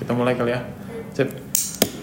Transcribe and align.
kita 0.00 0.16
mulai 0.16 0.32
kali 0.32 0.56
ya. 0.56 0.64
Sip. 1.12 1.28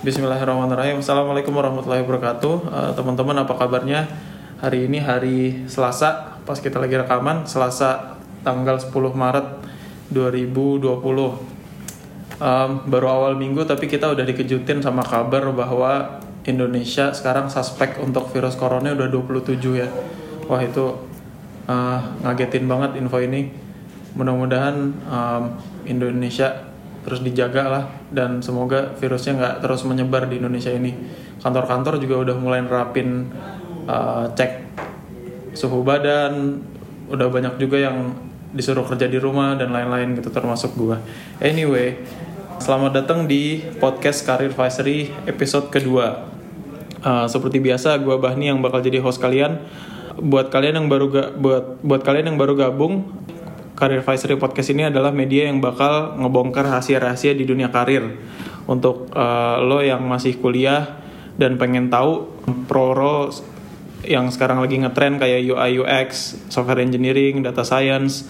Bismillahirrahmanirrahim. 0.05 1.01
Assalamualaikum 1.01 1.50
warahmatullahi 1.50 2.05
wabarakatuh. 2.05 2.55
Eh, 2.70 2.92
teman-teman 2.93 3.42
apa 3.42 3.58
kabarnya? 3.58 4.05
Hari 4.62 4.85
ini 4.85 5.01
hari 5.01 5.66
Selasa, 5.66 6.38
pas 6.46 6.62
kita 6.62 6.78
lagi 6.78 6.94
rekaman, 6.94 7.50
Selasa 7.50 8.21
tanggal 8.46 8.78
10 8.78 9.18
Maret 9.18 9.48
2020. 10.14 11.41
Em, 12.38 12.71
baru 12.86 13.07
awal 13.10 13.33
minggu 13.33 13.65
tapi 13.65 13.89
kita 13.89 14.14
udah 14.14 14.21
dikejutin 14.21 14.77
sama 14.77 15.02
kabar 15.02 15.50
bahwa 15.50 16.21
Indonesia 16.45 17.09
sekarang 17.09 17.50
suspek 17.50 17.98
untuk 17.98 18.29
virus 18.29 18.54
corona 18.54 18.93
udah 18.93 19.09
27 19.09 19.73
ya. 19.73 19.89
Wah 20.45 20.61
itu 20.61 21.02
eh, 21.66 22.00
ngagetin 22.21 22.70
banget 22.70 23.02
info 23.02 23.18
ini. 23.18 23.50
Mudah-mudahan 24.14 24.75
em, 24.93 25.43
Indonesia 25.89 26.66
terus 27.07 27.23
dijaga 27.23 27.63
lah 27.71 27.83
dan 28.11 28.43
semoga 28.43 28.91
virusnya 28.99 29.39
nggak 29.39 29.55
terus 29.63 29.88
menyebar 29.88 30.27
di 30.27 30.43
Indonesia 30.43 30.75
ini. 30.75 30.91
Kantor-kantor 31.39 32.03
juga 32.03 32.27
udah 32.27 32.35
mulai 32.35 32.59
nerapin 32.59 33.31
eh, 33.88 34.25
cek 34.35 34.52
suhu 35.55 35.88
badan, 35.88 36.59
udah 37.07 37.31
banyak 37.31 37.55
juga 37.57 37.79
yang 37.79 38.12
disuruh 38.51 38.84
kerja 38.84 39.07
di 39.07 39.17
rumah 39.17 39.55
dan 39.55 39.71
lain-lain 39.71 40.20
gitu 40.20 40.29
termasuk 40.31 40.75
gua. 40.75 40.99
Anyway, 41.39 41.99
selamat 42.59 43.03
datang 43.03 43.23
di 43.26 43.63
podcast 43.79 44.27
Career 44.27 44.51
Advisory 44.51 45.12
episode 45.27 45.71
kedua. 45.71 46.27
Uh, 46.98 47.29
seperti 47.29 47.62
biasa, 47.62 48.01
gua 48.01 48.17
Bahni 48.17 48.49
yang 48.49 48.59
bakal 48.59 48.81
jadi 48.81 48.99
host 48.99 49.21
kalian. 49.21 49.63
Buat 50.17 50.49
kalian 50.49 50.81
yang 50.81 50.87
baru 50.89 51.07
ga- 51.13 51.31
buat 51.37 51.77
buat 51.85 52.01
kalian 52.01 52.34
yang 52.34 52.37
baru 52.41 52.57
gabung, 52.57 53.05
Career 53.77 54.02
Advisory 54.02 54.41
podcast 54.41 54.73
ini 54.73 54.90
adalah 54.90 55.13
media 55.13 55.45
yang 55.45 55.62
bakal 55.62 56.18
ngebongkar 56.18 56.66
rahasia-rahasia 56.66 57.38
di 57.38 57.45
dunia 57.45 57.70
karir. 57.70 58.09
Untuk 58.66 59.13
uh, 59.13 59.62
lo 59.62 59.85
yang 59.85 60.02
masih 60.09 60.41
kuliah 60.41 60.98
dan 61.38 61.62
pengen 61.62 61.93
tahu 61.93 62.26
pro-pro 62.66 63.29
yang 64.02 64.34
sekarang 64.34 64.66
lagi 64.66 64.82
ngetren 64.82 65.22
kayak 65.22 65.46
UI 65.46 65.78
UX, 65.78 66.42
software 66.50 66.82
engineering, 66.82 67.46
data 67.46 67.62
science, 67.62 68.26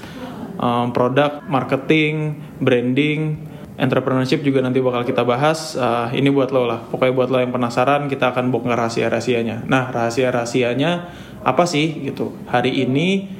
um, 0.59 0.91
product, 0.91 1.47
marketing, 1.47 2.43
branding, 2.59 3.39
entrepreneurship 3.80 4.43
juga 4.43 4.59
nanti 4.59 4.83
bakal 4.83 5.08
kita 5.08 5.23
bahas. 5.23 5.80
Uh, 5.80 6.11
ini 6.11 6.27
buat 6.27 6.52
lo 6.52 6.67
lah. 6.67 6.83
Pokoknya 6.91 7.14
buat 7.16 7.30
lo 7.31 7.39
yang 7.39 7.55
penasaran, 7.55 8.11
kita 8.11 8.36
akan 8.36 8.52
bongkar 8.52 8.83
rahasia-rahasianya. 8.83 9.64
Nah, 9.64 9.95
rahasia-rahasianya 9.95 10.91
apa 11.39 11.64
sih 11.64 12.03
gitu? 12.03 12.36
Hari 12.52 12.83
ini 12.83 13.38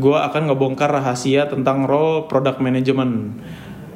gue 0.00 0.16
akan 0.16 0.48
ngebongkar 0.48 0.88
rahasia 0.88 1.44
tentang 1.44 1.84
role 1.84 2.24
product 2.24 2.64
management. 2.64 3.36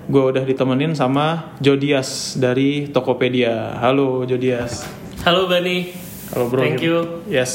Gue 0.05 0.37
udah 0.37 0.45
ditemenin 0.45 0.93
sama 0.93 1.57
Jodias 1.65 2.37
dari 2.37 2.93
Tokopedia. 2.93 3.81
Halo 3.81 4.29
Jodias. 4.29 4.85
Halo 5.25 5.49
Bani. 5.49 5.89
Halo 6.37 6.53
bro. 6.53 6.61
Thank 6.61 6.85
you. 6.85 7.25
Yes, 7.25 7.53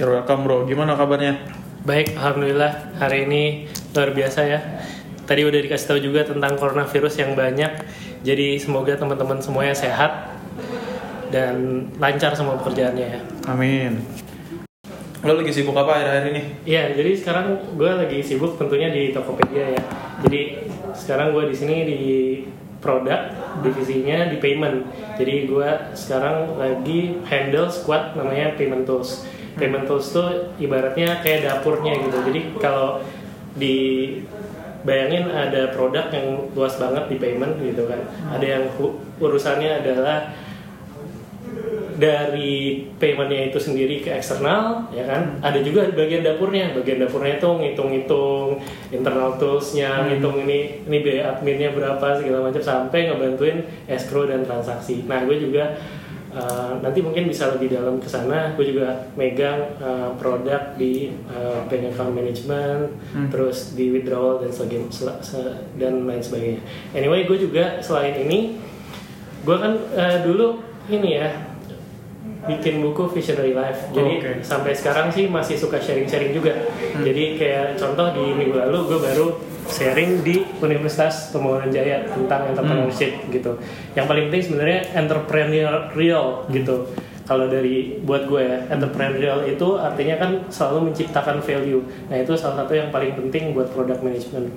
you're 0.00 0.08
welcome 0.08 0.48
bro. 0.48 0.64
Gimana 0.64 0.96
kabarnya? 0.96 1.36
Baik, 1.84 2.16
alhamdulillah 2.16 2.96
hari 2.96 3.28
ini 3.28 3.68
luar 3.92 4.16
biasa 4.16 4.40
ya. 4.48 4.60
Tadi 5.28 5.44
udah 5.44 5.60
dikasih 5.60 5.86
tahu 5.92 6.00
juga 6.00 6.24
tentang 6.24 6.56
coronavirus 6.56 7.28
yang 7.28 7.36
banyak. 7.36 7.72
Jadi 8.24 8.56
semoga 8.56 8.96
teman-teman 8.96 9.38
semuanya 9.44 9.76
sehat 9.76 10.32
dan 11.28 11.86
lancar 12.00 12.32
semua 12.32 12.56
pekerjaannya 12.56 13.06
ya. 13.06 13.20
Amin. 13.52 14.00
Lo 15.24 15.32
lagi 15.32 15.48
sibuk 15.48 15.72
apa 15.72 15.96
akhir-akhir 15.96 16.24
ini? 16.28 16.42
Iya, 16.68 16.92
jadi 16.92 17.16
sekarang 17.16 17.46
gue 17.72 17.88
lagi 17.88 18.18
sibuk 18.20 18.60
tentunya 18.60 18.92
di 18.92 19.16
Tokopedia 19.16 19.72
ya. 19.72 19.82
Jadi 20.26 20.68
sekarang 20.92 21.32
gue 21.32 21.48
di 21.48 21.56
sini 21.56 21.76
di 21.88 22.02
produk 22.84 23.32
divisinya 23.64 24.28
di 24.28 24.36
payment. 24.36 24.84
Jadi 25.16 25.48
gue 25.48 25.68
sekarang 25.96 26.60
lagi 26.60 27.16
handle 27.24 27.72
squad 27.72 28.12
namanya 28.12 28.52
payment 28.60 28.84
tools. 28.84 29.24
Payment 29.56 29.88
tools 29.88 30.12
tuh 30.12 30.52
ibaratnya 30.60 31.24
kayak 31.24 31.48
dapurnya 31.48 31.96
gitu. 31.96 32.18
Jadi 32.20 32.40
kalau 32.60 33.00
di 33.56 33.76
bayangin 34.84 35.32
ada 35.32 35.72
produk 35.72 36.12
yang 36.12 36.52
luas 36.52 36.76
banget 36.76 37.08
di 37.08 37.16
payment 37.16 37.56
gitu 37.64 37.88
kan. 37.88 38.04
Ada 38.36 38.46
yang 38.46 38.64
urusannya 39.16 39.80
adalah 39.80 40.30
dari 41.96 42.84
paymentnya 43.00 43.48
itu 43.48 43.56
sendiri 43.56 44.04
ke 44.04 44.12
eksternal 44.12 44.88
ya 44.92 45.08
kan? 45.08 45.40
Ada 45.40 45.64
juga 45.64 45.88
bagian 45.96 46.20
dapurnya. 46.20 46.76
Bagian 46.76 47.00
dapurnya 47.00 47.40
itu 47.40 47.48
ngitung-ngitung 47.48 48.60
internal 48.92 49.40
toolsnya 49.40 50.04
ngitung 50.04 50.44
ini 50.44 50.84
ini 50.84 50.98
biaya 51.00 51.36
adminnya 51.36 51.72
berapa 51.72 52.20
segala 52.20 52.52
macam 52.52 52.62
sampai 52.62 53.08
ngebantuin 53.08 53.64
escrow 53.88 54.28
dan 54.28 54.44
transaksi. 54.44 55.08
Nah 55.08 55.24
gue 55.24 55.40
juga 55.40 55.80
uh, 56.36 56.76
nanti 56.84 57.00
mungkin 57.00 57.32
bisa 57.32 57.48
lebih 57.56 57.72
dalam 57.72 57.96
ke 57.96 58.08
sana. 58.12 58.52
Gue 58.54 58.76
juga 58.76 59.08
megang 59.16 59.80
uh, 59.80 60.12
produk 60.20 60.76
di 60.76 61.16
uh, 61.32 61.64
bank 61.64 61.96
account 61.96 62.12
management 62.12 62.92
terus 63.32 63.72
di 63.72 63.88
withdrawal 63.88 64.44
dan 64.44 64.52
sebagainya 64.52 64.92
dan 65.80 66.04
lain 66.04 66.20
sebagainya. 66.20 66.60
Anyway 66.92 67.24
gue 67.24 67.40
juga 67.40 67.80
selain 67.80 68.20
ini 68.20 68.60
gue 69.48 69.56
kan 69.56 69.80
uh, 69.96 70.18
dulu 70.26 70.60
ini 70.92 71.18
ya 71.18 71.55
bikin 72.46 72.80
buku 72.80 73.10
Visionary 73.10 73.52
Life. 73.52 73.90
Jadi 73.92 74.12
Oke. 74.22 74.30
sampai 74.42 74.72
sekarang 74.72 75.10
sih 75.10 75.26
masih 75.26 75.58
suka 75.58 75.82
sharing-sharing 75.82 76.32
juga. 76.32 76.54
Jadi 77.02 77.36
kayak 77.36 77.76
contoh 77.76 78.14
di 78.14 78.24
minggu 78.32 78.56
lalu 78.56 78.78
gue 78.94 78.98
baru 79.02 79.26
sharing 79.66 80.22
di 80.22 80.46
Universitas 80.62 81.34
Pembangunan 81.34 81.68
Jaya 81.68 82.06
tentang 82.06 82.54
entrepreneurship 82.54 83.12
gitu. 83.34 83.58
Yang 83.98 84.06
paling 84.06 84.24
penting 84.30 84.44
sebenarnya 84.46 84.80
entrepreneurial 84.94 86.26
gitu. 86.54 86.76
Kalau 87.26 87.50
dari 87.50 87.98
buat 88.06 88.30
gue 88.30 88.38
ya, 88.38 88.58
entrepreneurial 88.70 89.42
itu 89.50 89.74
artinya 89.74 90.14
kan 90.14 90.30
selalu 90.46 90.94
menciptakan 90.94 91.42
value. 91.42 91.82
Nah 92.06 92.22
itu 92.22 92.38
salah 92.38 92.62
satu 92.62 92.78
yang 92.78 92.94
paling 92.94 93.18
penting 93.18 93.50
buat 93.50 93.66
product 93.74 94.06
management. 94.06 94.54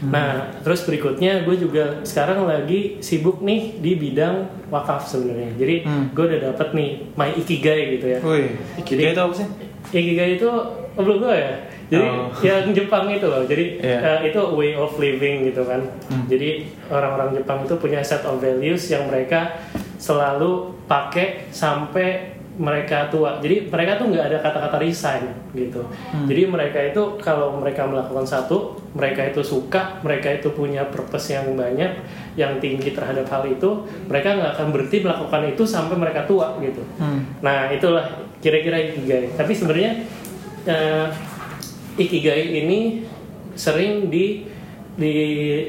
Nah, 0.00 0.48
terus 0.64 0.80
berikutnya 0.82 1.44
gue 1.44 1.56
juga 1.56 2.00
sekarang 2.02 2.48
lagi 2.48 2.96
sibuk 2.98 3.44
nih 3.44 3.76
di 3.76 3.92
bidang 3.94 4.48
wakaf 4.72 5.04
sebenarnya. 5.04 5.52
Jadi 5.54 5.74
Hmm. 5.84 6.08
gue 6.10 6.24
udah 6.24 6.40
dapet 6.50 6.68
nih 6.72 6.90
my 7.14 7.36
ikigai 7.36 8.00
gitu 8.00 8.06
ya. 8.08 8.18
Wih, 8.24 8.56
Ikigai 8.80 9.12
itu 9.12 9.20
apa 9.20 9.34
sih? 9.36 9.46
Ikigai 9.92 10.40
itu 10.40 10.48
oh, 10.48 11.02
belum 11.04 11.20
gue 11.20 11.34
ya. 11.34 11.52
Jadi 11.90 12.06
Oh. 12.06 12.30
yang 12.46 12.72
Jepang 12.72 13.10
itu 13.10 13.26
loh. 13.26 13.44
Jadi 13.44 13.82
Iya. 13.82 13.98
eh, 14.00 14.32
itu 14.32 14.40
way 14.54 14.72
of 14.72 14.96
living 14.96 15.44
gitu 15.44 15.68
kan. 15.68 15.84
Hmm. 16.08 16.24
Jadi 16.24 16.64
orang-orang 16.88 17.36
Jepang 17.36 17.66
itu 17.66 17.74
punya 17.76 18.00
set 18.00 18.24
of 18.24 18.40
values 18.40 18.88
yang 18.88 19.04
mereka 19.04 19.60
selalu 20.00 20.80
pakai 20.88 21.50
sampai 21.52 22.39
mereka 22.60 23.08
tua. 23.08 23.40
Jadi 23.40 23.72
mereka 23.72 23.96
tuh 23.96 24.12
nggak 24.12 24.24
ada 24.28 24.38
kata-kata 24.44 24.76
resign 24.76 25.32
gitu. 25.56 25.80
Hmm. 26.12 26.28
Jadi 26.28 26.44
mereka 26.44 26.76
itu 26.76 27.16
kalau 27.16 27.56
mereka 27.56 27.88
melakukan 27.88 28.28
satu, 28.28 28.76
mereka 28.92 29.32
itu 29.32 29.40
suka, 29.40 29.96
mereka 30.04 30.28
itu 30.28 30.52
punya 30.52 30.84
purpose 30.92 31.32
yang 31.32 31.56
banyak, 31.56 31.88
yang 32.36 32.60
tinggi 32.60 32.92
terhadap 32.92 33.24
hal 33.32 33.48
itu, 33.48 33.88
mereka 34.04 34.36
nggak 34.36 34.52
akan 34.60 34.68
berhenti 34.76 35.00
melakukan 35.00 35.42
itu 35.56 35.62
sampai 35.64 35.96
mereka 35.96 36.28
tua 36.28 36.60
gitu. 36.60 36.84
Hmm. 37.00 37.24
Nah 37.40 37.72
itulah 37.72 38.04
kira-kira 38.44 38.76
ikigai. 38.92 39.32
Tapi 39.40 39.52
sebenarnya 39.56 40.04
eh, 40.68 41.06
ikigai 41.96 42.60
ini 42.60 43.08
sering 43.56 44.12
di 44.12 44.44
di 45.00 45.14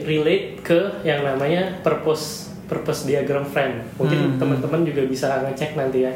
relate 0.04 0.60
ke 0.60 0.80
yang 1.08 1.24
namanya 1.24 1.80
purpose 1.80 2.52
purpose 2.68 3.08
diagram 3.08 3.48
frame. 3.48 3.80
Mungkin 3.96 4.36
Hmm. 4.36 4.38
teman-teman 4.40 4.84
juga 4.84 5.08
bisa 5.08 5.40
ngecek 5.48 5.80
nanti 5.80 6.04
ya 6.04 6.12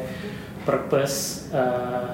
purpose 0.66 1.48
eh, 1.54 2.10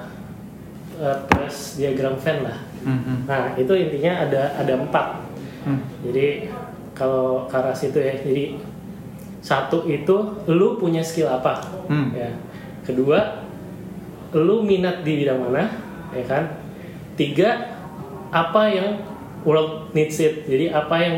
purpose 0.95 1.75
diagram 1.75 2.15
frame 2.15 2.45
lah. 2.45 2.57
Hmm, 2.85 3.01
hmm, 3.01 3.19
Nah 3.25 3.43
itu 3.57 3.73
intinya 3.73 4.29
ada 4.29 4.53
ada 4.55 4.73
empat. 4.77 5.07
hmm. 5.65 5.81
Jadi 6.05 6.27
kalau 6.93 7.49
karas 7.49 7.81
itu 7.81 7.97
ya, 7.97 8.13
jadi 8.13 8.53
satu 9.41 9.89
itu 9.89 10.15
lu 10.45 10.77
punya 10.77 11.01
skill 11.01 11.27
apa, 11.27 11.57
Hmm. 11.89 12.13
ya. 12.13 12.29
Kedua, 12.85 13.41
lu 14.31 14.61
minat 14.61 15.01
di 15.01 15.23
bidang 15.23 15.49
mana, 15.49 15.65
ya 16.13 16.23
kan? 16.23 16.43
Tiga, 17.17 17.73
apa 18.29 18.69
yang 18.69 19.01
world 19.41 19.89
needs 19.91 20.21
it. 20.21 20.45
Jadi 20.45 20.69
apa 20.69 20.95
yang 20.99 21.15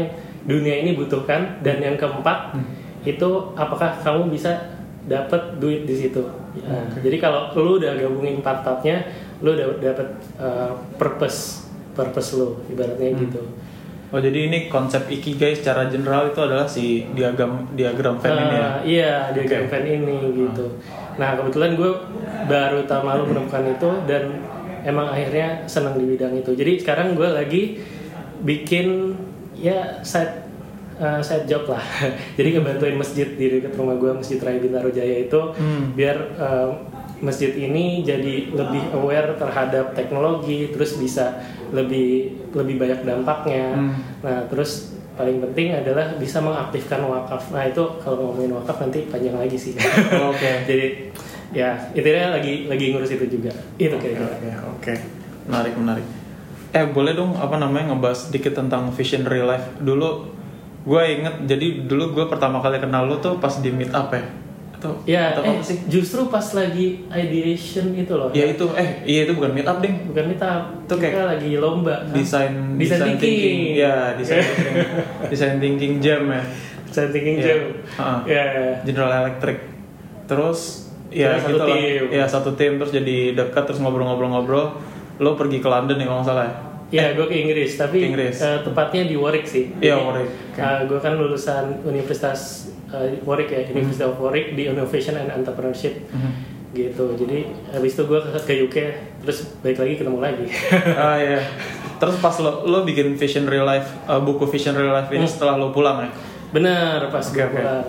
dunia 0.47 0.81
ini 0.81 0.95
butuhkan. 0.95 1.59
Dan 1.59 1.83
yang 1.83 1.97
keempat 1.99 2.55
itu 3.03 3.29
apakah 3.53 3.97
kamu 3.99 4.31
bisa 4.31 4.77
dapat 5.05 5.57
duit 5.59 5.83
di 5.83 5.95
situ. 5.95 6.23
Nah, 6.63 6.87
Jadi 7.03 7.17
kalau 7.19 7.51
lu 7.59 7.81
udah 7.81 7.91
gabungin 7.99 8.39
empat-empatnya, 8.39 8.97
lu 9.43 9.51
udah 9.51 9.67
dapat 9.83 10.07
uh, 10.39 10.71
purpose 10.95 11.67
purpose 11.95 12.35
lu 12.35 12.59
ibaratnya 12.69 13.15
gitu. 13.15 13.41
Oh 14.13 14.21
jadi 14.21 14.47
ini 14.47 14.69
konsep 14.69 15.09
ikigai 15.09 15.57
secara 15.57 15.89
general 15.89 16.29
itu 16.29 16.39
adalah 16.39 16.69
si 16.69 17.03
diagram 17.17 17.67
diagram 17.73 18.15
Venn 18.21 18.37
ini 18.37 18.55
ya. 18.55 18.63
Ah, 18.63 18.77
Iya, 18.85 19.13
diagram 19.33 19.65
Oke. 19.65 19.71
Venn 19.73 19.85
ini 19.89 20.17
gitu. 20.45 20.65
Nah 21.17 21.35
kebetulan 21.35 21.73
gue 21.75 21.91
baru 22.45 22.85
tahun 22.85 23.05
lalu 23.11 23.23
menemukan 23.33 23.63
itu 23.75 23.89
dan 24.05 24.23
emang 24.85 25.09
akhirnya 25.09 25.65
senang 25.65 25.97
di 25.97 26.05
bidang 26.05 26.37
itu. 26.37 26.53
Jadi 26.53 26.79
sekarang 26.85 27.17
gue 27.17 27.27
lagi 27.27 27.63
bikin 28.45 29.17
ya 29.57 30.03
side 30.05 30.44
uh, 30.97 31.19
side 31.19 31.45
job 31.45 31.67
lah. 31.67 31.81
Jadi 32.37 32.55
ngebantuin 32.55 32.95
masjid 32.95 33.27
di 33.27 33.59
dekat 33.59 33.75
rumah 33.75 33.95
gue, 33.95 34.11
Masjid 34.15 34.39
Raya 34.39 34.59
Bintaro 34.59 34.89
Jaya 34.89 35.27
itu 35.27 35.41
Hmm. 35.55 35.93
biar 35.93 36.17
uh, 36.35 36.69
masjid 37.23 37.55
ini 37.55 38.03
jadi 38.03 38.51
lebih 38.51 38.91
aware 38.91 39.39
terhadap 39.39 39.95
teknologi, 39.95 40.67
terus 40.67 40.99
bisa 40.99 41.39
lebih 41.71 42.35
lebih 42.51 42.75
banyak 42.75 43.07
dampaknya. 43.07 43.71
Hmm. 43.71 43.95
Nah, 44.19 44.43
terus 44.51 44.91
paling 45.15 45.39
penting 45.39 45.71
adalah 45.71 46.19
bisa 46.19 46.43
mengaktifkan 46.43 47.07
wakaf. 47.07 47.55
Nah, 47.55 47.63
itu 47.63 47.79
kalau 48.03 48.29
ngomongin 48.31 48.51
wakaf 48.51 48.83
nanti 48.83 49.07
panjang 49.07 49.39
lagi 49.39 49.55
sih. 49.55 49.73
Oke. 50.31 50.51
jadi 50.69 51.07
ya 51.55 51.71
intinya 51.95 52.35
lagi 52.35 52.67
lagi 52.67 52.91
ngurus 52.91 53.15
itu 53.15 53.25
juga. 53.31 53.51
Itu 53.79 53.95
kira-kira. 53.95 54.27
oke, 54.35 54.49
oke. 54.75 54.93
Menarik, 55.47 55.73
menarik. 55.79 56.05
Eh, 56.75 56.83
boleh 56.91 57.15
dong 57.15 57.31
apa 57.39 57.55
namanya 57.55 57.95
ngebahas 57.95 58.27
sedikit 58.27 58.59
tentang 58.59 58.91
vision 58.91 59.23
real 59.23 59.47
life. 59.47 59.63
Dulu 59.79 60.35
gue 60.85 61.01
inget, 61.11 61.35
jadi 61.45 61.67
dulu 61.83 62.13
gue 62.13 62.25
pertama 62.25 62.57
kali 62.57 62.77
kenal 62.77 63.03
lu 63.03 63.17
tuh 63.17 63.35
pas 63.35 63.51
di 63.55 63.69
meet 63.69 63.89
up 63.89 64.09
ya. 64.09 64.21
Atau, 64.71 64.91
Ya, 65.03 65.31
atau 65.31 65.41
eh, 65.41 65.49
apa 65.51 65.63
sih? 65.63 65.81
justru 65.87 66.27
pas 66.27 66.45
lagi 66.51 67.01
ideation 67.07 67.89
itu 67.91 68.11
loh. 68.11 68.29
Ya 68.29 68.45
itu, 68.45 68.69
eh 68.71 69.01
iya 69.03 69.25
itu 69.25 69.33
bukan 69.33 69.49
meet 69.51 69.63
up 69.63 69.79
ding. 69.79 69.97
bukan 70.05 70.29
kita 70.29 70.49
Itu 70.83 70.93
kayak 70.95 71.11
kita 71.11 71.23
lagi 71.27 71.51
lomba 71.55 71.95
kan? 71.99 72.13
Desain, 72.13 72.53
Design 72.75 73.15
thinking. 73.15 73.73
Ya, 73.73 74.13
desain 74.13 74.45
thinking, 74.45 74.75
desain 75.25 75.55
thinking 75.57 75.93
jam 75.99 76.21
ya. 76.27 76.43
design 76.85 77.09
thinking 77.09 77.35
Iya. 77.35 77.45
jam 77.45 77.59
ya 78.23 78.43
ya. 78.45 78.67
General 78.83 79.11
Electric. 79.21 79.57
Terus 80.25 80.59
ya 81.07 81.33
Kita 81.33 81.39
satu 81.39 81.49
gitu 81.49 81.57
lah. 81.57 81.67
tim. 81.71 82.03
Ya 82.09 82.25
satu 82.25 82.49
tim 82.53 82.71
terus 82.75 82.91
jadi 82.91 83.17
dekat 83.33 83.63
terus 83.65 83.79
ngobrol-ngobrol-ngobrol. 83.79 84.75
Lo 85.15 85.33
pergi 85.33 85.57
ke 85.57 85.67
London 85.67 85.95
ya 85.95 86.05
kalau 86.05 86.19
nggak 86.19 86.29
salah 86.29 86.45
ya. 86.45 86.53
Ya 86.87 87.11
gue 87.11 87.25
ke 87.25 87.35
Inggris 87.35 87.71
tapi 87.75 87.97
Ke 87.97 88.07
Inggris. 88.07 88.37
eh, 88.37 88.59
tepatnya 88.61 89.03
di 89.03 89.15
Warwick 89.15 89.43
sih 89.43 89.73
Iya, 89.75 89.97
Warwick. 89.97 90.29
Oke. 90.49 90.59
eh, 90.59 90.79
gue 90.85 90.99
kan 90.99 91.13
lulusan 91.13 91.63
Universitas 91.81 92.39
eh, 92.87 93.17
Warwick 93.19 93.49
ya 93.49 93.65
University 93.67 94.03
of 94.03 94.15
Warwick 94.15 94.53
di 94.53 94.63
Innovation 94.65 95.15
and 95.15 95.33
Entrepreneurship 95.33 96.05
Mhm. 96.07 96.31
gitu 96.73 97.15
jadi 97.15 97.37
habis 97.69 97.93
itu 97.93 98.03
gue 98.03 98.19
ke, 98.19 98.29
ke 98.37 98.53
UK 98.61 98.77
terus 99.19 99.55
balik 99.59 99.77
lagi 99.77 99.93
ketemu 99.95 100.19
lagi 100.19 100.45
ah 100.99 101.15
iya. 101.15 101.39
Terus 101.95 102.19
pas 102.19 102.35
lo 102.37 102.63
lo 102.63 102.83
bikin 102.83 103.15
Vision 103.15 103.45
Real 103.45 103.63
Life 103.63 103.87
uh, 104.05 104.19
buku 104.19 104.43
Vision 104.45 104.73
Real 104.73 104.91
Life 104.93 105.07
ini 105.09 105.23
Hmm. 105.23 105.31
setelah 105.31 105.55
lo 105.55 105.71
pulang 105.71 106.03
ya. 106.03 106.09
benar 106.51 107.07
pas 107.09 107.23
Oke, 107.23 107.33
gue 107.33 107.45
oke. 107.45 107.55
pulang 107.57 107.85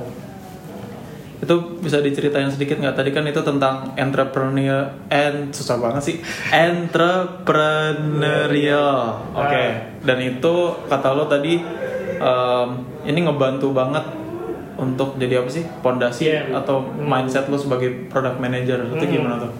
Itu 1.36 1.54
bisa 1.78 2.00
diceritain 2.00 2.48
sedikit 2.48 2.76
nggak? 2.76 2.94
Tadi 2.94 3.10
kan 3.10 3.22
itu 3.22 3.40
tentang 3.40 3.92
entrepreneur 3.94 4.90
and 5.06 5.50
susah 5.50 5.76
banget 5.76 6.02
sih. 6.02 6.16
Entrepreneurial. 6.48 8.94
Oke. 9.32 9.54
Ah. 9.54 9.70
Dan 10.00 10.18
itu 10.22 10.52
kata 10.86 11.08
lo 11.12 11.26
tadi 11.26 11.58
um, 12.16 12.68
ini 13.02 13.18
ngebantu 13.20 13.70
banget 13.70 14.02
untuk 14.76 15.16
jadi 15.16 15.40
apa 15.40 15.48
sih? 15.48 15.64
Pondasi 15.80 16.22
Iya. 16.26 16.40
atau 16.54 16.84
mindset 16.96 17.46
lo 17.46 17.56
sebagai 17.56 18.08
product 18.08 18.36
manager 18.36 18.76
itu 18.86 18.98
Hmm. 18.98 19.12
gimana 19.12 19.34
tuh? 19.40 19.52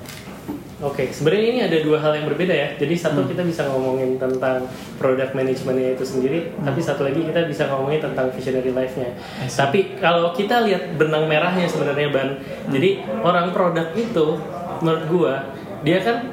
Oke, 0.76 1.08
sebenarnya 1.08 1.46
ini 1.56 1.60
ada 1.64 1.78
dua 1.80 1.96
hal 1.96 2.20
yang 2.20 2.28
berbeda 2.28 2.52
ya. 2.52 2.68
Jadi 2.76 2.92
satu 2.92 3.24
Hmm. 3.24 3.32
kita 3.32 3.40
bisa 3.48 3.64
ngomongin 3.64 4.20
tentang 4.20 4.60
product 5.00 5.32
managementnya 5.32 5.96
itu 5.96 6.04
sendiri, 6.04 6.52
tapi 6.60 6.84
satu 6.84 7.08
lagi 7.08 7.24
kita 7.24 7.48
bisa 7.48 7.64
ngomongin 7.72 8.04
tentang 8.04 8.28
visionary 8.28 8.76
life-nya. 8.76 9.16
Tapi 9.48 9.96
kalau 9.96 10.36
kita 10.36 10.68
lihat 10.68 11.00
benang 11.00 11.24
merahnya 11.24 11.64
sebenarnya 11.64 12.12
ban, 12.12 12.28
jadi 12.68 13.00
orang 13.24 13.56
produk 13.56 13.88
itu 13.96 14.36
menurut 14.84 15.04
gua 15.08 15.34
dia 15.80 16.04
kan 16.04 16.28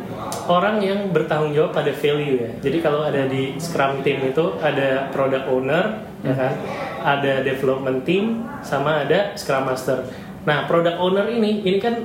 orang 0.51 0.83
yang 0.83 1.15
bertanggung 1.15 1.55
jawab 1.55 1.71
pada 1.71 1.95
value 1.95 2.43
ya. 2.43 2.51
Jadi 2.59 2.83
kalau 2.83 2.99
ada 2.99 3.23
di 3.31 3.55
Scrum 3.55 4.03
team 4.03 4.27
itu 4.27 4.59
ada 4.59 5.07
product 5.15 5.47
owner, 5.47 6.03
ya 6.19 6.35
kan, 6.35 6.51
ada 6.99 7.39
development 7.47 8.03
team, 8.03 8.43
sama 8.59 9.07
ada 9.07 9.31
Scrum 9.39 9.71
master. 9.71 10.03
Nah, 10.43 10.67
product 10.67 10.99
owner 10.99 11.31
ini 11.31 11.63
ini 11.63 11.79
kan 11.79 11.95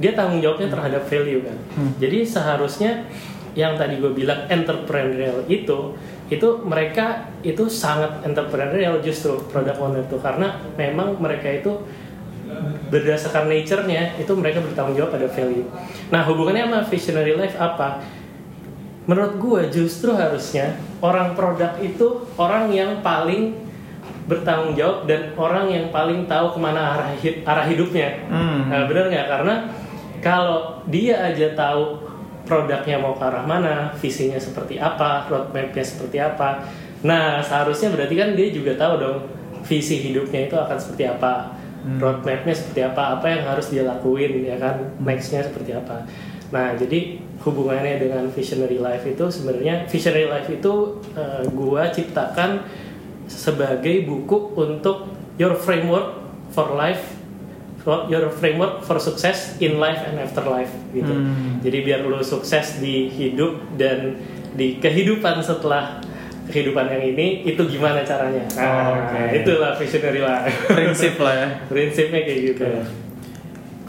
dia 0.00 0.12
tanggung 0.16 0.40
jawabnya 0.40 0.68
terhadap 0.72 1.02
value 1.08 1.42
kan. 1.44 1.58
Hmm. 1.76 1.92
Jadi 2.00 2.24
seharusnya 2.24 3.04
yang 3.52 3.76
tadi 3.76 4.00
gue 4.00 4.12
bilang 4.16 4.48
entrepreneurial 4.48 5.44
itu 5.44 5.92
itu 6.32 6.48
mereka 6.64 7.28
itu 7.44 7.68
sangat 7.68 8.24
entrepreneurial 8.24 9.04
justru 9.04 9.36
product 9.52 9.76
owner 9.76 10.00
itu 10.00 10.16
karena 10.16 10.56
memang 10.80 11.20
mereka 11.20 11.52
itu 11.52 11.84
berdasarkan 12.88 13.48
nature-nya 13.48 14.16
itu 14.16 14.32
mereka 14.36 14.60
bertanggung 14.60 14.96
jawab 14.96 15.16
pada 15.16 15.28
value. 15.28 15.68
Nah 16.08 16.24
hubungannya 16.24 16.68
sama 16.68 16.80
visionary 16.88 17.36
life 17.36 17.56
apa? 17.60 18.00
Menurut 19.04 19.34
gue 19.36 19.60
justru 19.72 20.14
harusnya 20.14 20.78
orang 21.04 21.34
produk 21.36 21.76
itu 21.80 22.24
orang 22.38 22.70
yang 22.72 23.00
paling 23.04 23.56
bertanggung 24.30 24.78
jawab 24.78 25.10
dan 25.10 25.34
orang 25.34 25.66
yang 25.68 25.86
paling 25.90 26.30
tahu 26.30 26.54
ke 26.54 26.58
mana 26.62 26.80
arah, 26.94 27.10
hi- 27.18 27.42
arah 27.42 27.66
hidupnya. 27.66 28.22
Hmm. 28.30 28.70
Nah, 28.70 28.86
bener 28.86 29.10
nggak? 29.10 29.26
Karena 29.26 29.54
kalau 30.22 30.80
dia 30.86 31.18
aja 31.18 31.52
tahu 31.58 31.98
produknya 32.46 32.98
mau 33.02 33.18
ke 33.18 33.24
arah 33.26 33.42
mana, 33.42 33.90
visinya 33.98 34.38
seperti 34.38 34.78
apa, 34.78 35.26
roadmapnya 35.26 35.82
seperti 35.82 36.22
apa. 36.22 36.62
Nah, 37.02 37.42
seharusnya 37.42 37.90
berarti 37.90 38.14
kan 38.14 38.38
dia 38.38 38.48
juga 38.54 38.78
tahu 38.78 39.02
dong 39.02 39.18
visi 39.66 39.98
hidupnya 39.98 40.46
itu 40.46 40.56
akan 40.58 40.78
seperti 40.78 41.10
apa, 41.10 41.58
Hmm. 41.82 41.98
roadmapnya 41.98 42.54
seperti 42.54 42.86
apa, 42.86 43.18
apa 43.18 43.26
yang 43.26 43.42
harus 43.42 43.74
dia 43.74 43.82
lakuin, 43.82 44.46
ya 44.46 44.54
kan, 44.54 44.78
nextnya 45.02 45.42
seperti 45.42 45.74
apa. 45.74 46.06
Nah, 46.54 46.78
jadi 46.78 47.18
hubungannya 47.42 47.98
dengan 47.98 48.30
visionary 48.30 48.78
life 48.78 49.02
itu 49.02 49.26
sebenarnya 49.26 49.82
visionary 49.90 50.30
life 50.30 50.46
itu 50.46 51.02
eh, 51.18 51.42
gua 51.50 51.90
ciptakan 51.90 52.62
sebagai 53.26 54.06
buku 54.06 54.54
untuk 54.54 55.10
your 55.42 55.58
framework 55.58 56.22
for 56.54 56.70
life 56.78 57.18
your 57.84 58.30
framework 58.30 58.82
for 58.86 58.98
success 59.02 59.58
in 59.58 59.82
life 59.82 59.98
and 60.06 60.22
after 60.22 60.42
life 60.46 60.70
gitu. 60.94 61.10
Hmm. 61.10 61.58
Jadi 61.62 61.78
biar 61.82 62.06
lu 62.06 62.22
sukses 62.22 62.78
di 62.78 63.10
hidup 63.10 63.58
dan 63.74 64.18
di 64.54 64.78
kehidupan 64.78 65.42
setelah 65.42 65.98
kehidupan 66.46 66.86
yang 66.90 67.02
ini 67.14 67.42
itu 67.46 67.62
gimana 67.66 68.02
caranya? 68.02 68.44
Nah, 68.58 69.08
Oke. 69.10 69.42
itulah 69.42 69.72
visionary 69.74 70.22
life. 70.22 70.56
Prinsip 70.70 71.14
lah 71.18 71.34
ya. 71.34 71.48
Prinsipnya 71.70 72.20
kayak 72.22 72.40
gitu. 72.54 72.64
Oke. 72.66 72.82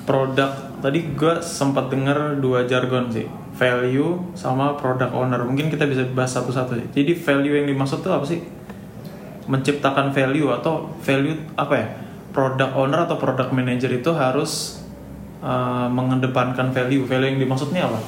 Produk 0.04 0.52
tadi 0.84 1.00
gue 1.16 1.34
sempat 1.40 1.88
dengar 1.88 2.36
dua 2.44 2.68
jargon 2.68 3.08
sih, 3.08 3.24
value 3.56 4.36
sama 4.36 4.76
product 4.76 5.16
owner. 5.16 5.40
Mungkin 5.48 5.72
kita 5.72 5.88
bisa 5.88 6.04
bahas 6.12 6.36
satu-satu. 6.36 6.76
Jadi 6.92 7.16
value 7.16 7.56
yang 7.64 7.68
dimaksud 7.72 8.04
tuh 8.04 8.12
apa 8.12 8.26
sih? 8.28 8.44
Menciptakan 9.48 10.12
value 10.12 10.52
atau 10.52 10.92
value 11.00 11.40
apa 11.56 11.74
ya? 11.78 11.88
Product 12.34 12.74
owner 12.74 13.06
atau 13.06 13.22
product 13.22 13.54
manager 13.54 13.94
itu 13.94 14.10
harus 14.10 14.82
uh, 15.46 15.86
mengedepankan 15.86 16.74
value. 16.74 17.06
Value 17.06 17.38
yang 17.38 17.40
dimaksud 17.40 17.70
ini 17.70 17.86
apa? 17.86 18.02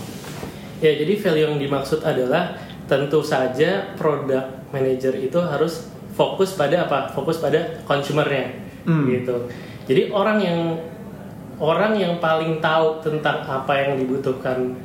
Ya, 0.81 0.91
jadi 0.97 1.13
value 1.15 1.45
yang 1.53 1.57
dimaksud 1.61 2.01
adalah 2.01 2.57
tentu 2.89 3.21
saja 3.21 3.93
product 3.95 4.73
manager 4.73 5.13
itu 5.13 5.37
harus 5.37 5.87
fokus 6.17 6.57
pada 6.57 6.89
apa? 6.89 7.13
Fokus 7.13 7.37
pada 7.37 7.85
consumernya, 7.85 8.49
Hmm. 8.85 9.05
gitu. 9.09 9.45
Jadi 9.85 10.09
orang 10.09 10.41
yang 10.41 10.59
orang 11.61 11.95
yang 11.95 12.17
paling 12.19 12.59
tahu 12.59 12.99
tentang 12.99 13.45
apa 13.45 13.73
yang 13.77 14.01
dibutuhkan 14.01 14.75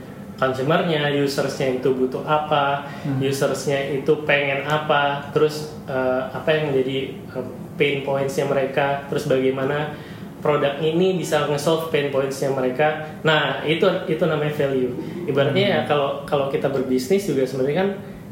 consumernya, 0.40 1.12
usersnya 1.20 1.80
itu 1.80 1.92
butuh 1.92 2.24
apa, 2.24 2.88
usersnya 3.20 3.92
itu 3.92 4.24
pengen 4.24 4.64
apa, 4.64 5.28
terus 5.36 5.76
eh, 5.84 6.22
apa 6.32 6.48
yang 6.48 6.72
menjadi 6.72 6.98
eh, 7.36 7.46
pain 7.80 8.04
pointsnya 8.04 8.44
mereka, 8.44 9.08
terus 9.08 9.24
bagaimana 9.24 9.96
produk 10.44 10.76
ini 10.80 11.16
bisa 11.16 11.48
nge-solve 11.48 11.88
pain 11.88 12.12
pointsnya 12.12 12.52
mereka. 12.52 13.16
Nah 13.24 13.64
itu 13.64 13.88
itu 14.04 14.20
namanya 14.28 14.52
value. 14.52 14.92
Ibaratnya 15.24 15.64
ya 15.64 15.80
kalau 15.88 16.24
kalau 16.28 16.52
kita 16.52 16.68
berbisnis 16.68 17.24
juga 17.24 17.48
sebenarnya 17.48 17.78
kan 17.80 17.90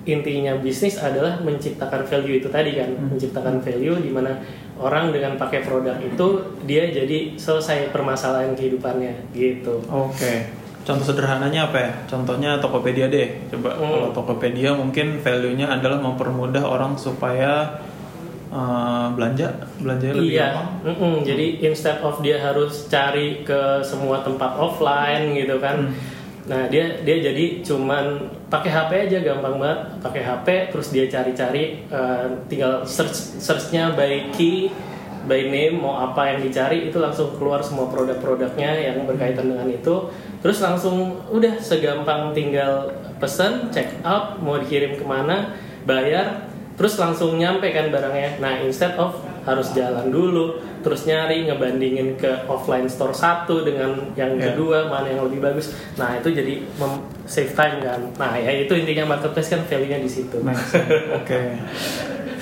intinya 0.08 0.56
bisnis 0.56 0.96
adalah 0.96 1.36
menciptakan 1.44 2.04
value 2.08 2.40
itu 2.40 2.48
tadi 2.48 2.80
kan, 2.80 2.88
menciptakan 2.96 3.60
value 3.60 4.00
di 4.00 4.08
mana 4.08 4.40
orang 4.80 5.12
dengan 5.12 5.36
pakai 5.36 5.60
produk 5.60 6.00
itu 6.00 6.26
dia 6.64 6.88
jadi 6.88 7.36
selesai 7.36 7.92
permasalahan 7.92 8.56
kehidupannya 8.56 9.32
gitu. 9.36 9.84
Oke. 9.88 10.48
Contoh 10.88 11.12
sederhananya 11.12 11.68
apa 11.68 11.76
ya? 11.76 11.92
Contohnya 12.08 12.56
Tokopedia 12.56 13.12
deh. 13.12 13.36
Coba 13.52 13.76
Hmm. 13.76 13.92
kalau 13.92 14.08
Tokopedia 14.16 14.72
mungkin 14.72 15.20
value-nya 15.20 15.68
adalah 15.68 16.00
mempermudah 16.00 16.64
orang 16.64 16.96
supaya 16.96 17.76
uh, 18.48 19.12
belanja, 19.12 19.48
belanja 19.78 20.12
lebih 20.12 20.32
Iya, 20.32 20.48
gampang. 20.50 20.68
mm-mm. 20.84 21.14
jadi 21.22 21.46
instead 21.62 21.98
of 22.00 22.18
dia 22.18 22.36
harus 22.36 22.86
cari 22.86 23.42
ke 23.42 23.80
semua 23.80 24.20
tempat 24.20 24.56
offline 24.56 25.32
gitu 25.32 25.56
kan, 25.58 25.88
Hmm. 25.88 25.94
nah 26.48 26.64
dia 26.66 27.04
dia 27.04 27.20
jadi 27.20 27.60
cuman 27.60 28.24
pakai 28.48 28.72
HP 28.72 28.90
aja 29.06 29.18
gampang 29.22 29.60
banget, 29.60 29.80
pakai 30.00 30.22
HP 30.24 30.46
terus 30.72 30.88
dia 30.88 31.04
cari-cari, 31.04 31.84
eh, 31.84 32.26
tinggal 32.48 32.80
search 32.82 33.36
searchnya 33.36 33.92
by 33.92 34.32
key, 34.32 34.72
by 35.28 35.44
name 35.44 35.76
mau 35.76 36.00
apa 36.02 36.32
yang 36.32 36.40
dicari 36.40 36.88
itu 36.88 36.96
langsung 36.96 37.36
keluar 37.36 37.60
semua 37.60 37.92
produk-produknya 37.92 38.80
yang 38.80 39.04
berkaitan 39.04 39.52
dengan 39.52 39.68
itu, 39.68 40.08
terus 40.40 40.56
langsung 40.58 41.20
udah 41.28 41.60
segampang 41.60 42.32
tinggal 42.32 42.96
pesan, 43.20 43.68
check 43.68 44.00
out, 44.00 44.40
mau 44.40 44.56
dikirim 44.56 44.96
ke 44.96 45.04
mana, 45.04 45.52
bayar, 45.84 46.47
terus 46.78 46.94
langsung 46.96 47.34
nyampe 47.34 47.74
kan 47.74 47.90
barangnya. 47.90 48.38
Nah, 48.38 48.62
instead 48.62 48.94
of 48.94 49.18
harus 49.42 49.74
jalan 49.74 50.12
dulu, 50.12 50.60
terus 50.78 51.08
nyari 51.08 51.48
ngebandingin 51.48 52.14
ke 52.14 52.46
offline 52.46 52.86
store 52.86 53.10
satu 53.10 53.66
dengan 53.66 53.96
yang 54.14 54.38
Yeah. 54.38 54.54
kedua 54.54 54.86
mana 54.86 55.10
yang 55.10 55.26
lebih 55.26 55.42
bagus. 55.42 55.74
Nah 55.98 56.20
itu 56.20 56.30
jadi 56.30 56.62
mem- 56.78 57.02
save 57.26 57.50
time 57.50 57.82
kan. 57.82 58.00
Nah 58.14 58.38
ya 58.38 58.52
itu 58.54 58.70
intinya 58.76 59.16
marketplace 59.16 59.50
kan 59.50 59.64
value-nya 59.66 59.98
di 59.98 60.10
situ. 60.10 60.38
Nice. 60.44 60.76
Oke. 61.18 61.58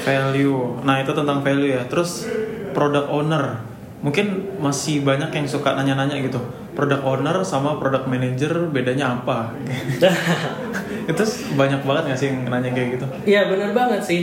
Value. 0.04 0.82
Nah, 0.86 1.02
itu 1.02 1.10
tentang 1.10 1.42
value 1.42 1.74
ya. 1.74 1.82
Terus 1.90 2.30
product 2.70 3.10
owner. 3.10 3.58
Mungkin 4.04 4.58
masih 4.62 5.02
banyak 5.02 5.32
yang 5.34 5.46
suka 5.48 5.74
nanya-nanya 5.74 6.20
gitu. 6.22 6.38
Product 6.76 7.02
owner 7.08 7.40
sama 7.40 7.80
product 7.80 8.04
manager 8.04 8.68
bedanya 8.68 9.16
apa? 9.16 9.56
itu 11.10 11.24
banyak 11.56 11.80
banget 11.88 12.02
gak 12.12 12.18
sih 12.20 12.28
yang 12.28 12.44
nanya 12.52 12.70
kayak 12.76 12.88
gitu? 13.00 13.06
Iya 13.24 13.48
benar 13.48 13.72
banget 13.72 14.04
sih. 14.04 14.22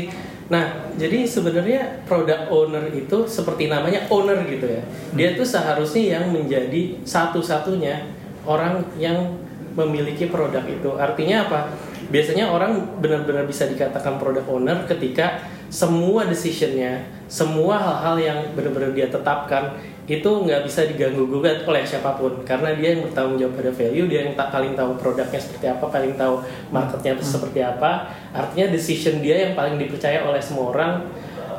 Nah, 0.53 0.93
jadi 0.99 1.25
sebenarnya 1.25 2.05
product 2.05 2.53
owner 2.53 2.85
itu 2.93 3.25
seperti 3.25 3.73
namanya 3.73 4.05
owner 4.13 4.37
gitu 4.45 4.69
ya. 4.69 4.85
Dia 5.17 5.29
tuh 5.33 5.47
seharusnya 5.49 6.19
yang 6.19 6.29
menjadi 6.29 7.01
satu-satunya 7.01 8.05
orang 8.45 8.85
yang 9.01 9.39
memiliki 9.73 10.29
produk 10.29 10.61
itu. 10.69 10.93
Artinya 10.93 11.49
apa? 11.49 11.59
Biasanya 12.13 12.53
orang 12.53 13.01
benar-benar 13.01 13.49
bisa 13.49 13.65
dikatakan 13.65 14.21
product 14.21 14.45
owner 14.45 14.85
ketika 14.85 15.41
semua 15.73 16.29
decisionnya, 16.29 17.01
semua 17.25 17.81
hal-hal 17.81 18.15
yang 18.21 18.39
benar-benar 18.53 18.93
dia 18.93 19.09
tetapkan 19.09 19.73
itu 20.03 20.27
nggak 20.27 20.67
bisa 20.67 20.83
diganggu 20.83 21.23
gugat 21.25 21.63
oleh 21.63 21.83
siapa 21.83 22.19
pun. 22.19 22.43
Karena 22.43 22.75
dia 22.75 22.95
yang 22.95 23.07
bertanggung 23.07 23.39
jawab 23.39 23.55
pada 23.55 23.71
value 23.71 24.07
dia 24.07 24.27
yang 24.27 24.35
tak 24.35 24.51
paling 24.51 24.75
tahu 24.75 24.91
produknya 24.99 25.39
seperti 25.39 25.65
apa 25.71 25.85
paling 25.87 26.13
tahu 26.15 26.43
marketnya 26.69 27.13
seperti 27.17 27.59
apa. 27.59 28.11
Artinya 28.35 28.67
decision 28.69 29.23
dia 29.23 29.47
yang 29.47 29.53
paling 29.55 29.79
dipercaya 29.79 30.27
oleh 30.27 30.43
semua 30.43 30.75
orang 30.75 30.91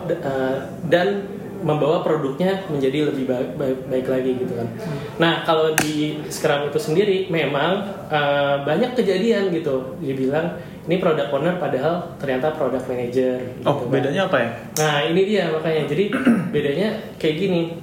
eh, 0.09 0.57
dan 0.89 1.25
membawa 1.65 2.05
produknya 2.05 2.61
menjadi 2.69 3.09
lebih 3.09 3.25
baik, 3.25 3.51
baik, 3.57 3.79
baik 3.89 4.07
lagi 4.13 4.31
gitu 4.37 4.53
kan. 4.53 4.69
Nah 5.17 5.41
kalau 5.49 5.73
di 5.81 6.21
Scrum 6.29 6.69
itu 6.69 6.77
sendiri 6.77 7.33
memang 7.33 7.81
eh, 8.13 8.57
banyak 8.61 8.93
kejadian 8.93 9.49
gitu. 9.49 9.97
Dibilang 9.97 10.61
ini 10.85 11.01
product 11.01 11.33
owner 11.33 11.57
padahal 11.57 12.13
ternyata 12.21 12.53
product 12.53 12.85
manager 12.85 13.41
gitu 13.41 13.65
Oh, 13.65 13.81
kan. 13.81 13.89
bedanya 13.89 14.29
apa 14.29 14.37
ya? 14.37 14.51
Nah 14.77 14.97
ini 15.09 15.21
dia 15.25 15.49
makanya. 15.49 15.89
Jadi 15.89 16.05
bedanya 16.53 16.89
kayak 17.17 17.37
gini 17.41 17.81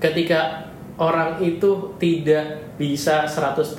ketika 0.00 0.72
orang 0.96 1.38
itu 1.40 1.94
tidak 2.00 2.74
bisa 2.80 3.28
100% 3.28 3.76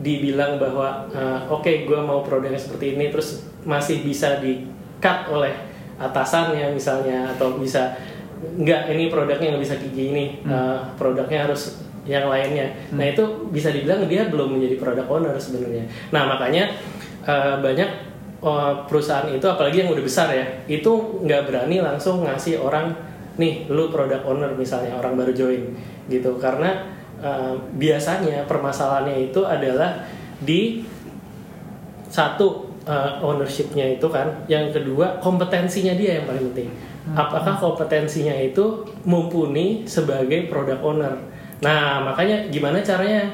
dibilang 0.00 0.56
bahwa 0.56 1.08
eh, 1.12 1.40
oke 1.52 1.88
gue 1.88 2.00
mau 2.00 2.24
produknya 2.24 2.60
seperti 2.60 2.96
ini 2.96 3.12
terus 3.12 3.44
masih 3.64 4.00
bisa 4.04 4.40
di 4.40 4.64
cut 5.00 5.28
oleh 5.28 5.52
atasannya 6.00 6.72
misalnya 6.72 7.36
atau 7.36 7.60
bisa 7.60 7.92
enggak 8.42 8.90
ini 8.90 9.06
produknya 9.06 9.54
nggak 9.54 9.64
bisa 9.64 9.76
kayak 9.78 9.94
gini 9.94 10.24
eh, 10.44 10.78
produknya 10.96 11.48
harus 11.50 11.82
yang 12.02 12.26
lainnya. 12.26 12.66
Nah 12.98 13.06
itu 13.06 13.22
bisa 13.54 13.70
dibilang 13.70 14.10
dia 14.10 14.26
belum 14.26 14.58
menjadi 14.58 14.74
product 14.74 15.06
owner 15.06 15.38
sebenarnya. 15.38 15.86
Nah 16.10 16.26
makanya 16.26 16.74
eh, 17.22 17.56
banyak 17.62 17.90
eh, 18.42 18.74
perusahaan 18.90 19.30
itu 19.30 19.46
apalagi 19.46 19.86
yang 19.86 19.90
udah 19.94 20.04
besar 20.04 20.34
ya 20.34 20.44
itu 20.66 21.22
nggak 21.22 21.46
berani 21.46 21.78
langsung 21.78 22.26
ngasih 22.26 22.58
orang 22.58 23.11
nih 23.36 23.68
lu 23.72 23.88
product 23.88 24.24
owner 24.28 24.52
misalnya 24.52 24.96
orang 24.98 25.16
baru 25.16 25.32
join 25.32 25.62
gitu. 26.08 26.36
Karena 26.36 26.88
eh, 27.20 27.54
biasanya 27.76 28.44
permasalahannya 28.44 29.32
itu 29.32 29.40
adalah 29.44 30.04
di 30.42 30.82
satu 32.12 32.68
eh, 32.84 33.12
ownershipnya 33.24 33.96
itu 33.96 34.06
kan 34.10 34.44
yang 34.50 34.68
kedua 34.68 35.16
kompetensinya 35.22 35.96
dia 35.96 36.20
yang 36.20 36.26
paling 36.28 36.52
penting. 36.52 36.70
Apakah 37.02 37.58
kompetensinya 37.58 38.30
itu 38.30 38.86
mumpuni 39.02 39.82
sebagai 39.90 40.46
product 40.46 40.82
owner? 40.86 41.18
Nah 41.58 41.98
makanya 42.02 42.46
gimana 42.46 42.78
caranya? 42.78 43.26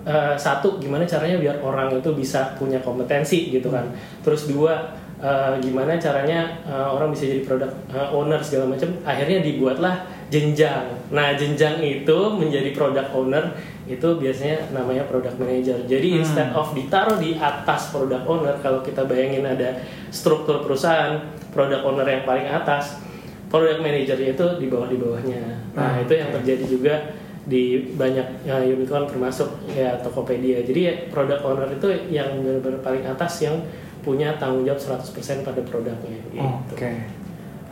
Eh, 0.00 0.32
satu 0.40 0.80
gimana 0.80 1.04
caranya 1.04 1.36
biar 1.36 1.60
orang 1.60 1.92
itu 1.92 2.08
bisa 2.16 2.56
punya 2.56 2.80
kompetensi 2.80 3.52
gitu 3.52 3.68
kan. 3.68 3.84
Terus 4.24 4.48
dua 4.48 4.96
eh, 5.20 5.52
gimana 5.60 6.00
caranya 6.00 6.60
eh, 6.64 6.88
orang 6.88 7.12
bisa 7.12 7.28
jadi 7.28 7.44
product 7.44 7.74
eh, 7.92 8.08
owner 8.10 8.40
segala 8.40 8.74
macam. 8.74 8.88
Akhirnya 9.04 9.44
dibuatlah 9.44 10.08
jenjang. 10.32 10.86
Nah 11.12 11.36
jenjang 11.36 11.82
itu 11.84 12.18
menjadi 12.34 12.70
product 12.72 13.10
owner 13.12 13.52
itu 13.90 14.08
biasanya 14.16 14.70
namanya 14.70 15.04
product 15.10 15.36
manager. 15.36 15.76
Jadi 15.84 16.22
instead 16.22 16.54
of 16.54 16.70
ditaruh 16.72 17.18
di 17.18 17.34
atas 17.34 17.90
product 17.90 18.24
owner 18.24 18.54
kalau 18.62 18.80
kita 18.80 19.04
bayangin 19.04 19.42
ada 19.42 19.82
struktur 20.14 20.62
perusahaan 20.62 21.18
product 21.50 21.82
owner 21.82 22.06
yang 22.06 22.22
paling 22.22 22.46
atas 22.46 23.02
product 23.50 23.82
manager 23.82 24.14
itu 24.22 24.46
di 24.62 24.66
bawah 24.70 24.86
di 24.86 24.96
bawahnya. 24.96 25.42
Nah 25.74 25.98
Hmm, 25.98 26.06
itu 26.06 26.12
yang 26.14 26.30
terjadi 26.30 26.64
juga 26.70 26.94
di 27.50 27.90
banyak 27.98 28.46
ya, 28.46 28.62
unicorn 28.62 29.10
termasuk 29.10 29.50
ya 29.74 29.98
Tokopedia. 29.98 30.62
Jadi 30.62 30.80
ya, 30.86 30.94
product 31.10 31.42
owner 31.42 31.66
itu 31.66 31.88
yang 32.14 32.46
benar-benar 32.46 32.78
paling 32.86 33.02
atas 33.02 33.42
yang 33.42 33.58
punya 34.00 34.36
tanggung 34.40 34.64
jawab 34.64 35.00
100% 35.00 35.46
pada 35.46 35.60
produknya 35.64 36.18
gitu. 36.32 36.40
Oke. 36.74 36.92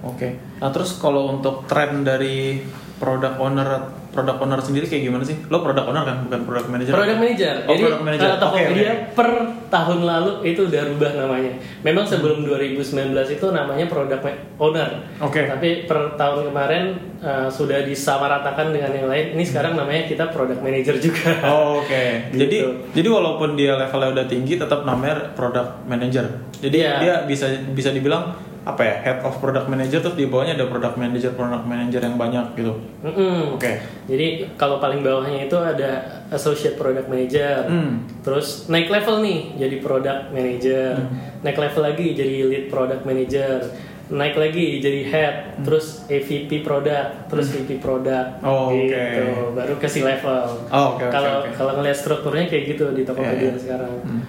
Oke. 0.06 0.28
Nah, 0.62 0.70
terus 0.70 0.94
kalau 1.02 1.35
untuk 1.35 1.66
tren 1.66 2.06
dari 2.06 2.62
product 2.99 3.38
owner 3.38 3.69
product 4.09 4.38
owner 4.43 4.59
sendiri 4.59 4.90
kayak 4.90 5.07
gimana 5.07 5.23
sih? 5.23 5.38
Lo 5.47 5.62
product 5.62 5.87
owner 5.87 6.02
kan, 6.02 6.17
bukan 6.26 6.40
product 6.43 6.69
manager. 6.69 6.93
Product 6.93 7.19
manager. 7.23 7.55
Oh, 7.62 7.71
Jadi 7.71 7.83
product 7.87 8.02
manager. 8.02 8.28
Tokopedia 8.35 8.90
oke. 8.90 9.14
per 9.14 9.28
tahun 9.69 9.99
lalu 10.02 10.33
itu 10.45 10.61
udah 10.67 10.83
rubah 10.90 11.11
namanya. 11.14 11.52
Memang 11.87 12.02
sebelum 12.02 12.43
2019 12.43 12.83
itu 13.14 13.47
namanya 13.49 13.87
product 13.87 14.23
owner. 14.59 14.90
Oke. 15.23 15.47
Tapi 15.47 15.87
per 15.87 16.19
tahun 16.19 16.50
kemarin 16.50 16.85
eh, 17.21 17.49
sudah 17.49 17.78
disamaratakan 17.87 18.75
dengan 18.75 18.90
yang 18.90 19.07
lain. 19.07 19.38
Ini 19.38 19.45
sekarang 19.47 19.78
namanya 19.78 20.02
kita 20.11 20.35
product 20.35 20.59
manager 20.59 20.99
juga. 20.99 21.38
Oh, 21.47 21.78
Oke. 21.78 22.02
Gitu. 22.35 22.43
Jadi 22.43 22.59
jadi 22.99 23.09
walaupun 23.09 23.55
dia 23.55 23.78
levelnya 23.78 24.11
udah 24.19 24.26
tinggi 24.26 24.59
tetap 24.59 24.83
namanya 24.83 25.31
product 25.33 25.87
manager. 25.87 26.26
Jadi 26.59 26.76
Iya. 26.78 26.95
dia 26.99 27.14
bisa 27.23 27.47
bisa 27.71 27.95
dibilang 27.95 28.35
apa 28.68 28.82
ya? 28.84 28.94
Head 29.00 29.18
of 29.25 29.40
product 29.40 29.72
manager 29.72 30.04
terus 30.04 30.16
di 30.20 30.28
bawahnya 30.28 30.60
ada 30.60 30.68
product 30.68 31.00
manager 31.00 31.32
product 31.32 31.64
manager 31.64 32.04
yang 32.04 32.20
banyak 32.20 32.52
gitu. 32.52 32.76
Mm-mm. 33.00 33.56
Oke. 33.56 33.80
Jadi 34.04 34.44
kalau 34.60 34.76
paling 34.76 35.00
bawahnya 35.00 35.48
itu 35.48 35.56
ada 35.56 36.20
associate 36.28 36.76
product 36.76 37.08
manager. 37.08 37.64
Hmm. 37.64 38.04
Terus 38.20 38.68
naik 38.68 38.92
level 38.92 39.25
nih 39.25 39.56
jadi 39.56 39.76
product 39.80 40.22
manager. 40.37 41.00
Hmm. 41.00 41.40
Naik 41.40 41.56
level 41.56 41.82
lagi 41.88 42.06
jadi 42.12 42.34
lead 42.44 42.64
product 42.68 43.08
manager. 43.08 43.64
Naik 44.08 44.40
lagi 44.40 44.80
jadi 44.80 45.00
head, 45.04 45.34
terus 45.68 46.08
AVP 46.08 46.64
product, 46.64 47.28
terus 47.28 47.52
VP 47.52 47.76
product. 47.76 48.40
Hmm. 48.40 48.48
Oh, 48.48 48.72
gitu. 48.72 49.52
Baru 49.52 49.76
ke 49.76 49.84
si 49.84 50.00
level. 50.00 50.64
Oh, 50.72 50.96
oke, 50.96 51.12
Kalau 51.12 51.44
oke. 51.44 51.52
kalau 51.52 51.72
ngeliat 51.76 51.96
strukturnya 51.96 52.48
kayak 52.48 52.72
gitu 52.72 52.88
di 52.96 53.04
Tokopedia 53.04 53.52
iya. 53.52 53.60
sekarang. 53.60 53.92
Hmm. 54.04 54.22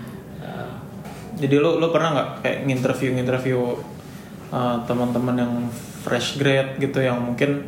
Uh, 0.43 0.71
Jadi 1.39 1.55
lo 1.63 1.79
lo 1.79 1.95
pernah 1.95 2.09
nggak 2.11 2.29
kayak 2.43 2.57
nginterview 2.67 3.09
nginterview 3.15 3.59
uh, 4.53 4.77
teman-teman 4.85 5.35
yang 5.37 5.53
fresh 6.05 6.37
grade 6.39 6.79
gitu 6.79 7.01
yang 7.03 7.19
mungkin 7.19 7.67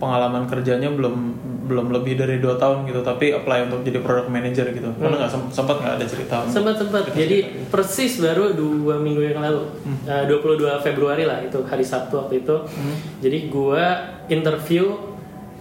pengalaman 0.00 0.48
kerjanya 0.48 0.88
belum 0.88 1.36
belum 1.68 1.92
lebih 1.92 2.16
dari 2.16 2.40
dua 2.40 2.56
tahun 2.56 2.88
gitu 2.88 3.04
tapi 3.04 3.36
apply 3.36 3.68
untuk 3.68 3.84
jadi 3.84 4.00
product 4.00 4.32
manager 4.32 4.66
gitu. 4.72 4.88
Pernah 4.96 5.20
nggak 5.20 5.30
sem- 5.30 5.52
sempat 5.52 5.76
nggak 5.84 5.94
ada 6.00 6.06
cerita 6.08 6.36
sempat 6.48 6.74
sempat 6.80 7.12
jadi 7.12 7.68
persis 7.68 8.16
baru 8.16 8.56
dua 8.56 8.96
minggu 8.96 9.22
yang 9.28 9.44
lalu. 9.44 9.68
Hmm. 9.84 10.00
Eh, 10.08 10.24
22 10.24 10.80
Februari 10.80 11.28
lah 11.28 11.44
itu 11.44 11.60
hari 11.68 11.84
Sabtu 11.84 12.16
waktu 12.16 12.42
itu. 12.42 12.56
Jadi 13.20 13.38
gua 13.52 14.16
interview 14.32 14.96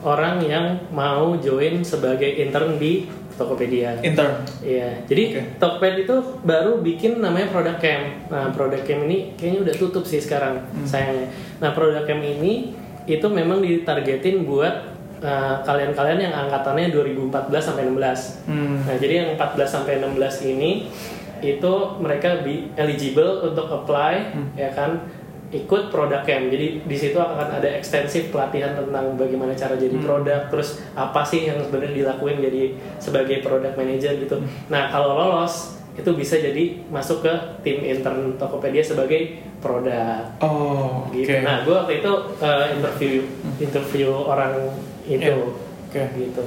orang 0.07 0.39
yang 0.47 0.87
mau 0.95 1.35
join 1.35 1.83
sebagai 1.83 2.31
intern 2.39 2.79
di 2.79 3.18
Tokopedia 3.39 3.95
intern 4.03 4.43
Iya, 4.59 5.07
jadi 5.07 5.23
Oke. 5.31 5.41
Tokped 5.55 5.95
itu 6.03 6.15
baru 6.43 6.83
bikin 6.83 7.23
namanya 7.23 7.47
Product 7.47 7.79
Camp. 7.79 8.27
Nah, 8.27 8.51
Product 8.51 8.83
Camp 8.83 9.07
ini 9.07 9.33
kayaknya 9.39 9.59
udah 9.71 9.75
tutup 9.79 10.03
sih 10.03 10.19
sekarang, 10.19 10.59
sayangnya. 10.83 11.31
Nah, 11.63 11.71
Product 11.71 12.03
Camp 12.03 12.19
ini 12.19 12.75
itu 13.07 13.27
memang 13.31 13.63
ditargetin 13.63 14.43
buat 14.43 14.93
uh, 15.23 15.55
kalian-kalian 15.63 16.19
yang 16.29 16.33
angkatannya 16.35 16.91
2014 16.91 17.49
sampai 17.57 17.83
16. 17.87 18.45
Hmm. 18.45 18.77
Nah, 18.85 18.95
jadi 18.99 19.13
yang 19.23 19.29
14 19.39 19.65
sampai 19.65 20.03
16 20.03 20.51
ini 20.51 20.71
itu 21.39 21.73
mereka 22.03 22.43
be 22.43 22.67
eligible 22.75 23.47
untuk 23.47 23.71
apply 23.71 24.35
ya 24.59 24.75
kan 24.75 25.07
ikut 25.49 25.89
product 25.89 26.23
camp. 26.29 26.53
Jadi 26.53 26.85
di 26.85 26.97
situ 26.97 27.17
akan 27.17 27.57
ada 27.57 27.69
ekstensif 27.73 28.29
pelatihan 28.29 28.77
tentang 28.77 29.17
bagaimana 29.17 29.53
cara 29.57 29.73
jadi 29.73 29.97
produk, 29.97 30.45
terus 30.53 30.81
apa 30.93 31.25
sih 31.25 31.49
yang 31.49 31.57
sebenarnya 31.57 32.05
dilakuin 32.05 32.37
jadi 32.37 32.77
sebagai 33.01 33.41
product 33.41 33.73
manager 33.73 34.13
gitu. 34.21 34.37
Nah, 34.69 34.93
kalau 34.93 35.17
lolos 35.17 35.79
itu 35.97 36.15
bisa 36.15 36.39
jadi 36.39 36.79
masuk 36.87 37.25
ke 37.25 37.33
tim 37.65 37.83
intern 37.83 38.39
Tokopedia 38.39 38.79
sebagai 38.79 39.35
produk 39.59 40.23
oh 40.39 41.03
oke 41.03 41.17
gitu. 41.17 41.43
Nah, 41.43 41.67
gue 41.67 41.75
waktu 41.75 41.99
itu 41.99 42.11
uh, 42.39 42.65
interview 42.71 43.13
interview 43.59 44.09
orang 44.15 44.71
itu 45.03 45.27
Iya. 45.27 45.35
Oke. 45.89 46.01
gitu. 46.15 46.41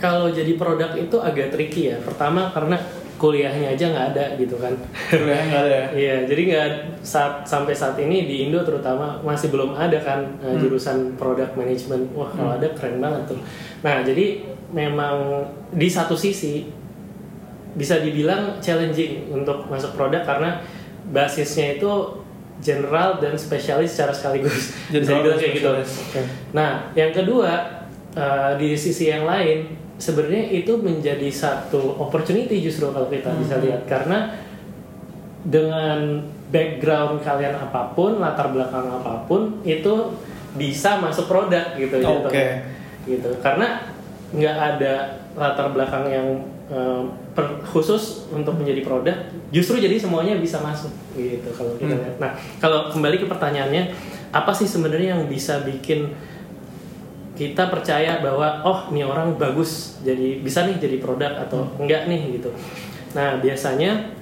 Kalau 0.00 0.32
jadi 0.34 0.58
produk 0.58 0.96
itu 0.98 1.14
agak 1.20 1.54
tricky 1.54 1.94
ya. 1.94 2.00
Pertama 2.02 2.50
karena 2.50 2.80
kuliahnya 3.22 3.78
aja 3.78 3.94
nggak 3.94 4.06
ada 4.18 4.24
gitu 4.34 4.58
kan 4.58 4.74
kuliahnya 5.14 5.46
nggak 5.46 5.62
ada 5.62 5.70
ya 5.70 5.86
Iya, 5.92 6.16
jadi 6.26 6.42
nggak 6.50 6.68
saat 7.06 7.46
sampai 7.46 7.70
saat 7.70 7.94
ini 8.02 8.26
di 8.26 8.50
Indo 8.50 8.66
terutama 8.66 9.22
masih 9.22 9.54
belum 9.54 9.78
ada 9.78 10.02
kan 10.02 10.26
uh, 10.42 10.58
jurusan 10.58 11.14
product 11.14 11.54
management. 11.54 12.10
Wah, 12.18 12.26
kalau 12.34 12.58
ada 12.58 12.66
keren 12.74 12.98
banget 12.98 13.30
tuh. 13.30 13.38
Nah, 13.86 14.02
jadi 14.02 14.42
memang 14.74 15.46
di 15.70 15.86
satu 15.86 16.18
sisi 16.18 16.66
bisa 17.78 18.02
dibilang 18.02 18.58
challenging 18.58 19.30
untuk 19.30 19.70
masuk 19.70 19.94
produk 19.94 20.26
karena 20.26 20.58
basisnya 21.14 21.78
itu 21.78 21.90
general 22.58 23.22
dan 23.22 23.38
spesialis 23.38 23.94
secara 23.94 24.10
sekaligus. 24.10 24.74
bisa 24.90 25.06
General 25.06 25.38
dibilang 25.38 25.38
dan 25.38 25.42
kayak 25.42 25.54
gitu. 25.54 25.70
oke. 25.78 26.22
Nah, 26.56 26.70
yang 26.98 27.12
kedua 27.14 27.52
uh, 28.18 28.52
di 28.58 28.74
sisi 28.74 29.12
yang 29.12 29.22
lain 29.28 29.81
sebenarnya 30.02 30.50
itu 30.50 30.74
menjadi 30.74 31.30
satu 31.30 31.94
opportunity 32.02 32.58
justru 32.58 32.90
kalau 32.90 33.06
kita 33.06 33.30
bisa 33.38 33.62
lihat 33.62 33.86
karena 33.86 34.34
dengan 35.42 36.22
background 36.50 37.22
kalian 37.22 37.54
apa 37.56 37.94
pun, 37.94 38.18
latar 38.18 38.50
belakang 38.50 38.86
apa 38.86 39.22
pun 39.24 39.62
itu 39.62 40.10
bisa 40.54 40.98
masuk 40.98 41.26
produk 41.26 41.74
gitu 41.74 41.96
Oke. 41.98 42.06
jatuhnya. 42.28 42.50
gitu. 43.02 43.30
Karena 43.40 43.82
nggak 44.30 44.56
ada 44.76 44.94
latar 45.32 45.70
belakang 45.70 46.04
yang 46.06 46.28
eh, 46.68 47.02
per- 47.36 47.60
khusus 47.68 48.28
untuk 48.32 48.56
menjadi 48.56 48.80
produk, 48.80 49.16
justru 49.52 49.76
jadi 49.76 49.92
semuanya 49.98 50.40
bisa 50.40 50.56
masuk 50.58 50.88
gitu 51.12 51.52
kalau 51.52 51.76
kita 51.76 51.92
Hmm. 51.92 52.00
lihat. 52.00 52.16
Nah, 52.16 52.32
kalau 52.58 52.88
kembali 52.88 53.20
ke 53.20 53.26
pertanyaannya, 53.28 53.92
apa 54.32 54.52
sih 54.52 54.64
sebenarnya 54.64 55.20
yang 55.20 55.28
bisa 55.28 55.60
bikin 55.62 56.16
kita 57.42 57.66
percaya 57.74 58.22
bahwa 58.22 58.62
oh 58.62 58.86
ini 58.94 59.02
orang 59.02 59.34
bagus 59.34 59.98
jadi 60.06 60.38
bisa 60.38 60.62
nih 60.62 60.78
jadi 60.78 60.96
produk 61.02 61.42
atau 61.42 61.66
enggak 61.82 62.06
nih 62.06 62.38
gitu. 62.38 62.54
Nah 63.18 63.42
biasanya 63.42 64.14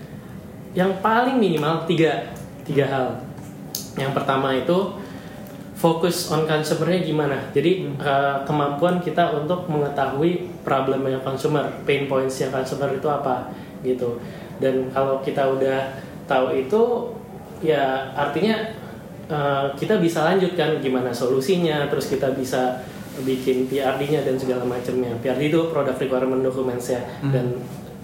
yang 0.73 1.05
paling 1.05 1.37
minimal 1.37 1.85
tiga 1.85 2.33
tiga 2.65 2.89
hal. 2.89 3.07
Yang 4.01 4.13
pertama 4.17 4.57
itu 4.57 4.97
fokus 5.77 6.33
on 6.33 6.49
consumernya 6.49 7.05
gimana. 7.05 7.37
Jadi 7.53 7.93
eh, 7.93 8.37
kemampuan 8.49 9.05
kita 9.05 9.37
untuk 9.37 9.69
mengetahui 9.69 10.49
problemnya 10.65 11.21
consumer, 11.21 11.69
pain 11.85 12.09
pointsnya 12.09 12.49
consumer 12.49 12.89
itu 12.97 13.09
apa 13.09 13.53
gitu. 13.85 14.17
Dan 14.57 14.89
kalau 14.93 15.21
kita 15.21 15.45
udah 15.45 15.93
tahu 16.25 16.57
itu 16.57 16.83
ya 17.61 18.13
artinya 18.17 18.57
eh, 19.29 19.67
kita 19.77 20.01
bisa 20.01 20.25
lanjutkan 20.25 20.81
gimana 20.81 21.13
solusinya, 21.13 21.85
terus 21.93 22.09
kita 22.09 22.33
bisa 22.33 22.81
bikin 23.23 23.67
PRD-nya 23.67 24.23
dan 24.23 24.35
segala 24.35 24.63
macamnya. 24.63 25.13
PRD 25.17 25.49
itu 25.49 25.61
product 25.69 25.99
requirement 25.99 26.41
documents 26.41 26.89
ya 26.89 27.01
dan 27.25 27.57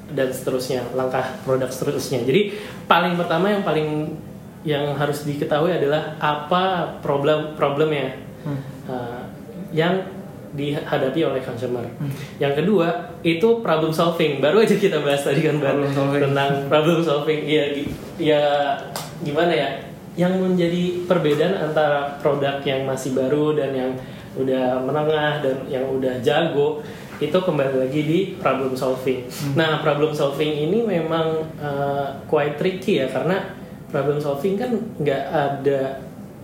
dan 0.07 0.29
seterusnya 0.29 0.87
langkah 0.93 1.35
produk 1.43 1.67
seterusnya. 1.67 2.23
Jadi 2.23 2.55
paling 2.85 3.15
pertama 3.15 3.49
yang 3.49 3.61
paling 3.61 4.15
yang 4.63 4.95
harus 4.95 5.23
diketahui 5.23 5.71
adalah 5.73 6.15
apa 6.17 6.63
problem 6.99 7.55
problemnya 7.55 8.19
uh, 8.87 9.23
yang 9.71 10.03
dihadapi 10.53 11.21
oleh 11.21 11.43
consumer. 11.43 11.85
Yang 12.37 12.65
kedua 12.65 12.89
itu 13.21 13.61
problem 13.61 13.93
solving. 13.93 14.41
Baru 14.41 14.59
aja 14.59 14.73
kita 14.73 15.05
bahas 15.05 15.21
tadi 15.21 15.43
kan 15.43 15.59
Problem 15.59 15.91
solving. 15.93 16.23
tentang 16.23 16.51
problem 16.67 16.99
solving. 17.03 17.45
Iya, 17.45 17.65
gi- 17.75 17.93
ya 18.17 18.43
gimana 19.21 19.53
ya? 19.53 19.71
Yang 20.17 20.33
menjadi 20.41 20.83
perbedaan 21.05 21.55
antara 21.61 22.17
produk 22.17 22.65
yang 22.65 22.89
masih 22.89 23.13
baru 23.13 23.53
dan 23.53 23.71
yang 23.71 23.91
udah 24.37 24.81
menengah 24.85 25.43
dan 25.43 25.57
yang 25.67 25.85
udah 25.89 26.21
jago 26.21 26.85
itu 27.17 27.33
kembali 27.33 27.89
lagi 27.89 28.01
di 28.05 28.19
problem 28.37 28.77
solving. 28.77 29.25
Nah, 29.57 29.81
problem 29.81 30.13
solving 30.13 30.69
ini 30.69 30.85
memang 30.85 31.49
uh, 31.57 32.13
quite 32.29 32.61
tricky 32.61 33.01
ya 33.01 33.09
karena 33.09 33.57
problem 33.89 34.21
solving 34.21 34.61
kan 34.61 34.77
nggak 35.01 35.23
ada 35.33 35.81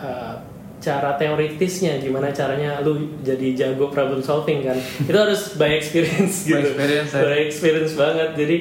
uh, 0.01 0.35
cara 0.83 1.15
teoritisnya 1.15 2.03
gimana 2.03 2.35
caranya 2.35 2.83
lu 2.83 3.15
jadi 3.23 3.55
jago 3.55 3.87
problem 3.93 4.19
solving 4.19 4.67
kan 4.67 4.75
itu 5.09 5.15
harus 5.15 5.55
by 5.55 5.79
experience 5.79 6.43
By 6.43 6.59
gitu 6.59 6.75
experience, 6.75 7.11
ya. 7.15 7.21
by 7.23 7.39
experience 7.47 7.93
banget 7.95 8.29
jadi 8.35 8.57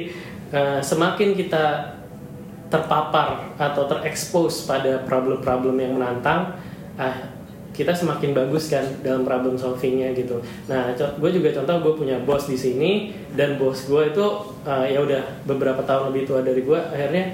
uh, 0.54 0.80
semakin 0.86 1.34
kita 1.34 1.98
terpapar 2.72 3.58
atau 3.58 3.84
terekspos 3.90 4.70
pada 4.70 5.02
problem-problem 5.04 5.76
yang 5.82 5.98
menantang 5.98 6.56
ah 6.96 7.31
kita 7.72 7.96
semakin 7.96 8.36
bagus 8.36 8.68
kan 8.68 8.84
dalam 9.00 9.24
problem 9.24 9.56
solvingnya 9.56 10.12
gitu 10.12 10.44
nah 10.68 10.92
gue 10.96 11.32
juga 11.32 11.50
contoh 11.56 11.76
gue 11.90 11.94
punya 12.06 12.18
bos 12.24 12.46
di 12.48 12.60
sini 12.60 13.16
dan 13.36 13.56
bos 13.56 13.88
gue 13.88 14.12
itu 14.12 14.26
uh, 14.68 14.86
ya 14.86 15.00
udah 15.00 15.44
beberapa 15.48 15.80
tahun 15.84 16.12
lebih 16.12 16.28
tua 16.28 16.44
dari 16.44 16.62
gue 16.62 16.80
akhirnya 16.80 17.32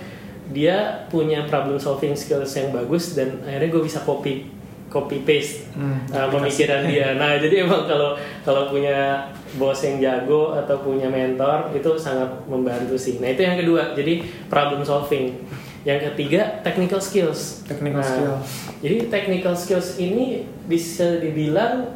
dia 0.47 1.03
punya 1.11 1.43
problem 1.49 1.75
solving 1.75 2.15
skills 2.15 2.55
yang 2.55 2.71
bagus 2.71 3.17
dan 3.17 3.43
akhirnya 3.43 3.69
gue 3.73 3.83
bisa 3.83 3.99
copy 4.05 4.57
copy 4.87 5.27
paste 5.27 5.67
Hmm, 5.77 5.99
uh, 6.09 6.25
pemikiran 6.33 6.89
dia. 6.89 7.13
Nah, 7.21 7.37
jadi 7.37 7.67
emang 7.67 7.85
kalau 7.85 8.17
kalau 8.41 8.65
punya 8.71 9.29
bos 9.59 9.77
yang 9.85 10.01
jago 10.01 10.57
atau 10.57 10.81
punya 10.81 11.05
mentor 11.05 11.69
itu 11.75 11.93
sangat 11.99 12.25
membantu 12.49 12.97
sih. 12.97 13.21
Nah, 13.21 13.29
itu 13.29 13.45
yang 13.45 13.61
kedua. 13.61 13.93
Jadi 13.93 14.25
problem 14.49 14.81
solving. 14.81 15.37
Yang 15.85 16.13
ketiga 16.13 16.61
technical 16.65 17.01
skills. 17.01 17.61
Technical 17.67 18.01
Nah, 18.01 18.07
skill. 18.07 18.33
Jadi 18.81 18.95
technical 19.11 19.53
skills 19.53 19.97
ini 20.01 20.45
bisa 20.65 21.19
dibilang 21.21 21.93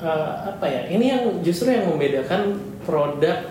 uh, 0.00 0.54
apa 0.54 0.66
ya? 0.66 0.82
Ini 0.92 1.04
yang 1.04 1.22
justru 1.42 1.72
yang 1.72 1.88
membedakan 1.88 2.58
produk 2.86 3.48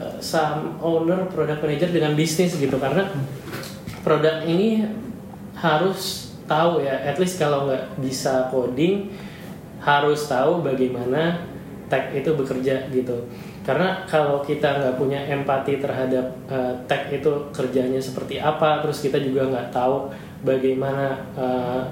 uh, 0.00 0.18
some 0.20 0.76
owner, 0.82 1.28
product 1.30 1.62
manager 1.62 1.90
dengan 1.92 2.12
bisnis 2.18 2.56
gitu 2.56 2.76
karena 2.76 3.08
produk 4.02 4.42
ini 4.46 4.86
harus 5.56 6.30
tahu 6.46 6.84
ya, 6.84 6.94
at 7.10 7.18
least 7.18 7.42
kalau 7.42 7.66
nggak 7.66 7.98
bisa 7.98 8.46
coding 8.54 9.10
harus 9.82 10.26
tahu 10.30 10.62
bagaimana 10.62 11.42
tech 11.90 12.14
itu 12.14 12.34
bekerja 12.34 12.86
gitu. 12.90 13.26
Karena 13.66 14.06
kalau 14.06 14.46
kita 14.46 14.78
nggak 14.78 14.94
punya 14.94 15.26
empati 15.26 15.82
terhadap 15.82 16.22
uh, 16.46 16.70
tech 16.86 17.10
itu 17.10 17.50
kerjanya 17.50 17.98
seperti 17.98 18.38
apa, 18.38 18.78
terus 18.78 19.02
kita 19.02 19.18
juga 19.18 19.42
nggak 19.50 19.74
tahu 19.74 20.06
bagaimana 20.46 21.18
uh, 21.34 21.82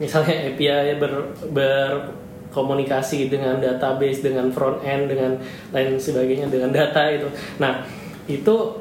misalnya 0.00 0.48
API 0.48 0.96
ber, 0.96 1.36
berkomunikasi 1.52 3.28
dengan 3.28 3.60
database, 3.60 4.24
dengan 4.24 4.48
front 4.48 4.80
end, 4.80 5.12
dengan 5.12 5.36
lain 5.76 6.00
sebagainya, 6.00 6.48
dengan 6.48 6.72
data 6.72 7.04
itu. 7.12 7.28
Nah 7.60 7.84
itu 8.24 8.80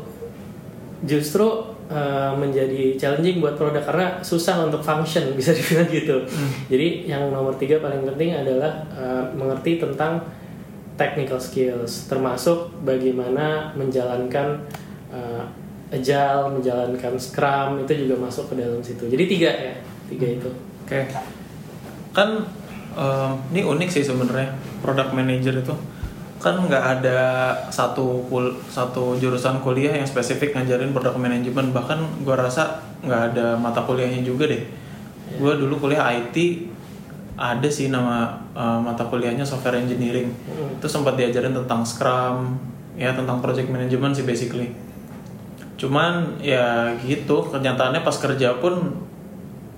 justru 1.04 1.44
uh, 1.92 2.32
menjadi 2.40 2.96
challenging 2.96 3.44
buat 3.44 3.60
produk 3.60 3.84
karena 3.84 4.08
susah 4.24 4.64
untuk 4.64 4.80
function 4.80 5.28
bisa 5.40 5.52
dibilang 5.52 5.92
gitu. 5.92 6.24
Jadi 6.72 7.04
yang 7.04 7.36
nomor 7.36 7.52
tiga 7.60 7.84
paling 7.84 8.08
penting 8.08 8.32
adalah 8.32 8.88
uh, 8.96 9.28
mengerti 9.36 9.76
tentang 9.76 10.24
technical 11.00 11.40
skills, 11.40 12.12
termasuk 12.12 12.68
bagaimana 12.84 13.72
menjalankan 13.80 14.68
uh, 15.08 15.48
agile, 15.90 16.60
menjalankan 16.60 17.16
scrum 17.18 17.82
itu 17.82 18.06
juga 18.06 18.20
masuk 18.20 18.54
ke 18.54 18.62
dalam 18.62 18.84
situ. 18.84 19.08
Jadi 19.10 19.24
tiga 19.26 19.50
ya, 19.50 19.74
tiga 20.12 20.28
itu. 20.38 20.50
Oke. 20.86 21.02
Kan 22.14 22.46
em, 22.94 23.32
ini 23.54 23.62
unik 23.66 23.90
sih 23.90 24.06
sebenarnya 24.06 24.54
product 24.86 25.14
manager 25.14 25.54
itu 25.62 25.74
kan 26.40 26.56
nggak 26.56 26.84
ada 27.00 27.20
satu 27.68 28.24
kul 28.32 28.56
satu 28.72 29.20
jurusan 29.20 29.60
kuliah 29.60 29.92
yang 29.92 30.08
spesifik 30.08 30.56
ngajarin 30.56 30.96
product 30.96 31.20
management 31.20 31.76
bahkan 31.76 32.00
gua 32.24 32.40
rasa 32.40 32.80
nggak 33.04 33.36
ada 33.36 33.60
mata 33.60 33.84
kuliahnya 33.84 34.24
juga 34.24 34.48
deh. 34.48 34.64
Gua 35.42 35.58
dulu 35.58 35.90
kuliah 35.90 36.06
IT 36.16 36.38
ada 37.40 37.70
sih 37.72 37.88
nama 37.88 38.36
eh, 38.52 38.80
mata 38.84 39.08
kuliahnya 39.08 39.48
software 39.48 39.80
engineering. 39.80 40.28
Hmm. 40.44 40.76
Itu 40.76 40.92
sempat 40.92 41.16
diajarin 41.16 41.56
tentang 41.56 41.88
Scrum, 41.88 42.60
ya 43.00 43.16
tentang 43.16 43.40
project 43.40 43.72
management 43.72 44.20
sih 44.20 44.28
basically. 44.28 44.76
Cuman 45.80 46.44
ya 46.44 46.92
gitu 47.00 47.48
kenyataannya 47.48 48.04
pas 48.04 48.16
kerja 48.20 48.60
pun 48.60 49.08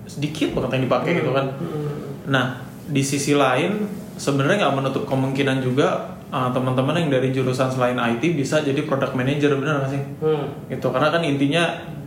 sedikit 0.10 0.58
banget 0.58 0.82
yang 0.82 0.84
dipakai 0.90 1.12
gitu 1.22 1.32
kan. 1.32 1.46
Nah 2.26 2.58
di 2.90 3.06
sisi 3.06 3.38
lain 3.38 3.86
sebenarnya 4.18 4.66
nggak 4.66 4.76
menutup 4.82 5.04
kemungkinan 5.06 5.62
juga 5.62 6.18
uh, 6.34 6.50
teman-teman 6.50 6.98
yang 6.98 7.10
dari 7.14 7.30
jurusan 7.30 7.70
selain 7.70 7.96
IT 7.96 8.34
bisa 8.34 8.66
jadi 8.66 8.82
product 8.84 9.14
manager 9.14 9.54
bener 9.62 9.86
nggak 9.86 9.92
sih? 9.94 10.04
Hmm. 10.26 10.46
Gitu 10.66 10.88
karena 10.90 11.14
kan 11.14 11.22
intinya 11.22 11.64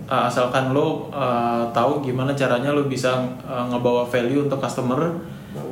uh, 0.09 0.27
asalkan 0.29 0.75
lo 0.75 1.09
uh, 1.15 1.71
tahu 1.71 2.05
gimana 2.05 2.35
caranya 2.35 2.75
lo 2.75 2.91
bisa 2.91 3.23
uh, 3.47 3.65
ngebawa 3.71 4.05
value 4.09 4.45
untuk 4.45 4.59
customer, 4.61 5.15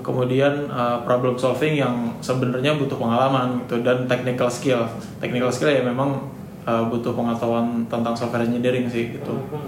kemudian 0.03 0.71
uh, 0.71 1.03
problem 1.03 1.35
solving 1.39 1.79
yang 1.79 2.15
sebenarnya 2.23 2.79
butuh 2.79 2.99
pengalaman 2.99 3.63
gitu 3.67 3.83
dan 3.83 4.07
technical 4.07 4.51
skill. 4.51 4.87
Technical 5.19 5.51
skill 5.51 5.71
ya 5.71 5.83
memang 5.83 6.27
uh, 6.67 6.85
butuh 6.87 7.15
pengetahuan 7.15 7.87
tentang 7.91 8.15
software 8.15 8.47
engineering 8.47 8.87
sih 8.91 9.15
gitu. 9.15 9.35
Hmm. 9.35 9.63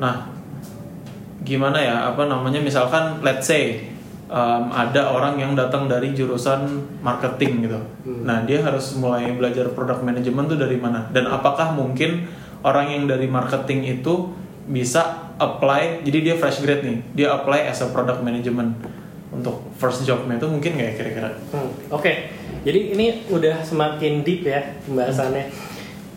Nah, 0.00 0.14
gimana 1.44 1.80
ya? 1.80 2.12
Apa 2.12 2.28
namanya? 2.28 2.60
Misalkan, 2.60 3.20
let's 3.20 3.48
say 3.48 3.84
em, 4.30 4.64
ada 4.72 5.12
orang 5.12 5.36
yang 5.36 5.52
datang 5.52 5.90
dari 5.90 6.16
jurusan 6.16 6.80
marketing 7.04 7.68
gitu. 7.68 7.80
Nah, 8.24 8.48
dia 8.48 8.64
harus 8.64 8.96
mulai 8.96 9.28
belajar 9.34 9.68
product 9.76 10.00
management 10.00 10.56
tuh 10.56 10.58
dari 10.60 10.80
mana? 10.80 11.04
Dan 11.12 11.28
apakah 11.28 11.76
mungkin 11.76 12.24
orang 12.64 12.92
yang 12.92 13.04
dari 13.04 13.28
marketing 13.28 14.00
itu 14.00 14.32
bisa 14.70 15.32
apply, 15.40 16.04
jadi 16.04 16.18
dia 16.32 16.34
fresh 16.36 16.62
grade 16.64 16.84
nih, 16.84 16.98
dia 17.16 17.28
apply 17.32 17.68
as 17.68 17.80
a 17.80 17.88
product 17.90 18.20
management 18.20 18.76
untuk 19.30 19.62
first 19.78 20.02
jobnya 20.02 20.36
itu 20.36 20.46
mungkin 20.50 20.74
nggak 20.74 20.88
ya 20.90 20.94
kira-kira? 20.98 21.30
Hmm, 21.54 21.70
Oke, 21.94 22.34
jadi 22.66 22.80
ini 22.98 23.06
udah 23.30 23.62
semakin 23.62 24.26
deep 24.26 24.42
ya 24.46 24.74
pembahasannya. 24.84 25.46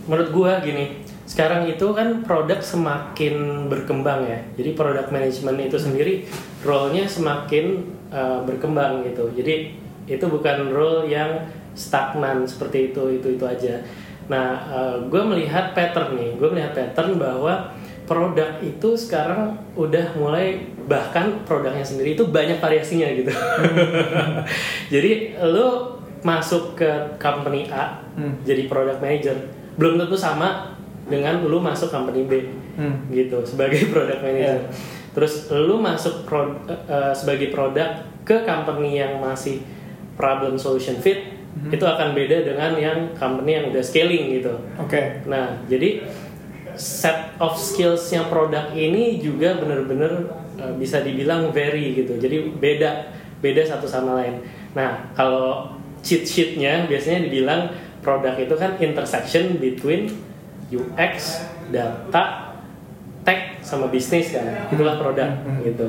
Menurut 0.09 0.29
gua 0.33 0.59
gini, 0.59 1.05
sekarang 1.23 1.69
itu 1.69 1.87
kan 1.93 2.25
produk 2.25 2.59
semakin 2.59 3.65
berkembang 3.69 4.25
ya. 4.27 4.39
Jadi 4.57 4.75
product 4.75 5.09
management 5.13 5.57
itu 5.69 5.77
sendiri 5.79 6.13
role-nya 6.65 7.05
semakin 7.07 7.85
uh, 8.09 8.41
berkembang 8.43 9.05
gitu. 9.07 9.29
Jadi 9.31 9.77
itu 10.09 10.25
bukan 10.27 10.73
role 10.73 11.07
yang 11.07 11.47
stagnan 11.73 12.43
seperti 12.45 12.91
itu 12.91 13.21
itu 13.21 13.39
itu 13.39 13.45
aja. 13.45 13.81
Nah, 14.23 14.55
gue 15.11 15.23
melihat 15.23 15.75
pattern 15.75 16.15
nih. 16.15 16.31
Gue 16.39 16.47
melihat 16.47 16.71
pattern 16.71 17.19
bahwa 17.19 17.75
produk 18.07 18.59
itu 18.63 18.95
sekarang 18.95 19.59
udah 19.75 20.15
mulai 20.15 20.63
bahkan 20.83 21.43
produknya 21.43 21.81
sendiri 21.81 22.13
itu 22.13 22.25
banyak 22.25 22.59
variasinya 22.59 23.07
gitu. 23.13 23.31
Jadi 24.93 25.11
lo 25.41 25.99
masuk 26.23 26.75
ke 26.75 26.89
company 27.17 27.67
A 27.67 27.99
Hmm. 28.13 28.37
jadi 28.45 28.69
product 28.69 29.01
manager 29.01 29.33
belum 29.73 29.97
tentu 29.97 30.13
sama 30.13 30.69
dengan 31.09 31.41
lu 31.41 31.57
masuk 31.57 31.89
company 31.89 32.29
B 32.29 32.45
Hmm. 32.77 33.09
gitu 33.09 33.41
sebagai 33.41 33.85
product 33.93 34.21
manager. 34.21 34.69
Terus 35.13 35.49
lu 35.49 35.81
masuk 35.81 36.21
pro- 36.23 36.61
eh, 36.69 37.13
sebagai 37.13 37.49
produk 37.49 38.05
ke 38.21 38.45
company 38.45 38.97
yang 38.97 39.17
masih 39.17 39.65
problem 40.13 40.55
solution 40.55 40.95
fit 40.95 41.41
itu 41.69 41.81
akan 41.81 42.13
beda 42.13 42.45
dengan 42.45 42.73
yang 42.73 43.13
company 43.13 43.57
yang 43.57 43.65
udah 43.69 43.81
scaling 43.81 44.29
gitu. 44.31 44.53
Oke. 44.77 45.21
Nah, 45.25 45.57
jadi 45.65 46.05
set 46.73 47.37
of 47.37 47.53
skillsnya 47.53 48.25
produk 48.25 48.73
ini 48.73 49.17
juga 49.17 49.57
benar-benar 49.57 50.33
uh, 50.59 50.73
bisa 50.77 51.01
dibilang 51.01 51.49
vary 51.53 51.97
gitu. 51.97 52.17
Jadi 52.17 52.53
beda, 52.57 53.13
beda 53.39 53.61
satu 53.63 53.85
sama 53.85 54.19
lain. 54.21 54.43
Nah, 54.73 55.13
kalau 55.13 55.77
cheat 56.03 56.27
sheetnya 56.27 56.85
biasanya 56.89 57.29
dibilang 57.29 57.71
produk 58.03 58.35
itu 58.35 58.55
kan 58.59 58.75
intersection 58.77 59.57
between 59.57 60.11
UX, 60.73 61.45
data, 61.71 62.53
tech 63.23 63.63
sama 63.63 63.87
bisnis 63.87 64.35
kan. 64.35 64.67
Itulah 64.69 64.99
produk 64.99 65.31
gitu. 65.63 65.87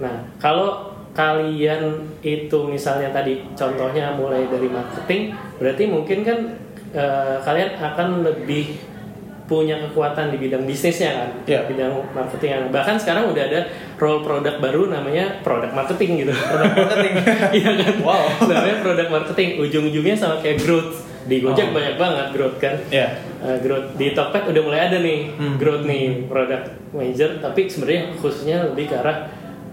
Nah, 0.00 0.24
kalau 0.40 0.96
kalian 1.16 2.04
itu 2.20 2.58
misalnya 2.68 3.08
tadi 3.08 3.40
contohnya 3.56 4.12
mulai 4.16 4.44
dari 4.48 4.68
marketing, 4.68 5.32
berarti 5.56 5.82
mungkin 5.88 6.18
kan 6.24 6.38
eh, 6.92 7.36
kalian 7.40 7.80
akan 7.80 8.08
lebih 8.20 8.76
punya 9.46 9.78
kekuatan 9.80 10.34
di 10.34 10.38
bidang 10.38 10.62
bisnisnya 10.62 11.10
kan, 11.14 11.28
Iya. 11.46 11.60
bidang 11.64 11.94
marketing. 12.10 12.66
Bahkan 12.68 12.98
sekarang 12.98 13.30
udah 13.30 13.42
ada 13.42 13.60
role 13.96 14.20
produk 14.20 14.58
baru 14.58 14.90
namanya 14.90 15.38
product 15.40 15.70
marketing 15.70 16.26
gitu. 16.26 16.32
Product 16.34 16.74
marketing. 16.74 17.12
Iya 17.58 17.70
kan? 17.76 17.94
Wow. 18.02 18.24
Namanya 18.42 18.76
product 18.82 19.08
marketing. 19.08 19.48
Ujung-ujungnya 19.58 20.14
sama 20.14 20.38
kayak 20.38 20.58
growth. 20.60 20.98
Di 21.26 21.38
Gojek 21.38 21.70
Oh. 21.70 21.74
banyak 21.74 21.94
banget 21.96 22.26
growth 22.30 22.56
kan. 22.56 22.74
Ya. 22.88 23.18
Uh, 23.38 23.58
growth 23.58 23.94
di 23.94 24.10
Tokped 24.10 24.46
udah 24.46 24.62
mulai 24.62 24.80
ada 24.84 24.98
nih 24.98 25.30
Hmm. 25.32 25.54
growth 25.56 25.82
nih 25.82 26.26
product 26.26 26.64
manager 26.90 27.38
tapi 27.38 27.66
sebenarnya 27.66 28.14
khususnya 28.16 28.62
lebih 28.64 28.90
ke 28.90 28.94
arah 28.94 29.26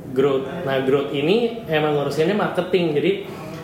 growth. 0.09 0.45
Nah 0.61 0.81
growth 0.81 1.09
ini 1.09 1.61
emang 1.65 1.93
ngurusinnya 1.93 2.33
marketing 2.33 2.93
jadi 2.93 3.11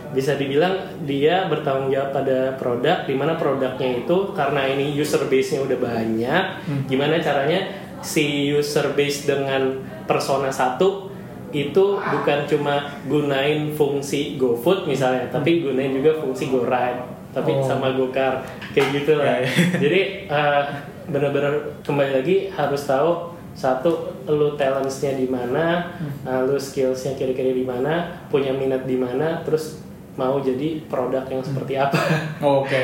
bisa 0.10 0.34
dibilang 0.36 0.74
dia 1.06 1.46
bertanggung 1.46 1.94
jawab 1.94 2.10
pada 2.12 2.58
produk 2.58 3.06
di 3.06 3.14
mana 3.14 3.38
produknya 3.38 4.02
itu 4.02 4.18
karena 4.34 4.66
ini 4.66 4.90
user 4.92 5.22
base-nya 5.30 5.62
udah 5.62 5.78
banyak 5.78 6.44
gimana 6.86 7.22
caranya 7.22 7.62
si 8.02 8.50
user 8.50 8.98
base 8.98 9.30
dengan 9.30 9.78
persona 10.06 10.50
satu 10.50 11.14
itu 11.50 11.86
bukan 11.98 12.46
cuma 12.46 13.02
gunain 13.06 13.74
fungsi 13.74 14.38
GoFood 14.38 14.86
misalnya 14.86 15.30
tapi 15.30 15.62
gunain 15.62 15.94
juga 15.94 16.18
fungsi 16.18 16.50
GoRide 16.50 17.02
tapi 17.30 17.54
Oh. 17.54 17.62
sama 17.62 17.94
GoCar 17.94 18.42
kayak 18.74 18.90
gitu 18.96 19.14
lah 19.14 19.38
Ya, 19.38 19.46
ya. 19.46 19.50
jadi 19.78 20.00
eh, 20.26 20.64
benar-benar 21.06 21.54
kembali 21.82 22.22
lagi 22.22 22.36
harus 22.50 22.86
tahu 22.86 23.34
satu 23.54 23.92
lu 24.26 24.56
talentsnya 24.56 25.14
di 25.14 25.26
mana, 25.28 25.90
eh, 26.24 26.42
lu 26.46 26.56
skillsnya 26.56 27.14
kira-kira 27.14 27.52
di 27.52 27.66
mana, 27.66 28.08
punya 28.30 28.54
minat 28.54 28.86
di 28.86 28.96
mana, 28.96 29.42
terus 29.44 29.84
mau 30.20 30.36
jadi 30.38 30.84
produk 30.86 31.24
yang 31.26 31.40
seperti 31.40 31.80
apa. 31.80 31.96
Oke. 32.44 32.76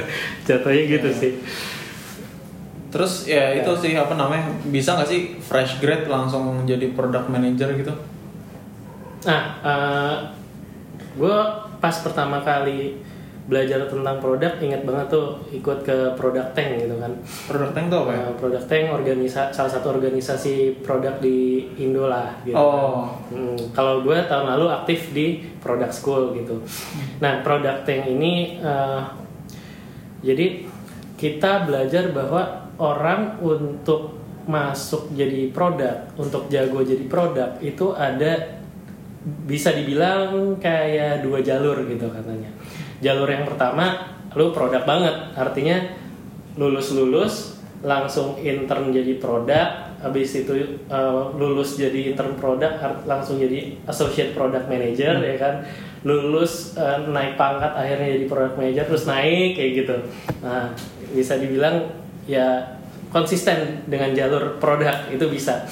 Jatuhnya 0.46 0.82
gitu 0.90 1.08
Ya. 1.08 1.16
sih. 1.16 1.32
Terus 2.92 3.24
ya 3.24 3.56
itu 3.56 3.72
sih 3.80 3.96
apa 3.96 4.12
namanya 4.12 4.44
bisa 4.68 4.92
nggak 4.92 5.08
sih 5.08 5.20
fresh 5.40 5.80
grade 5.80 6.04
langsung 6.06 6.68
jadi 6.68 6.92
product 6.92 7.32
manager 7.32 7.72
gitu? 7.72 7.92
Nah, 9.24 9.40
gue 11.16 11.36
pas 11.80 11.96
pertama 11.98 12.44
kali 12.44 13.00
belajar 13.52 13.84
tentang 13.84 14.16
produk 14.16 14.56
ingat 14.64 14.88
banget 14.88 15.12
tuh 15.12 15.36
ikut 15.52 15.84
ke 15.84 16.16
product 16.16 16.56
tank 16.56 16.88
gitu 16.88 16.96
kan. 16.96 17.12
Product 17.44 17.72
tank 17.76 17.86
tuh 17.92 17.98
apa 18.08 18.12
ya? 18.16 18.22
Eh, 18.24 18.34
product 18.40 18.66
tank 18.72 18.84
organisa 18.96 19.52
salah 19.52 19.68
satu 19.68 19.92
organisasi 19.92 20.80
produk 20.80 21.20
di 21.20 21.68
Indo 21.76 22.08
lah 22.08 22.32
gitu. 22.48 22.56
Oh. 22.56 23.12
Hmm, 23.28 23.60
kalau 23.76 24.00
gue 24.00 24.16
tahun 24.24 24.56
lalu 24.56 24.66
aktif 24.72 25.12
di 25.12 25.44
product 25.60 25.92
school 25.92 26.32
gitu. 26.32 26.64
Nah, 27.20 27.44
product 27.44 27.84
tank 27.84 28.08
ini 28.08 28.56
eh, 28.64 29.00
jadi 30.24 30.64
kita 31.20 31.68
belajar 31.68 32.08
bahwa 32.16 32.72
orang 32.80 33.36
untuk 33.44 34.16
masuk 34.48 35.12
jadi 35.14 35.52
produk, 35.54 36.08
untuk 36.18 36.48
jago 36.50 36.82
jadi 36.82 37.04
produk 37.06 37.60
itu 37.62 37.94
ada 37.94 38.58
bisa 39.22 39.70
dibilang 39.70 40.58
kayak 40.58 41.22
dua 41.22 41.38
jalur 41.38 41.78
gitu 41.86 42.10
katanya. 42.10 42.50
Jalur 43.02 43.26
yang 43.26 43.44
pertama 43.44 44.14
lu 44.32 44.54
produk 44.54 44.86
banget, 44.86 45.34
artinya 45.34 45.76
lulus-lulus 46.56 47.58
langsung 47.82 48.38
intern 48.38 48.94
jadi 48.94 49.18
produk, 49.18 49.90
habis 49.98 50.38
itu 50.38 50.78
uh, 50.86 51.34
lulus 51.34 51.74
jadi 51.76 52.14
intern 52.14 52.38
produk 52.38 52.78
langsung 53.04 53.42
jadi 53.42 53.74
associate 53.90 54.32
product 54.32 54.70
manager 54.70 55.18
ya 55.18 55.36
kan. 55.36 55.54
Lulus 56.02 56.74
uh, 56.78 57.06
naik 57.10 57.38
pangkat 57.38 57.74
akhirnya 57.74 58.18
jadi 58.18 58.26
product 58.30 58.54
manager 58.58 58.84
terus 58.86 59.04
naik 59.06 59.58
kayak 59.58 59.70
gitu. 59.82 59.96
Nah, 60.42 60.74
bisa 61.14 61.38
dibilang 61.38 61.90
ya 62.26 62.78
konsisten 63.12 63.84
dengan 63.86 64.16
jalur 64.16 64.56
produk 64.62 65.10
itu 65.12 65.26
bisa. 65.28 65.66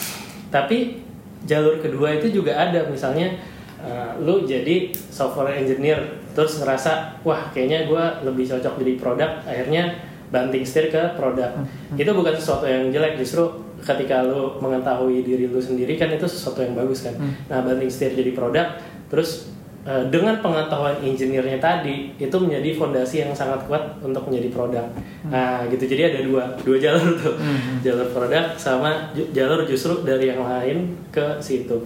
Tapi 0.51 1.01
jalur 1.49 1.81
kedua 1.81 2.21
itu 2.21 2.29
juga 2.29 2.59
ada 2.59 2.87
misalnya 2.91 3.39
uh, 3.81 4.19
lu 4.21 4.45
jadi 4.45 4.93
software 4.93 5.57
engineer 5.57 6.20
terus 6.33 6.63
ngerasa 6.63 7.21
wah 7.27 7.51
kayaknya 7.51 7.91
gue 7.91 8.05
lebih 8.27 8.45
cocok 8.47 8.79
jadi 8.79 8.93
produk 9.01 9.31
akhirnya 9.45 9.85
banting 10.31 10.63
setir 10.63 10.95
ke 10.95 11.03
produk. 11.19 11.51
Itu 11.99 12.11
bukan 12.15 12.35
sesuatu 12.39 12.63
yang 12.63 12.87
jelek 12.95 13.19
justru 13.19 13.43
ketika 13.83 14.23
lu 14.23 14.63
mengetahui 14.63 15.27
diri 15.27 15.51
lu 15.51 15.59
sendiri 15.59 15.99
kan 15.99 16.07
itu 16.13 16.23
sesuatu 16.25 16.63
yang 16.63 16.79
bagus 16.79 17.03
kan. 17.03 17.19
Nah 17.51 17.67
banting 17.67 17.91
setir 17.91 18.15
jadi 18.15 18.31
produk 18.31 18.79
terus 19.11 19.51
uh, 19.83 20.07
dengan 20.07 20.39
pengetahuan 20.39 21.03
engineer-nya 21.03 21.59
tadi 21.59 22.15
itu 22.15 22.37
menjadi 22.39 22.79
fondasi 22.79 23.27
yang 23.27 23.35
sangat 23.35 23.67
kuat 23.67 23.99
untuk 24.07 24.31
menjadi 24.31 24.49
produk. 24.55 24.87
Nah 25.27 25.67
gitu. 25.67 25.83
Jadi 25.83 26.15
ada 26.15 26.21
dua 26.23 26.47
dua 26.63 26.77
jalur 26.79 27.19
tuh. 27.19 27.35
Jalur 27.83 28.07
produk 28.15 28.55
sama 28.55 29.11
jalur 29.35 29.67
justru 29.67 30.07
dari 30.07 30.31
yang 30.31 30.47
lain 30.47 30.95
ke 31.11 31.43
situ 31.43 31.83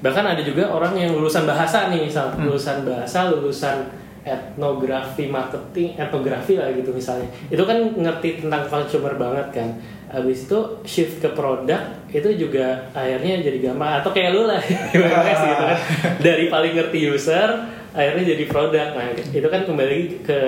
bahkan 0.00 0.24
ada 0.24 0.40
juga 0.40 0.68
orang 0.68 0.96
yang 0.96 1.12
lulusan 1.16 1.44
bahasa 1.44 1.92
nih 1.92 2.08
misal 2.08 2.32
lulusan 2.40 2.84
bahasa 2.84 3.28
lulusan 3.32 4.00
etnografi 4.20 5.32
marketing 5.32 5.96
etnografi 5.96 6.60
lah 6.60 6.68
gitu 6.76 6.92
misalnya. 6.92 7.28
Itu 7.48 7.64
kan 7.64 7.96
ngerti 7.96 8.44
tentang 8.44 8.68
consumer 8.68 9.16
banget 9.16 9.46
kan. 9.52 9.68
Habis 10.10 10.50
itu 10.50 10.58
shift 10.84 11.22
ke 11.22 11.30
produk 11.32 11.80
itu 12.10 12.28
juga 12.36 12.90
akhirnya 12.92 13.40
jadi 13.40 13.58
gampang. 13.70 14.04
Atau 14.04 14.12
kayak 14.12 14.30
lu 14.36 14.44
lah. 14.44 14.60
UMS 14.96 15.40
gitu 15.40 15.64
kan. 15.64 15.78
Dari 16.26 16.44
paling 16.52 16.72
ngerti 16.76 16.98
user 17.08 17.48
akhirnya 17.96 18.24
jadi 18.36 18.44
produk. 18.44 18.86
Nah 18.92 19.08
itu 19.16 19.48
kan 19.48 19.60
kembali 19.64 19.98
ke 20.20 20.40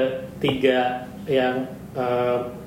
tiga 0.42 1.08
yang 1.24 1.64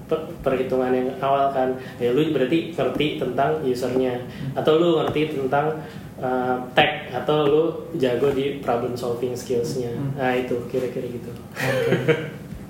per- 0.09 0.31
perhitungan 0.41 0.89
yang 0.89 1.09
awal 1.21 1.53
kan. 1.53 1.77
Ya 2.01 2.09
lu 2.17 2.33
berarti 2.33 2.73
ngerti 2.73 3.21
tentang 3.21 3.61
usernya. 3.61 4.25
Atau 4.57 4.81
lu 4.81 4.97
ngerti 5.05 5.37
tentang 5.37 5.85
uh, 6.19 6.57
tech 6.75 7.09
atau 7.11 7.47
lu 7.47 7.63
jago 7.95 8.31
di 8.31 8.59
problem 8.59 8.95
solving 8.95 9.35
skillsnya. 9.35 9.91
Nah 10.15 10.35
itu 10.35 10.55
kira-kira 10.67 11.07
gitu. 11.07 11.31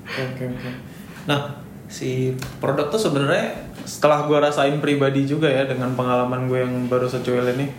Oke 0.05 0.43
oke. 0.45 0.69
Nah 1.25 1.62
si 1.86 2.34
produk 2.58 2.89
tuh 2.89 3.01
sebenarnya 3.01 3.69
setelah 3.86 4.25
gue 4.25 4.38
rasain 4.41 4.81
pribadi 4.81 5.29
juga 5.29 5.45
ya 5.45 5.69
dengan 5.69 5.93
pengalaman 5.93 6.49
gue 6.49 6.65
yang 6.65 6.89
baru 6.89 7.05
secuil 7.05 7.45
ini 7.53 7.69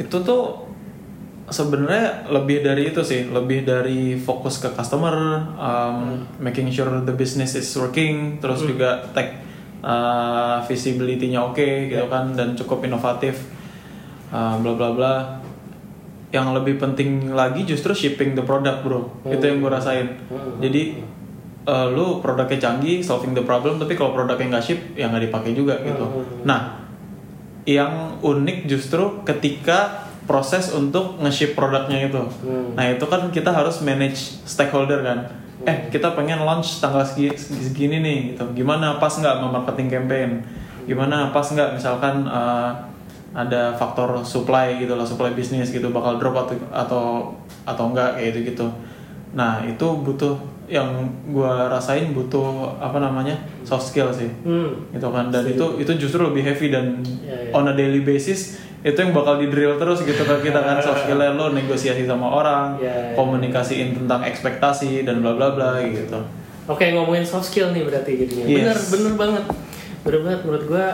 itu 0.00 0.16
tuh 0.24 0.66
sebenarnya 1.46 2.26
lebih 2.28 2.60
dari 2.66 2.90
itu 2.90 3.00
sih, 3.06 3.30
lebih 3.30 3.62
dari 3.62 4.18
fokus 4.18 4.58
ke 4.58 4.68
customer, 4.74 5.14
um, 5.56 6.26
making 6.42 6.68
sure 6.74 6.90
the 7.06 7.14
business 7.14 7.54
is 7.54 7.70
working, 7.78 8.42
terus 8.42 8.66
juga 8.66 9.06
tech 9.14 9.38
uh, 9.80 10.58
visibility-nya 10.66 11.40
oke 11.46 11.64
gitu 11.86 12.06
kan 12.10 12.34
dan 12.34 12.58
cukup 12.58 12.82
inovatif, 12.84 13.46
uh, 14.30 14.56
bla 14.60 14.72
bla 14.74 14.90
bla. 14.94 15.14
Yang 16.34 16.46
lebih 16.58 16.74
penting 16.82 17.32
lagi 17.32 17.62
justru 17.62 17.94
shipping 17.94 18.34
the 18.34 18.42
product 18.42 18.82
bro, 18.82 19.06
itu 19.24 19.40
yang 19.46 19.62
gue 19.62 19.70
rasain. 19.70 20.18
Jadi 20.58 21.00
uh, 21.64 21.86
lu 21.88 22.18
produknya 22.18 22.58
canggih, 22.58 22.98
solving 23.00 23.32
the 23.32 23.46
problem, 23.46 23.78
tapi 23.78 23.94
kalau 23.94 24.10
produknya 24.12 24.58
nggak 24.58 24.64
ship, 24.64 24.80
ya 24.98 25.06
nggak 25.06 25.30
dipakai 25.30 25.54
juga 25.54 25.78
gitu. 25.86 26.02
Nah, 26.42 26.82
yang 27.62 28.18
unik 28.22 28.66
justru 28.70 29.22
ketika 29.22 30.06
proses 30.26 30.74
untuk 30.74 31.22
nge-ship 31.22 31.54
produknya 31.54 32.10
itu. 32.10 32.18
Hmm. 32.42 32.74
Nah 32.74 32.90
itu 32.90 33.06
kan 33.06 33.30
kita 33.30 33.54
harus 33.54 33.78
manage 33.86 34.42
stakeholder 34.42 35.06
kan. 35.06 35.30
Eh 35.62 35.86
kita 35.88 36.18
pengen 36.18 36.42
launch 36.42 36.82
tanggal 36.82 37.06
segi- 37.06 37.38
segini 37.38 38.02
nih 38.02 38.18
gitu. 38.34 38.44
Gimana 38.52 38.98
pas 38.98 39.14
nggak 39.14 39.38
sama 39.38 39.62
marketing 39.62 39.88
campaign? 39.88 40.30
Gimana 40.86 41.30
pas 41.30 41.46
nggak 41.46 41.78
misalkan 41.78 42.26
uh, 42.26 42.74
ada 43.36 43.76
faktor 43.76 44.24
supply 44.24 44.80
gitu 44.80 44.96
lah, 44.96 45.04
supply 45.04 45.30
bisnis 45.30 45.68
gitu 45.68 45.92
bakal 45.92 46.16
drop 46.16 46.32
atau 46.40 46.56
atau 46.72 47.02
atau 47.68 47.84
enggak 47.92 48.16
kayak 48.16 48.32
gitu 48.32 48.38
gitu. 48.48 48.66
Nah 49.36 49.60
itu 49.62 49.84
butuh 50.00 50.32
yang 50.66 50.88
gua 51.28 51.68
rasain 51.68 52.10
butuh 52.10 52.74
apa 52.80 52.98
namanya 52.98 53.36
soft 53.62 53.86
skill 53.86 54.10
sih 54.10 54.26
Hmm. 54.42 54.74
gitu 54.90 55.14
kan 55.14 55.30
dan 55.30 55.46
itu 55.46 55.62
itu 55.78 55.92
justru 55.94 56.18
lebih 56.24 56.42
heavy 56.42 56.74
dan 56.74 56.98
Ya, 57.22 57.38
ya. 57.38 57.54
on 57.54 57.70
a 57.70 57.74
daily 57.76 58.02
basis 58.02 58.58
itu 58.82 58.98
yang 58.98 59.14
bakal 59.14 59.38
di 59.38 59.46
drill 59.46 59.78
terus 59.78 60.02
gitu 60.02 60.18
kan 60.26 60.42
kita 60.42 60.58
kan 60.58 60.82
soft 60.82 61.06
skill 61.06 61.22
lo 61.22 61.54
negosiasi 61.54 62.02
sama 62.02 62.26
orang 62.26 62.82
Ya, 62.82 62.90
ya. 62.90 63.14
komunikasiin 63.14 63.94
tentang 63.94 64.26
ekspektasi 64.26 65.06
dan 65.06 65.22
bla 65.22 65.38
bla 65.38 65.54
bla 65.54 65.78
gitu 65.82 66.18
Oke 66.66 66.90
ngomongin 66.90 67.22
soft 67.22 67.46
skill 67.46 67.70
nih 67.70 67.86
berarti 67.86 68.26
jadinya. 68.26 68.42
Yes. 68.42 68.58
Bener 68.58 68.78
bener 68.90 69.12
banget. 69.14 69.44
Bener 70.02 70.20
banget 70.26 70.40
menurut 70.42 70.64
gua 70.66 70.86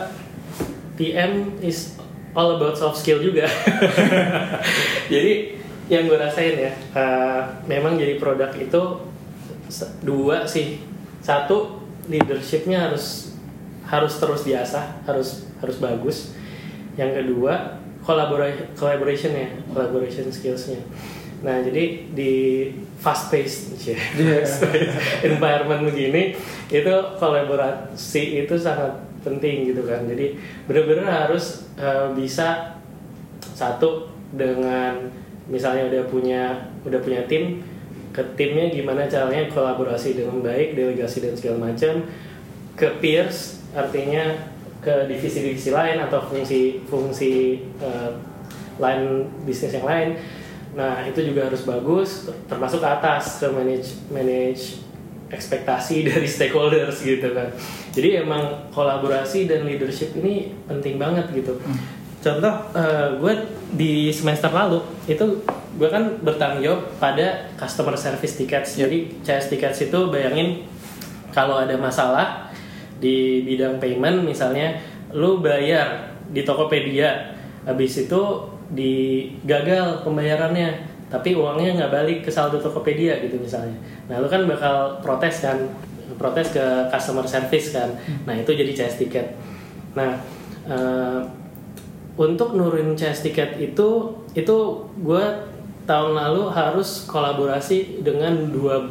PM 0.93 1.31
is 1.59 1.97
all 2.33 2.57
about 2.57 2.77
soft 2.77 2.99
skill 3.01 3.21
juga. 3.21 3.45
jadi 5.13 5.57
yang 5.89 6.09
gue 6.09 6.17
rasain 6.17 6.55
ya, 6.57 6.73
uh, 6.95 7.41
memang 7.69 7.97
jadi 7.97 8.17
produk 8.17 8.51
itu 8.57 8.81
dua 10.01 10.45
sih. 10.49 10.81
Satu 11.23 11.79
leadershipnya 12.11 12.91
harus 12.91 13.37
harus 13.87 14.13
terus 14.19 14.41
diasah, 14.43 15.05
harus 15.05 15.47
harus 15.61 15.77
bagus. 15.79 16.17
Yang 16.99 17.23
kedua 17.23 17.79
collaboration 18.03 18.67
collaboration 18.75 19.31
ya, 19.31 19.47
collaboration 19.71 20.27
skillsnya. 20.33 20.83
Nah 21.43 21.59
jadi 21.59 22.07
di 22.11 22.33
fast 23.03 23.27
paced 23.27 23.75
Iya. 23.83 23.99
environment 25.27 25.91
begini 25.91 26.39
itu 26.71 26.93
kolaborasi 27.19 28.47
itu 28.47 28.55
sangat 28.55 28.95
penting 29.23 29.71
gitu 29.71 29.87
kan. 29.87 30.05
Jadi 30.05 30.37
benar-benar 30.67 31.27
harus 31.27 31.71
uh, 31.79 32.11
bisa 32.13 32.77
satu 33.55 34.11
dengan 34.35 35.09
misalnya 35.47 35.87
udah 35.91 36.03
punya 36.07 36.43
udah 36.87 36.99
punya 37.03 37.23
tim 37.27 37.63
ke 38.13 38.21
timnya 38.37 38.69
gimana 38.69 39.09
caranya 39.09 39.49
kolaborasi 39.49 40.15
dengan 40.15 40.39
baik 40.39 40.77
delegasi 40.77 41.25
dan 41.25 41.33
segala 41.33 41.73
macam 41.73 42.05
ke 42.77 42.87
peers 43.01 43.59
artinya 43.73 44.37
ke 44.79 45.09
divisi-divisi 45.09 45.73
lain 45.73 45.97
atau 45.97 46.21
fungsi-fungsi 46.29 47.33
eh, 47.81 48.11
lain 48.77 49.27
bisnis 49.43 49.73
yang 49.73 49.87
lain 49.87 50.09
nah 50.73 51.05
itu 51.05 51.21
juga 51.21 51.49
harus 51.49 51.65
bagus 51.65 52.29
termasuk 52.49 52.81
ke 52.81 52.89
atas 52.89 53.41
ke 53.41 53.47
manage 53.49 53.89
manage 54.09 54.81
ekspektasi 55.33 56.03
dari 56.09 56.29
stakeholders 56.29 57.01
gitu 57.01 57.33
kan. 57.33 57.49
Jadi 57.91 58.23
emang 58.23 58.69
kolaborasi 58.71 59.49
dan 59.49 59.65
leadership 59.65 60.13
ini 60.17 60.53
penting 60.69 61.01
banget 61.01 61.29
gitu. 61.33 61.57
Contoh 62.23 62.53
gue 63.19 63.33
di 63.75 64.07
semester 64.15 64.47
lalu 64.47 64.79
itu 65.11 65.43
gue 65.75 65.89
kan 65.91 66.21
bertanggung 66.23 66.63
jawab 66.63 66.81
pada 67.01 67.51
customer 67.59 67.99
service 67.99 68.39
tickets. 68.39 68.79
Jadi 68.79 69.19
CS 69.25 69.51
tickets 69.51 69.83
itu 69.83 69.99
bayangin 70.07 70.63
kalau 71.33 71.59
ada 71.59 71.75
masalah 71.75 72.53
di 73.03 73.43
bidang 73.43 73.81
payment 73.81 74.23
misalnya 74.23 74.79
lu 75.11 75.43
bayar 75.43 76.15
di 76.31 76.47
Tokopedia 76.47 77.35
habis 77.67 77.99
itu 77.99 78.21
digagal 78.71 80.07
pembayarannya 80.07 80.92
tapi 81.13 81.37
uangnya 81.37 81.77
nggak 81.77 81.91
balik 81.93 82.19
ke 82.25 82.33
saldo 82.33 82.57
Tokopedia 82.57 83.21
gitu 83.21 83.37
misalnya 83.37 83.77
nah 84.09 84.17
lu 84.17 84.25
kan 84.25 84.49
bakal 84.49 84.97
protes 85.05 85.45
kan 85.45 85.69
protes 86.17 86.49
ke 86.49 86.89
customer 86.89 87.29
service 87.29 87.69
kan 87.69 87.93
nah 88.25 88.33
itu 88.33 88.49
jadi 88.49 88.73
CS 88.73 88.97
ticket 88.97 89.37
nah 89.93 90.17
eh, 90.65 91.21
untuk 92.17 92.57
nurunin 92.57 92.97
CS 92.97 93.21
ticket 93.29 93.61
itu 93.61 94.17
itu 94.33 94.57
gue 95.05 95.25
tahun 95.85 96.17
lalu 96.17 96.49
harus 96.49 97.05
kolaborasi 97.05 98.01
dengan 98.01 98.49
12 98.49 98.89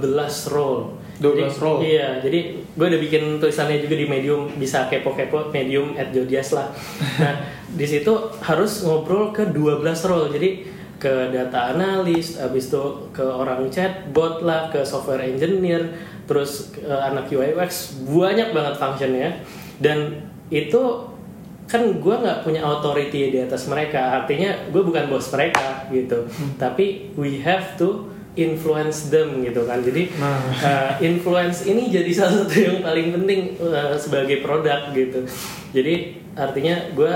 role 0.55 1.03
12 1.23 1.39
Jadi, 1.39 1.63
role? 1.63 1.81
Iya, 1.87 2.09
jadi 2.19 2.39
gue 2.59 2.87
udah 2.91 3.01
bikin 3.01 3.23
tulisannya 3.39 3.79
juga 3.79 3.95
di 3.95 4.07
Medium, 4.11 4.51
bisa 4.59 4.91
kepo-kepo 4.91 5.55
Medium 5.55 5.95
at 5.95 6.11
Jodias 6.11 6.51
lah. 6.51 6.67
Nah, 7.23 7.39
di 7.71 7.87
situ 7.87 8.11
harus 8.43 8.83
ngobrol 8.83 9.31
ke 9.31 9.47
12 9.55 9.87
role. 10.11 10.35
Jadi 10.35 10.67
ke 11.03 11.35
data 11.35 11.75
analis, 11.75 12.39
habis 12.39 12.71
itu 12.71 13.11
ke 13.11 13.27
orang 13.27 13.67
chatbot 13.75 14.47
lah, 14.47 14.71
ke 14.71 14.87
software 14.87 15.27
engineer, 15.27 15.91
terus 16.31 16.71
ke 16.71 16.87
anak 16.87 17.27
UI 17.27 17.59
UX, 17.59 17.99
banyak 18.07 18.55
banget 18.55 18.75
functionnya. 18.79 19.31
Dan 19.83 20.31
itu 20.55 21.11
kan 21.67 21.83
gue 21.99 22.15
nggak 22.23 22.47
punya 22.47 22.63
authority 22.63 23.35
di 23.35 23.39
atas 23.43 23.67
mereka, 23.67 24.23
artinya 24.23 24.55
gue 24.71 24.83
bukan 24.87 25.11
bos 25.11 25.27
mereka 25.35 25.91
gitu. 25.91 26.23
Tapi 26.55 27.11
we 27.19 27.43
have 27.43 27.75
to 27.75 28.13
influence 28.33 29.13
them 29.13 29.45
gitu 29.45 29.69
kan 29.69 29.85
jadi 29.85 30.09
Nah. 30.17 30.41
uh, 30.65 30.93
influence 31.05 31.69
ini 31.69 31.93
jadi 31.93 32.09
salah 32.17 32.45
satu 32.45 32.57
yang 32.57 32.79
paling 32.81 33.13
penting 33.13 33.61
uh, 33.61 33.93
sebagai 33.93 34.41
produk 34.41 34.89
gitu 34.97 35.21
jadi 35.77 36.22
artinya 36.33 36.93
gue 36.97 37.13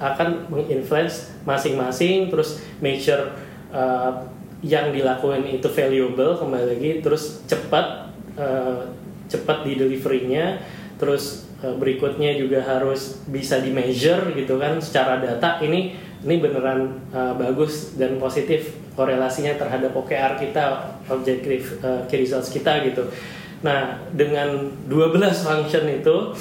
akan 0.00 0.48
menginfluence 0.48 1.36
masing-masing 1.44 2.32
terus 2.32 2.64
make 2.80 3.00
sure 3.00 3.32
uh, 3.70 4.24
yang 4.64 4.88
dilakukan 4.88 5.44
itu 5.44 5.68
valuable 5.68 6.40
kembali 6.40 6.66
lagi 6.76 6.90
terus 7.04 7.44
cepat 7.44 8.08
uh, 8.40 8.88
cepat 9.28 9.68
di 9.68 9.76
deliverynya 9.76 10.56
terus 10.96 11.44
uh, 11.60 11.76
berikutnya 11.76 12.40
juga 12.40 12.64
harus 12.64 13.20
bisa 13.28 13.60
di 13.60 13.68
measure 13.68 14.32
gitu 14.32 14.56
kan 14.56 14.80
secara 14.80 15.20
data 15.20 15.60
ini 15.60 15.92
ini 16.24 16.40
beneran 16.40 17.04
uh, 17.12 17.36
bagus 17.36 18.00
dan 18.00 18.16
positif 18.16 18.72
korelasinya 18.96 19.58
terhadap 19.58 19.92
OKR 19.92 20.40
kita, 20.40 20.96
objektif 21.12 21.82
uh, 21.84 22.06
key 22.08 22.24
results 22.24 22.48
kita 22.48 22.80
gitu. 22.86 23.04
Nah, 23.60 24.00
dengan 24.14 24.72
12 24.88 25.20
function 25.44 25.84
itu, 25.90 26.32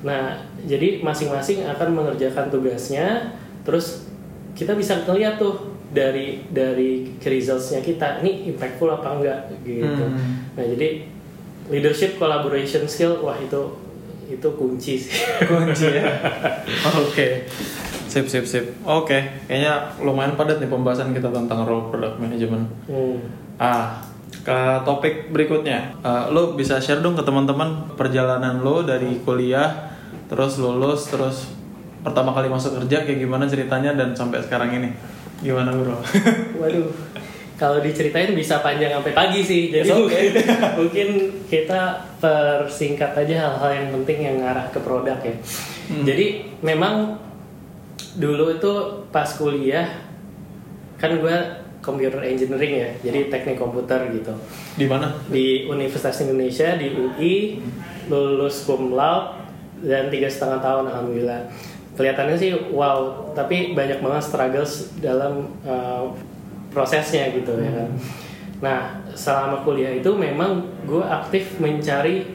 nah 0.00 0.38
jadi 0.66 1.00
masing-masing 1.00 1.62
akan 1.64 1.88
mengerjakan 1.94 2.50
tugasnya, 2.50 3.32
terus 3.62 4.10
kita 4.52 4.74
bisa 4.74 5.06
ngeliat 5.06 5.38
tuh 5.38 5.78
dari 5.94 6.42
dari 6.50 7.14
resultsnya 7.22 7.80
kita, 7.80 8.20
ini 8.20 8.50
impactful 8.50 8.90
apa 8.90 9.08
enggak 9.16 9.38
gitu. 9.62 10.04
Hmm. 10.10 10.50
Nah, 10.58 10.64
jadi 10.66 11.06
leadership 11.70 12.18
collaboration 12.18 12.84
skill, 12.84 13.22
wah 13.22 13.38
itu 13.38 13.86
itu 14.26 14.48
kunci 14.58 14.98
sih. 14.98 15.22
kunci 15.50 15.86
ya 15.86 16.02
oke 16.98 17.46
sip 18.10 18.26
sip 18.26 18.42
sip 18.42 18.66
oke 18.82 19.14
kayaknya 19.46 19.94
lumayan 20.02 20.34
padat 20.34 20.58
nih 20.58 20.66
pembahasan 20.66 21.14
kita 21.14 21.30
tentang 21.30 21.62
role 21.62 21.94
product 21.94 22.18
management 22.18 22.66
Hmm. 22.90 23.22
ah 23.62 24.02
ke 24.42 24.58
topik 24.82 25.30
berikutnya 25.30 25.94
Eh, 26.02 26.24
lo 26.34 26.58
bisa 26.58 26.82
share 26.82 27.02
dong 27.02 27.14
ke 27.14 27.22
teman-teman 27.22 27.86
perjalanan 27.94 28.62
lo 28.62 28.82
dari 28.82 29.22
kuliah 29.22 29.85
terus 30.26 30.58
lulus 30.58 31.06
terus 31.10 31.50
pertama 32.02 32.30
kali 32.34 32.46
masuk 32.46 32.82
kerja 32.82 33.02
kayak 33.02 33.18
gimana 33.18 33.50
ceritanya 33.50 33.94
dan 33.94 34.14
sampai 34.14 34.42
sekarang 34.42 34.70
ini 34.78 34.90
gimana 35.42 35.74
bro 35.74 35.98
Waduh, 36.62 36.88
kalau 37.56 37.80
diceritain 37.80 38.36
bisa 38.36 38.60
panjang 38.60 38.92
sampai 38.92 39.12
pagi 39.16 39.40
sih. 39.40 39.72
Jadi 39.72 39.88
It's 39.88 39.96
okay. 40.04 40.24
mungkin, 40.76 41.08
kita 41.48 42.04
persingkat 42.20 43.16
aja 43.16 43.48
hal-hal 43.48 43.70
yang 43.72 43.88
penting 44.00 44.18
yang 44.28 44.36
ngarah 44.44 44.68
ke 44.72 44.80
produk 44.80 45.16
ya. 45.24 45.36
Jadi 46.04 46.56
memang 46.60 47.16
dulu 48.16 48.56
itu 48.56 48.72
pas 49.12 49.28
kuliah 49.36 49.88
kan 50.96 51.12
gue 51.12 51.36
computer 51.84 52.24
engineering 52.24 52.80
ya, 52.80 52.90
jadi 53.04 53.28
teknik 53.28 53.60
komputer 53.60 54.08
gitu 54.10 54.32
di 54.74 54.88
mana 54.88 55.12
di 55.28 55.68
Universitas 55.68 56.24
Indonesia 56.24 56.74
di 56.80 56.96
UI 56.96 57.60
lulus 58.08 58.64
cum 58.64 58.96
laude 58.96 59.35
dan 59.84 60.08
tiga 60.08 60.28
setengah 60.30 60.60
tahun 60.62 60.84
alhamdulillah. 60.88 61.40
Kelihatannya 61.96 62.36
sih 62.36 62.52
wow. 62.72 63.32
Tapi 63.32 63.72
banyak 63.72 64.00
banget 64.04 64.22
struggles 64.24 64.92
dalam 65.00 65.52
uh, 65.64 66.12
prosesnya 66.72 67.32
gitu 67.32 67.56
ya 67.56 67.72
kan. 67.72 67.90
Nah 68.60 68.80
selama 69.16 69.64
kuliah 69.64 69.96
itu 69.96 70.12
memang 70.12 70.64
gue 70.84 71.00
aktif 71.00 71.56
mencari 71.56 72.28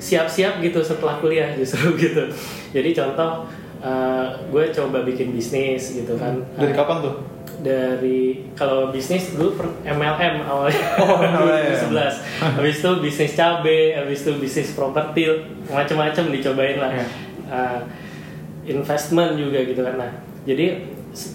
siap-siap 0.00 0.58
gitu 0.64 0.80
setelah 0.82 1.20
kuliah 1.20 1.52
justru 1.54 1.94
gitu. 2.04 2.28
Jadi 2.72 2.90
contoh 2.96 3.46
uh, 3.84 4.26
gue 4.48 4.64
coba 4.72 5.04
bikin 5.04 5.32
bisnis 5.36 5.92
gitu 5.92 6.16
kan. 6.16 6.40
Dari 6.56 6.72
kapan 6.72 7.04
tuh? 7.04 7.31
Dari 7.62 8.42
kalau 8.58 8.90
bisnis 8.90 9.32
dulu 9.38 9.54
per- 9.54 9.78
MLM 9.86 10.42
awalnya. 10.44 10.82
Oh, 10.98 11.22
MLM. 11.22 11.94
2011 11.94 12.18
habis 12.58 12.76
itu 12.82 12.90
bisnis 12.98 13.32
cabe 13.38 13.94
habis 13.94 14.18
itu 14.26 14.32
bisnis 14.36 14.74
properti 14.74 15.30
macam-macam 15.70 16.24
dicobain 16.34 16.78
lah. 16.82 16.90
Iya. 16.90 17.06
Uh, 17.46 17.80
investment 18.66 19.38
juga 19.38 19.62
gitu 19.62 19.80
kan. 19.80 19.94
Nah 19.94 20.12
jadi 20.42 20.82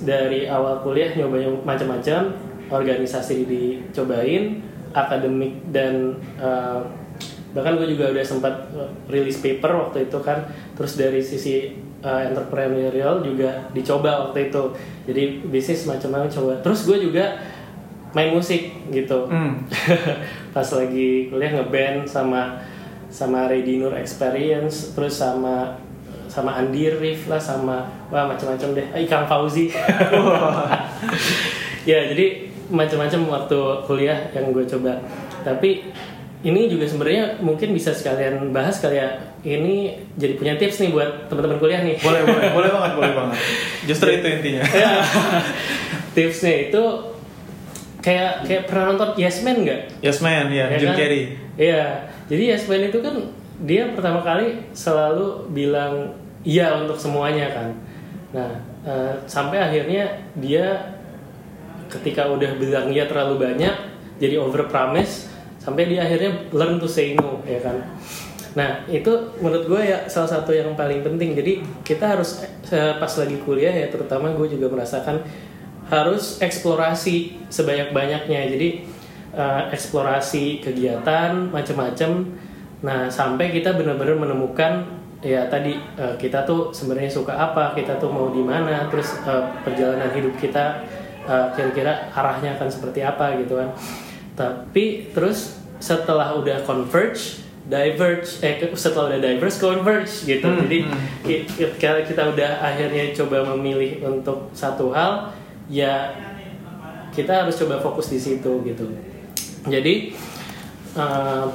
dari 0.04 0.52
awal 0.52 0.84
kuliah 0.84 1.16
nyobain 1.16 1.63
macam-macam 1.63 2.36
organisasi 2.68 3.48
dicobain 3.48 4.60
akademik 4.92 5.63
dan 5.72 6.20
uh, 6.42 6.84
bahkan 7.56 7.80
gue 7.80 7.88
juga 7.96 8.12
udah 8.12 8.26
sempat 8.28 8.54
uh, 8.76 8.92
rilis 9.08 9.40
paper 9.40 9.72
waktu 9.88 10.12
itu 10.12 10.20
kan. 10.20 10.44
Terus 10.76 11.00
dari 11.00 11.24
sisi 11.24 11.87
uh, 12.03 12.21
entrepreneurial 12.27 13.21
juga 13.21 13.69
dicoba 13.71 14.29
waktu 14.29 14.51
itu. 14.51 14.63
Jadi 15.07 15.23
bisnis 15.47 15.88
macam-macam 15.88 16.29
coba. 16.29 16.53
Terus 16.62 16.86
gue 16.86 16.97
juga 17.10 17.38
main 18.15 18.33
musik 18.33 18.89
gitu. 18.89 19.29
Hmm. 19.29 19.63
pas 20.55 20.65
lagi 20.73 21.29
kuliah 21.29 21.53
ngeband 21.53 22.10
sama 22.10 22.57
sama 23.07 23.47
Ready 23.47 23.79
Nur 23.79 23.93
Experience 23.95 24.97
terus 24.97 25.21
sama 25.21 25.77
sama 26.27 26.60
Andi 26.60 26.91
Rif 26.91 27.31
lah 27.31 27.39
sama 27.39 27.88
wah 28.10 28.25
macam-macam 28.27 28.77
deh. 28.77 28.88
Ah, 28.93 28.99
Ikang 28.99 29.25
Fauzi. 29.25 29.71
Ya 31.88 32.03
jadi 32.03 32.51
macam-macam 32.67 33.21
waktu 33.31 33.60
kuliah 33.88 34.27
yang 34.36 34.51
gue 34.51 34.67
coba. 34.67 34.99
Tapi 35.47 35.88
ini 36.45 36.69
juga 36.69 36.86
sebenarnya 36.86 37.41
mungkin 37.41 37.73
bisa 37.73 37.89
sekalian 37.89 38.54
bahas 38.54 38.78
kali 38.78 39.02
ya 39.02 39.10
ini 39.41 39.97
jadi 40.21 40.38
punya 40.38 40.54
tips 40.54 40.86
nih 40.86 40.93
buat 40.93 41.26
teman-teman 41.34 41.58
kuliah 41.58 41.82
nih 41.82 41.97
Boleh, 41.97 42.21
boleh, 42.26 42.50
boleh 42.58 42.69
banget, 42.69 42.91
boleh 42.93 43.13
banget. 43.17 43.38
Justru 43.89 44.10
itu 44.13 44.28
intinya. 44.30 44.62
Ya. 44.78 45.02
tipsnya 46.13 46.69
itu 46.69 46.84
kayak 48.02 48.45
kayak 48.45 48.63
pernah 48.69 48.93
nonton 48.93 49.17
Yes 49.17 49.41
Man 49.41 49.65
nggak 49.65 50.02
Yes 50.02 50.21
man, 50.21 50.50
ya, 50.54 50.69
Ya 50.69 50.78
Jim 50.78 50.89
kan? 50.93 50.97
Carrey. 50.97 51.23
Iya, 51.58 51.84
jadi 52.30 52.43
Yes 52.56 52.65
Man 52.69 52.86
itu 52.89 53.00
kan 53.02 53.15
dia 53.65 53.89
pertama 53.93 54.21
kali 54.21 54.62
selalu 54.78 55.50
bilang 55.52 56.13
iya 56.45 56.78
untuk 56.78 56.97
semuanya 56.97 57.50
kan. 57.50 57.69
Nah, 58.32 58.52
eh, 58.86 59.13
sampai 59.26 59.58
akhirnya 59.58 60.21
dia 60.38 60.93
ketika 61.89 62.30
udah 62.30 62.56
bilang 62.60 62.91
iya 62.93 63.08
terlalu 63.10 63.41
banyak, 63.41 63.76
jadi 64.21 64.38
over 64.38 64.67
promise, 64.69 65.27
sampai 65.67 65.91
dia 65.91 66.08
akhirnya 66.08 66.47
learn 66.56 66.80
to 66.80 66.88
say 66.88 67.12
no, 67.19 67.43
ya 67.43 67.60
kan. 67.60 67.75
Nah, 68.56 68.88
itu 68.88 69.12
menurut 69.43 69.67
gue 69.67 69.82
ya 69.84 70.08
salah 70.08 70.39
satu 70.39 70.56
yang 70.56 70.71
paling 70.80 71.03
penting. 71.03 71.36
Jadi 71.36 71.60
kita 71.84 72.15
harus 72.15 72.39
eh, 72.71 72.95
pas 72.95 73.12
lagi 73.19 73.36
kuliah 73.43 73.75
ya, 73.75 73.91
terutama 73.91 74.32
gue 74.32 74.47
juga 74.47 74.71
merasakan 74.71 75.27
harus 75.91 76.39
eksplorasi 76.39 77.45
sebanyak-banyaknya. 77.51 78.47
Jadi 78.47 78.88
eh, 79.36 79.62
eksplorasi 79.75 80.63
kegiatan 80.63 81.51
macam-macam. 81.51 82.32
Nah, 82.88 83.12
sampai 83.12 83.51
kita 83.51 83.75
benar-benar 83.75 84.15
menemukan 84.15 84.88
ya 85.19 85.51
tadi 85.51 85.75
eh, 85.99 86.15
kita 86.15 86.47
tuh 86.47 86.71
sebenarnya 86.71 87.12
suka 87.12 87.36
apa, 87.36 87.75
kita 87.75 87.99
tuh 87.99 88.08
mau 88.08 88.32
di 88.32 88.39
mana, 88.39 88.88
terus 88.88 89.19
perjalanan 89.67 90.15
hidup 90.15 90.39
kita 90.39 90.82
kira-kira 91.27 92.08
arahnya 92.15 92.56
akan 92.56 92.71
seperti 92.71 93.03
apa 93.03 93.36
gitu 93.43 93.60
kan. 93.60 93.75
Tapi 94.38 95.12
terus 95.12 95.57
setelah 95.78 96.34
udah 96.38 96.63
converge, 96.66 97.42
diverge, 97.68 98.40
eh 98.42 98.63
setelah 98.74 99.13
udah 99.13 99.22
diverse 99.22 99.58
converge 99.60 100.12
gitu. 100.24 100.48
Hmm, 100.48 100.63
Jadi 100.66 100.80
hmm. 100.88 101.00
ketika 101.60 102.02
kita 102.08 102.24
udah 102.34 102.52
akhirnya 102.63 103.12
coba 103.13 103.44
memilih 103.56 104.02
untuk 104.08 104.50
satu 104.56 104.90
hal, 104.96 105.36
ya 105.68 106.16
kita 107.12 107.46
harus 107.46 107.58
coba 107.60 107.82
fokus 107.82 108.08
di 108.13 108.20
situ 108.22 108.63
gitu. 108.63 108.86
Jadi 109.68 110.16
eh, 110.96 111.46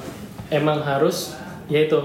emang 0.52 0.84
harus 0.84 1.32
yaitu 1.70 1.96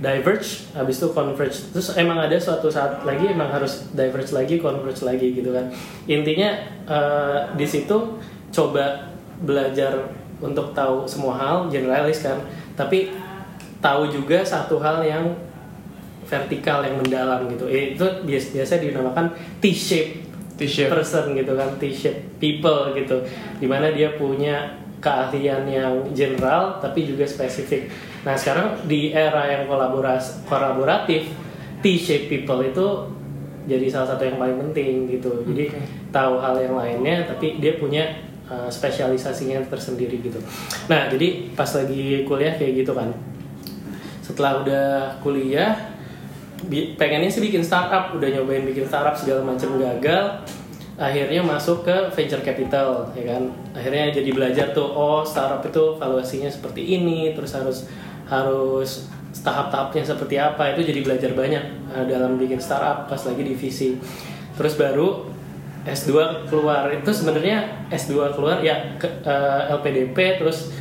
diverge, 0.00 0.72
habis 0.72 0.96
itu 0.96 1.12
converge. 1.12 1.70
Terus 1.76 1.92
emang 1.94 2.16
ada 2.18 2.34
suatu 2.40 2.72
saat 2.72 3.04
lagi 3.04 3.30
emang 3.30 3.52
harus 3.52 3.92
diverge 3.92 4.32
lagi, 4.32 4.56
converge 4.56 5.04
lagi 5.04 5.36
gitu 5.36 5.52
kan. 5.52 5.68
Intinya 6.08 6.50
eh, 6.88 7.38
di 7.54 7.66
situ 7.68 8.18
coba 8.50 9.14
belajar 9.40 10.19
untuk 10.40 10.72
tahu 10.72 11.04
semua 11.04 11.36
hal 11.36 11.56
generalis 11.68 12.24
kan, 12.24 12.40
tapi 12.74 13.12
tahu 13.80 14.08
juga 14.12 14.44
satu 14.44 14.80
hal 14.80 15.04
yang 15.04 15.24
vertikal 16.28 16.84
yang 16.84 17.00
mendalam 17.00 17.48
gitu. 17.50 17.66
Eh, 17.66 17.96
Itu 17.98 18.06
bias 18.22 18.54
biasa 18.54 18.78
dinamakan 18.78 19.34
T-shape 19.58 20.22
T-shape. 20.54 20.92
person 20.92 21.32
gitu 21.34 21.52
kan 21.56 21.68
T-shape 21.80 22.38
people 22.38 22.92
gitu. 22.94 23.18
Di 23.58 23.66
mana 23.66 23.90
dia 23.90 24.14
punya 24.14 24.78
keahlian 25.00 25.64
yang 25.66 26.06
general 26.12 26.78
tapi 26.78 27.08
juga 27.08 27.24
spesifik. 27.24 27.88
Nah 28.22 28.36
sekarang 28.36 28.84
di 28.84 29.16
era 29.16 29.48
yang 29.48 29.64
kolaboras 29.64 30.44
kolaboratif 30.44 31.32
T-shape 31.80 32.28
people 32.28 32.60
itu 32.60 32.86
jadi 33.64 33.88
salah 33.88 34.14
satu 34.14 34.28
yang 34.28 34.36
paling 34.36 34.60
penting 34.70 35.08
gitu. 35.08 35.42
Jadi 35.48 35.72
tahu 36.12 36.36
hal 36.38 36.54
yang 36.60 36.76
lainnya 36.76 37.24
tapi 37.24 37.56
dia 37.58 37.80
punya 37.80 38.29
uh, 38.50 38.68
spesialisasinya 38.68 39.62
tersendiri 39.70 40.18
gitu. 40.18 40.42
Nah 40.90 41.06
jadi 41.06 41.54
pas 41.54 41.70
lagi 41.70 42.26
kuliah 42.26 42.58
kayak 42.58 42.84
gitu 42.84 42.92
kan. 42.92 43.14
Setelah 44.20 44.66
udah 44.66 44.88
kuliah 45.22 45.78
pengennya 46.98 47.30
sih 47.30 47.40
bikin 47.40 47.62
startup. 47.62 48.12
Udah 48.12 48.28
nyobain 48.28 48.66
bikin 48.66 48.84
startup 48.84 49.14
segala 49.14 49.46
macam 49.46 49.78
gagal 49.78 50.42
akhirnya 51.00 51.40
masuk 51.40 51.88
ke 51.88 51.96
venture 52.12 52.44
capital 52.44 53.08
ya 53.16 53.32
kan. 53.32 53.48
Akhirnya 53.72 54.12
jadi 54.12 54.30
belajar 54.36 54.66
tuh 54.76 54.84
oh 54.84 55.24
startup 55.24 55.64
itu 55.64 55.96
valuasinya 55.96 56.52
seperti 56.52 57.00
ini 57.00 57.32
terus 57.32 57.56
harus 57.56 57.88
harus 58.28 59.08
tahap-tahapnya 59.40 60.04
seperti 60.04 60.36
apa. 60.36 60.76
Itu 60.76 60.84
jadi 60.84 61.00
belajar 61.00 61.32
banyak 61.32 61.64
uh, 61.88 62.04
dalam 62.04 62.36
bikin 62.36 62.60
startup 62.60 63.08
pas 63.08 63.22
lagi 63.24 63.40
divisi. 63.40 63.96
Terus 64.60 64.76
baru 64.76 65.24
S2 65.84 66.44
keluar. 66.48 66.88
Itu 66.92 67.10
sebenarnya 67.12 67.88
S2 67.88 68.36
keluar 68.36 68.60
ya 68.60 68.96
ke, 69.00 69.08
uh, 69.24 69.72
LPDP 69.80 70.40
terus 70.40 70.72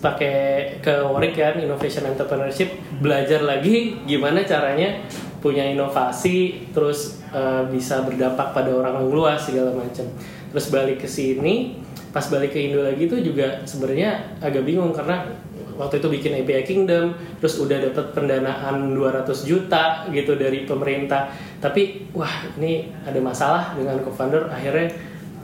pakai 0.00 0.36
ke 0.80 1.04
Warwick 1.04 1.36
kan 1.36 1.60
Innovation 1.60 2.08
Entrepreneurship. 2.08 2.72
Belajar 3.00 3.44
lagi 3.44 4.00
gimana 4.08 4.42
caranya 4.42 5.04
punya 5.40 5.64
inovasi 5.64 6.68
terus 6.72 7.24
eh, 7.32 7.64
bisa 7.72 8.04
berdampak 8.04 8.52
pada 8.52 8.72
orang 8.76 9.08
luas 9.08 9.40
segala 9.40 9.72
macam. 9.72 10.04
Terus 10.52 10.66
balik 10.68 11.04
ke 11.04 11.08
sini 11.08 11.80
pas 12.10 12.26
balik 12.26 12.52
ke 12.52 12.58
Indo 12.58 12.82
lagi 12.82 13.06
tuh 13.06 13.22
juga 13.22 13.62
sebenarnya 13.62 14.40
agak 14.42 14.66
bingung 14.66 14.90
karena 14.90 15.30
waktu 15.78 16.02
itu 16.02 16.08
bikin 16.10 16.32
API 16.42 16.66
Kingdom 16.66 17.14
terus 17.38 17.56
udah 17.62 17.78
dapat 17.78 18.12
pendanaan 18.12 18.92
200 18.92 19.30
juta 19.46 20.04
gitu 20.10 20.34
dari 20.34 20.66
pemerintah 20.66 21.30
tapi 21.60 22.08
wah 22.16 22.48
ini 22.56 22.88
ada 23.04 23.20
masalah 23.20 23.76
dengan 23.76 24.00
co-founder 24.00 24.48
akhirnya 24.48 24.88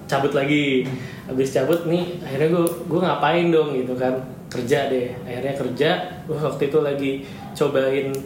cabut 0.08 0.32
lagi. 0.32 0.88
Habis 1.28 1.52
cabut 1.52 1.84
nih 1.84 2.24
akhirnya 2.24 2.48
gue 2.56 2.66
gue 2.88 3.00
ngapain 3.04 3.46
dong 3.52 3.76
gitu 3.76 3.92
kan? 3.94 4.16
Kerja 4.48 4.88
deh. 4.88 5.12
Akhirnya 5.28 5.54
kerja 5.54 5.90
Wah, 6.26 6.40
waktu 6.48 6.72
itu 6.72 6.78
lagi 6.80 7.12
cobain 7.52 8.16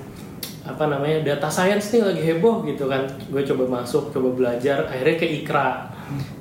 apa 0.61 0.85
namanya 0.87 1.25
data 1.25 1.51
science 1.51 1.91
nih 1.91 2.07
lagi 2.07 2.23
heboh 2.23 2.63
gitu 2.71 2.87
kan. 2.87 3.11
Gue 3.27 3.43
coba 3.43 3.83
masuk 3.83 4.15
coba 4.15 4.31
belajar 4.39 4.87
akhirnya 4.87 5.17
ke 5.19 5.27
Ikra. 5.43 5.91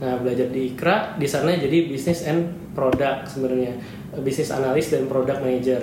Nah 0.02 0.22
belajar 0.22 0.54
di 0.54 0.78
Ikra 0.78 1.18
di 1.18 1.26
sana 1.26 1.58
jadi 1.58 1.90
business 1.90 2.30
and 2.30 2.74
product 2.78 3.34
sebenarnya. 3.34 3.74
Bisnis 4.22 4.50
analis 4.54 4.90
dan 4.90 5.06
product 5.06 5.42
manager 5.42 5.82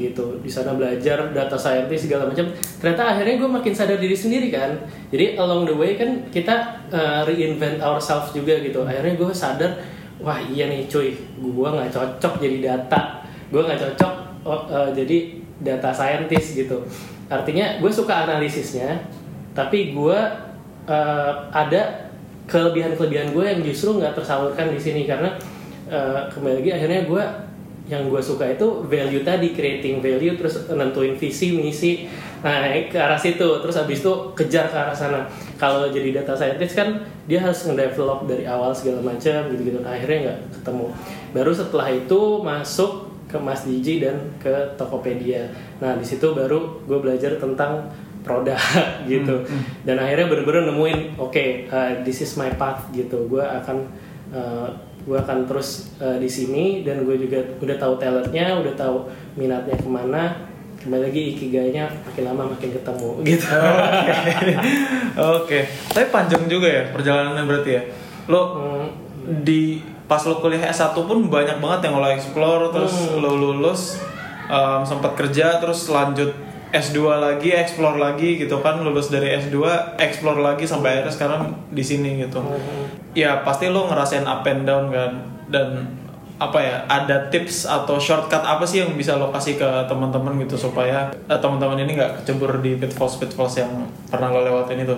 gitu. 0.00 0.40
Di 0.40 0.48
sana 0.48 0.72
belajar 0.72 1.28
data 1.36 1.60
scientist 1.60 2.08
segala 2.08 2.32
macam. 2.32 2.48
Ternyata 2.56 3.02
akhirnya 3.12 3.36
gue 3.36 3.50
makin 3.52 3.72
sadar 3.76 4.00
diri 4.00 4.16
sendiri 4.16 4.48
kan. 4.48 4.80
Jadi 5.12 5.36
along 5.36 5.68
the 5.68 5.76
way 5.76 6.00
kan 6.00 6.24
kita 6.32 6.80
uh, 6.88 7.20
reinvent 7.28 7.84
ourselves 7.84 8.32
juga 8.32 8.56
gitu. 8.64 8.80
Akhirnya 8.88 9.20
gue 9.20 9.30
sadar 9.36 9.76
wah 10.24 10.40
iya 10.40 10.72
nih 10.72 10.88
cuy. 10.88 11.12
Gue 11.36 11.68
nggak 11.68 11.92
cocok 11.92 12.40
jadi 12.40 12.58
data. 12.72 13.20
Gue 13.52 13.60
nggak 13.60 13.80
cocok 13.84 14.12
oh, 14.48 14.64
uh, 14.72 14.88
jadi 14.96 15.36
data 15.60 15.92
scientist 15.92 16.56
gitu. 16.56 16.80
Artinya 17.28 17.76
gue 17.78 17.92
suka 17.92 18.24
analisisnya 18.24 19.04
tapi 19.52 19.92
gue 19.92 20.18
uh, 20.88 21.32
ada 21.52 22.08
kelebihan-kelebihan 22.48 23.30
gue 23.30 23.44
yang 23.44 23.60
justru 23.62 24.00
nggak 24.00 24.16
tersalurkan 24.16 24.72
di 24.72 24.80
sini. 24.80 25.04
Karena 25.04 25.36
uh, 25.92 26.26
kembali 26.32 26.64
lagi 26.64 26.70
akhirnya 26.72 27.04
gue 27.04 27.49
yang 27.90 28.06
gue 28.06 28.22
suka 28.22 28.46
itu 28.46 28.86
value 28.86 29.26
tadi 29.26 29.50
creating 29.50 29.98
value 29.98 30.38
terus 30.38 30.70
nentuin 30.70 31.18
visi 31.18 31.58
misi 31.58 32.06
nah 32.40 32.70
ke 32.86 32.94
arah 32.96 33.18
situ. 33.18 33.44
Terus 33.60 33.76
habis 33.76 33.98
itu 33.98 34.12
kejar 34.38 34.70
ke 34.70 34.76
arah 34.78 34.94
sana. 34.94 35.26
Kalau 35.58 35.90
jadi 35.90 36.22
data 36.22 36.32
scientist 36.38 36.78
kan 36.78 37.02
dia 37.26 37.42
harus 37.42 37.66
ngedevelop 37.66 38.30
dari 38.30 38.46
awal 38.46 38.70
segala 38.70 39.02
macam 39.02 39.50
gitu 39.50 39.60
gitu 39.66 39.78
akhirnya 39.82 40.30
nggak 40.30 40.38
ketemu. 40.62 40.86
Baru 41.34 41.50
setelah 41.50 41.88
itu 41.90 42.20
masuk 42.40 43.10
ke 43.26 43.36
Mas 43.42 43.66
Diji 43.66 43.98
dan 43.98 44.16
ke 44.38 44.54
Tokopedia. 44.78 45.50
Nah 45.82 45.98
di 45.98 46.06
situ 46.06 46.30
baru 46.30 46.86
gue 46.86 46.98
belajar 47.02 47.36
tentang 47.42 47.90
produk 48.22 48.56
gitu. 49.10 49.42
Dan 49.82 49.98
akhirnya 49.98 50.30
bener-bener 50.30 50.70
nemuin 50.70 51.18
oke 51.18 51.44
uh, 51.74 51.92
this 52.06 52.22
is 52.22 52.30
my 52.38 52.54
path 52.54 52.86
gitu. 52.94 53.26
Gue 53.26 53.42
akan 53.42 53.84
uh, 54.30 54.68
gue 55.00 55.16
akan 55.16 55.48
terus 55.48 55.96
uh, 55.96 56.16
di 56.16 56.28
sini 56.28 56.84
dan 56.84 57.02
gue 57.02 57.16
juga 57.16 57.40
udah 57.58 57.76
tahu 57.76 57.94
talentnya 57.96 58.52
udah 58.56 58.74
tahu 58.74 59.08
minatnya 59.34 59.72
ke 59.74 59.88
mana 59.88 60.36
kembali 60.76 61.08
lagi 61.08 61.22
ikigainya 61.32 61.84
makin 62.04 62.24
lama 62.24 62.42
makin 62.52 62.70
ketemu 62.72 63.10
gitu 63.28 63.46
Oke. 63.52 64.52
Oke. 65.16 65.58
Tapi 65.90 66.06
panjang 66.08 66.44
juga 66.46 66.68
ya 66.68 66.82
perjalanannya 66.90 67.44
berarti 67.44 67.70
ya. 67.70 67.82
Lo 68.26 68.40
Hmm, 68.50 68.86
di 69.44 69.78
pas 70.04 70.24
lo 70.24 70.40
kuliah 70.40 70.64
S1 70.66 70.96
pun 70.96 71.28
banyak 71.28 71.60
banget 71.60 71.80
yang 71.86 72.00
lo 72.00 72.08
explore 72.08 72.72
terus 72.72 72.92
Hmm. 72.96 73.20
lo 73.20 73.36
lulus 73.36 74.00
um, 74.46 74.80
sempat 74.82 75.12
kerja 75.14 75.60
terus 75.60 75.86
lanjut 75.86 76.32
S2 76.70 76.98
lagi, 77.18 77.50
explore 77.50 77.98
lagi 77.98 78.38
gitu 78.38 78.62
kan 78.62 78.78
lulus 78.78 79.10
dari 79.10 79.34
S2, 79.34 79.58
explore 79.98 80.38
lagi 80.38 80.62
sampai 80.64 80.98
akhirnya 80.98 81.10
sekarang 81.10 81.42
di 81.68 81.82
sini 81.82 82.22
gitu. 82.22 82.38
hmm. 82.38 82.89
Ya 83.16 83.42
pasti 83.42 83.66
lo 83.66 83.90
ngerasain 83.90 84.22
up 84.22 84.46
and 84.46 84.62
down 84.66 84.90
kan 84.94 85.12
dan 85.50 85.98
apa 86.40 86.56
ya 86.56 86.76
ada 86.88 87.28
tips 87.28 87.68
atau 87.68 88.00
shortcut 88.00 88.40
apa 88.40 88.64
sih 88.64 88.80
yang 88.80 88.96
bisa 88.96 89.12
lo 89.20 89.28
kasih 89.28 89.60
ke 89.60 89.68
teman-teman 89.84 90.40
gitu 90.40 90.56
supaya 90.56 91.12
eh, 91.28 91.36
teman-teman 91.36 91.76
ini 91.84 92.00
nggak 92.00 92.24
kecebur 92.24 92.64
di 92.64 92.80
pitfalls 92.80 93.20
pitfalls 93.20 93.60
yang 93.60 93.68
pernah 94.08 94.32
lo 94.32 94.40
lewatin 94.40 94.80
itu. 94.80 94.96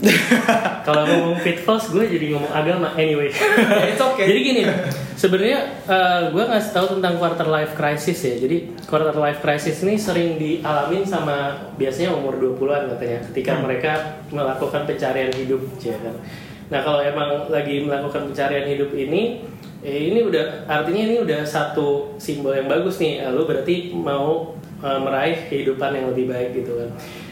kalau 0.86 1.04
ngomong 1.04 1.36
pitfalls 1.44 1.92
gue 1.92 2.04
jadi 2.08 2.32
ngomong 2.32 2.52
agama 2.52 2.96
anyway. 2.96 3.28
It's 3.92 4.00
okay. 4.00 4.24
jadi 4.32 4.40
gini 4.40 4.62
sebenarnya 5.12 5.84
eh, 5.84 6.22
gue 6.32 6.44
ngasih 6.44 6.72
tahu 6.72 6.86
tentang 6.98 7.20
quarter 7.20 7.44
life 7.44 7.76
crisis 7.76 8.16
ya. 8.24 8.34
Jadi 8.40 8.80
quarter 8.88 9.12
life 9.12 9.44
crisis 9.44 9.84
ini 9.84 10.00
sering 10.00 10.40
dialamin 10.40 11.04
sama 11.04 11.68
biasanya 11.76 12.16
umur 12.16 12.40
20-an 12.40 12.96
katanya 12.96 13.18
ketika 13.28 13.52
mereka 13.60 13.92
melakukan 14.32 14.88
pencarian 14.88 15.32
hidup 15.36 15.60
ya 15.84 15.96
kan. 16.00 16.16
Nah 16.72 16.80
kalau 16.80 17.00
emang 17.04 17.52
lagi 17.52 17.84
melakukan 17.84 18.32
pencarian 18.32 18.64
hidup 18.64 18.96
ini 18.96 19.44
eh, 19.84 20.08
ini 20.08 20.24
udah 20.24 20.64
artinya 20.64 21.02
ini 21.12 21.16
udah 21.20 21.44
satu 21.44 22.16
simbol 22.16 22.56
yang 22.56 22.72
bagus 22.72 22.96
nih. 22.96 23.20
Eh, 23.20 23.30
lu 23.36 23.44
berarti 23.44 23.92
mau 23.92 24.56
eh, 24.80 24.98
meraih 25.04 25.44
kehidupan 25.52 25.92
yang 25.92 26.08
lebih 26.08 26.32
baik 26.32 26.56
gitu 26.56 26.72
kan 26.80 26.90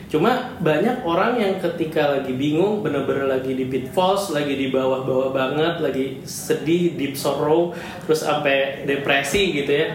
Cuma 0.09 0.57
banyak 0.65 1.05
orang 1.05 1.37
yang 1.37 1.61
ketika 1.61 2.17
lagi 2.17 2.33
bingung, 2.33 2.81
bener-bener 2.81 3.29
lagi 3.29 3.53
di 3.53 3.69
pitfalls, 3.69 4.33
lagi 4.33 4.57
di 4.57 4.73
bawah-bawah 4.73 5.37
banget, 5.37 5.85
lagi 5.85 6.05
sedih, 6.25 6.97
deep 6.97 7.13
sorrow, 7.13 7.77
terus 8.09 8.25
sampai 8.25 8.89
depresi 8.89 9.53
gitu 9.53 9.69
ya, 9.69 9.93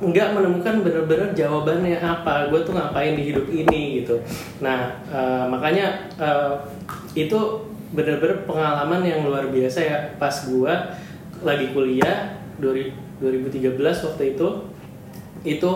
nggak 0.00 0.28
menemukan 0.32 0.80
bener-bener 0.80 1.28
jawabannya 1.36 2.00
apa, 2.00 2.48
gue 2.48 2.60
tuh 2.64 2.72
ngapain 2.72 3.16
di 3.16 3.32
hidup 3.32 3.46
ini 3.52 4.00
gitu. 4.00 4.16
Nah 4.64 5.04
eh, 5.12 5.44
makanya 5.48 6.08
eh, 6.16 6.52
itu 7.16 7.68
bener-bener 7.92 8.44
pengalaman 8.44 9.04
yang 9.04 9.24
luar 9.24 9.48
biasa 9.48 9.78
ya 9.80 9.98
pas 10.20 10.34
gue 10.44 10.72
lagi 11.40 11.66
kuliah 11.72 12.36
2013 12.60 13.72
waktu 13.80 14.36
itu 14.36 14.48
itu 15.46 15.70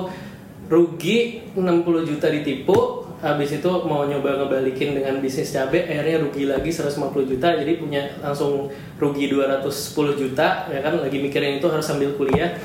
rugi 0.66 1.18
60 1.54 2.08
juta 2.08 2.26
ditipu 2.28 2.99
habis 3.20 3.60
itu 3.60 3.70
mau 3.84 4.08
nyoba 4.08 4.40
ngebalikin 4.40 4.96
dengan 4.96 5.20
bisnis 5.20 5.52
cabe 5.52 5.84
akhirnya 5.84 6.24
rugi 6.24 6.48
lagi 6.48 6.72
150 6.72 7.28
juta 7.28 7.52
jadi 7.52 7.76
punya 7.76 8.02
langsung 8.24 8.72
rugi 8.96 9.28
210 9.28 10.16
juta 10.16 10.64
ya 10.72 10.80
kan? 10.80 10.96
Lagi 10.96 11.20
mikirin 11.20 11.60
itu 11.60 11.68
harus 11.68 11.84
sambil 11.84 12.16
kuliah. 12.16 12.56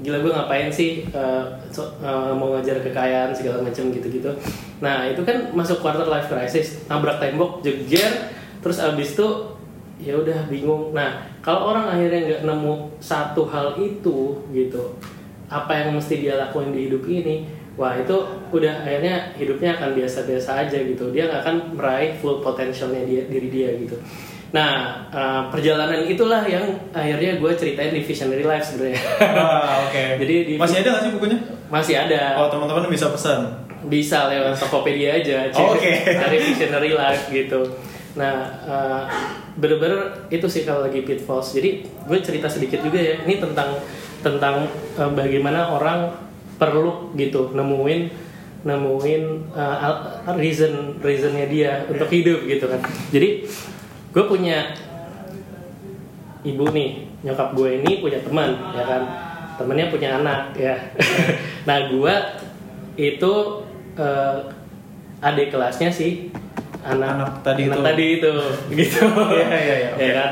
Gila 0.00 0.18
gue 0.18 0.32
ngapain 0.32 0.72
sih 0.72 1.06
eh, 1.12 1.44
so- 1.70 1.94
eh, 2.02 2.32
mau 2.34 2.56
ngajar 2.58 2.82
kekayaan 2.82 3.30
segala 3.30 3.62
macam 3.62 3.92
gitu-gitu. 3.94 4.34
Nah 4.82 5.06
itu 5.06 5.22
kan 5.22 5.54
masuk 5.54 5.78
quarter 5.78 6.08
life 6.10 6.26
crisis 6.26 6.82
nabrak 6.90 7.22
tembok 7.22 7.62
jeger 7.62 8.34
terus 8.58 8.82
abis 8.82 9.14
itu 9.14 9.28
ya 10.02 10.18
udah 10.18 10.50
bingung. 10.50 10.90
Nah 10.90 11.22
kalau 11.44 11.70
orang 11.70 11.86
akhirnya 11.86 12.20
nggak 12.26 12.42
nemu 12.50 12.98
satu 12.98 13.46
hal 13.46 13.78
itu 13.78 14.42
gitu 14.50 14.96
apa 15.50 15.70
yang 15.74 15.98
mesti 15.98 16.22
dia 16.22 16.38
lakuin 16.38 16.70
di 16.70 16.86
hidup 16.86 17.02
ini 17.10 17.59
wah 17.80 17.96
itu 17.96 18.12
udah 18.50 18.84
akhirnya 18.84 19.32
hidupnya 19.34 19.72
akan 19.72 19.96
biasa-biasa 19.96 20.50
aja 20.60 20.76
gitu 20.78 21.08
dia 21.08 21.24
nggak 21.24 21.40
akan 21.40 21.56
meraih 21.72 22.12
full 22.14 22.38
potentialnya 22.38 23.00
dia 23.02 23.24
diri 23.24 23.48
dia 23.48 23.72
gitu 23.74 23.96
nah 24.50 24.70
eh, 25.08 25.42
perjalanan 25.48 26.04
itulah 26.04 26.44
yang 26.44 26.60
akhirnya 26.90 27.38
gue 27.38 27.50
ceritain 27.54 27.88
di 27.88 28.02
Visionary 28.02 28.42
Life 28.42 28.66
sebenarnya 28.66 29.00
Ah, 29.22 29.80
oke. 29.80 30.02
Jadi 30.20 30.34
di- 30.44 30.58
masih 30.58 30.82
ada 30.82 30.88
nggak 30.90 31.02
sih 31.02 31.12
bukunya? 31.12 31.38
masih 31.68 31.94
ada 31.96 32.34
Oh 32.36 32.46
teman-teman 32.48 32.90
bisa 32.90 33.08
pesan. 33.08 33.46
bisa 33.82 34.26
lewat 34.26 34.52
Tokopedia 34.54 35.16
aja 35.16 35.48
Oh, 35.56 35.72
Oke. 35.72 36.04
dari 36.04 36.36
Visionary 36.38 36.92
Life 36.92 37.32
gitu 37.32 37.64
nah 38.10 38.42
eh, 38.60 39.02
bener-bener 39.54 40.02
itu 40.28 40.44
sih 40.44 40.66
kalau 40.66 40.82
lagi 40.82 41.00
pitfalls 41.00 41.54
jadi 41.54 41.80
gue 42.04 42.18
cerita 42.20 42.44
sedikit 42.44 42.82
juga 42.82 42.98
ya 42.98 43.22
ini 43.22 43.38
tentang 43.38 43.70
tentang 44.20 44.66
eh, 44.92 45.10
bagaimana 45.10 45.70
orang 45.70 46.10
perlu 46.60 47.16
gitu 47.16 47.56
nemuin 47.56 48.28
nemuin 48.60 49.22
al- 49.56 50.04
reason 50.36 51.00
reasonnya 51.00 51.48
dia 51.48 51.72
untuk 51.88 52.06
hidup 52.06 52.44
gitu 52.44 52.68
kan. 52.68 52.76
Jadi 53.08 53.48
gue 54.12 54.24
punya 54.28 54.76
ibu 56.40 56.64
nih 56.68 56.90
nyokap 57.20 57.52
gue 57.52 57.80
ini 57.80 58.00
punya 58.00 58.20
teman 58.20 58.52
ya 58.72 58.84
kan. 58.84 59.02
Temennya 59.56 59.86
punya 59.88 60.08
anak 60.20 60.52
ya. 60.54 60.76
Nah 61.68 61.88
gue 61.88 62.14
itu 62.96 63.32
eh, 63.94 64.36
adik 65.20 65.52
kelasnya 65.52 65.88
sih 65.88 66.32
anak 66.80 67.12
Anak 67.12 67.32
tadi 67.44 67.68
anak 67.68 67.76
itu. 67.76 67.80
tadi 67.84 68.06
itu 68.16 68.32
gitu. 68.80 69.04
Iya, 69.36 69.48
iya, 69.52 69.74
iya, 69.76 69.88
oke. 69.92 70.00
ya 70.00 70.10
kan. 70.16 70.30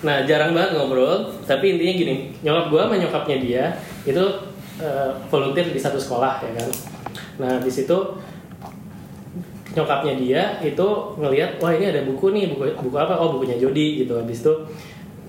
Nah 0.00 0.16
jarang 0.24 0.52
banget 0.52 0.76
ngobrol 0.76 1.16
tapi 1.44 1.76
intinya 1.76 1.92
gini 1.94 2.14
nyokap 2.40 2.66
gue 2.68 2.80
sama 2.80 2.94
nyokapnya 2.96 3.36
dia 3.40 3.64
itu 4.04 4.24
eh, 4.80 5.10
volunteer 5.30 5.70
di 5.70 5.80
satu 5.80 5.98
sekolah 5.98 6.42
ya 6.42 6.52
kan? 6.58 6.70
Nah 7.42 7.52
di 7.62 7.70
situ 7.70 7.96
nyokapnya 9.74 10.14
dia 10.14 10.42
itu 10.62 10.86
ngelihat 11.18 11.58
wah 11.58 11.74
ini 11.74 11.90
ada 11.90 12.06
buku 12.06 12.30
nih 12.30 12.54
buku 12.54 12.70
buku 12.78 12.96
apa? 12.96 13.18
Oh 13.18 13.34
bukunya 13.34 13.58
Jody 13.58 14.06
gitu. 14.06 14.14
Habis 14.14 14.46
itu 14.46 14.54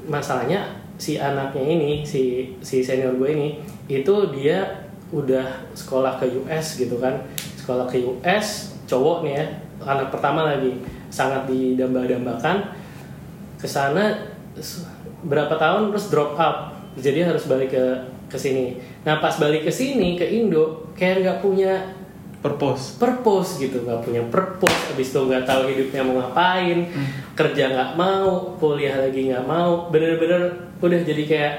masalahnya 0.06 0.70
si 0.96 1.20
anaknya 1.20 1.66
ini 1.66 2.06
si 2.06 2.54
si 2.64 2.80
senior 2.80 3.20
gue 3.20 3.30
ini 3.36 3.50
itu 3.92 4.32
dia 4.32 4.86
udah 5.12 5.46
sekolah 5.74 6.22
ke 6.22 6.26
US 6.46 6.78
gitu 6.78 7.02
kan. 7.02 7.26
Sekolah 7.58 7.90
ke 7.90 8.02
US 8.06 8.78
cowok 8.86 9.26
nih 9.26 9.34
ya 9.42 9.46
anak 9.86 10.14
pertama 10.14 10.46
lagi. 10.46 10.78
Sangat 11.10 11.50
didamba-dambakan. 11.50 12.76
Ke 13.56 13.66
sana 13.66 14.14
berapa 15.26 15.58
tahun 15.58 15.90
terus 15.90 16.14
drop 16.14 16.38
out. 16.38 16.76
Jadi 16.96 17.26
harus 17.26 17.50
balik 17.50 17.76
ke 17.76 17.86
ke 18.26 18.38
sini 18.38 18.78
nah 19.06 19.22
pas 19.22 19.36
balik 19.38 19.66
ke 19.66 19.72
sini 19.72 20.18
ke 20.18 20.26
Indo 20.26 20.90
kayak 20.98 21.22
nggak 21.22 21.40
punya 21.46 21.74
Purpose. 22.46 23.02
purpose 23.02 23.58
gitu. 23.58 23.82
Nggak 23.82 24.06
punya 24.06 24.22
purpose. 24.30 24.94
Habis 24.94 25.10
itu 25.10 25.18
nggak 25.18 25.50
tahu 25.50 25.66
hidupnya 25.66 26.06
mau 26.06 26.22
ngapain 26.22 26.86
kerja 27.34 27.74
nggak 27.74 27.92
mau 27.98 28.54
kuliah 28.62 29.02
lagi 29.02 29.34
nggak 29.34 29.50
mau. 29.50 29.90
Bener-bener 29.90 30.54
udah 30.78 31.00
jadi 31.02 31.24
kayak 31.26 31.54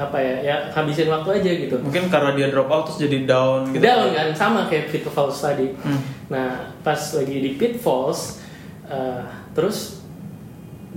apa 0.00 0.16
ya 0.16 0.34
ya 0.40 0.56
habisin 0.72 1.12
waktu 1.12 1.44
aja 1.44 1.50
gitu. 1.60 1.76
Mungkin 1.84 2.08
karena 2.08 2.32
dia 2.32 2.48
drop 2.48 2.72
out 2.72 2.88
terus 2.88 3.04
jadi 3.04 3.28
down 3.28 3.68
gitu. 3.68 3.84
down 3.84 4.16
kan 4.16 4.28
sama 4.32 4.64
kayak 4.64 4.88
pitfalls 4.88 5.44
tadi. 5.44 5.76
Hmm. 5.76 6.00
nah 6.32 6.72
pas 6.80 6.96
lagi 6.96 7.36
di 7.36 7.50
pitfalls 7.60 8.40
eh, 8.88 9.20
terus 9.52 9.99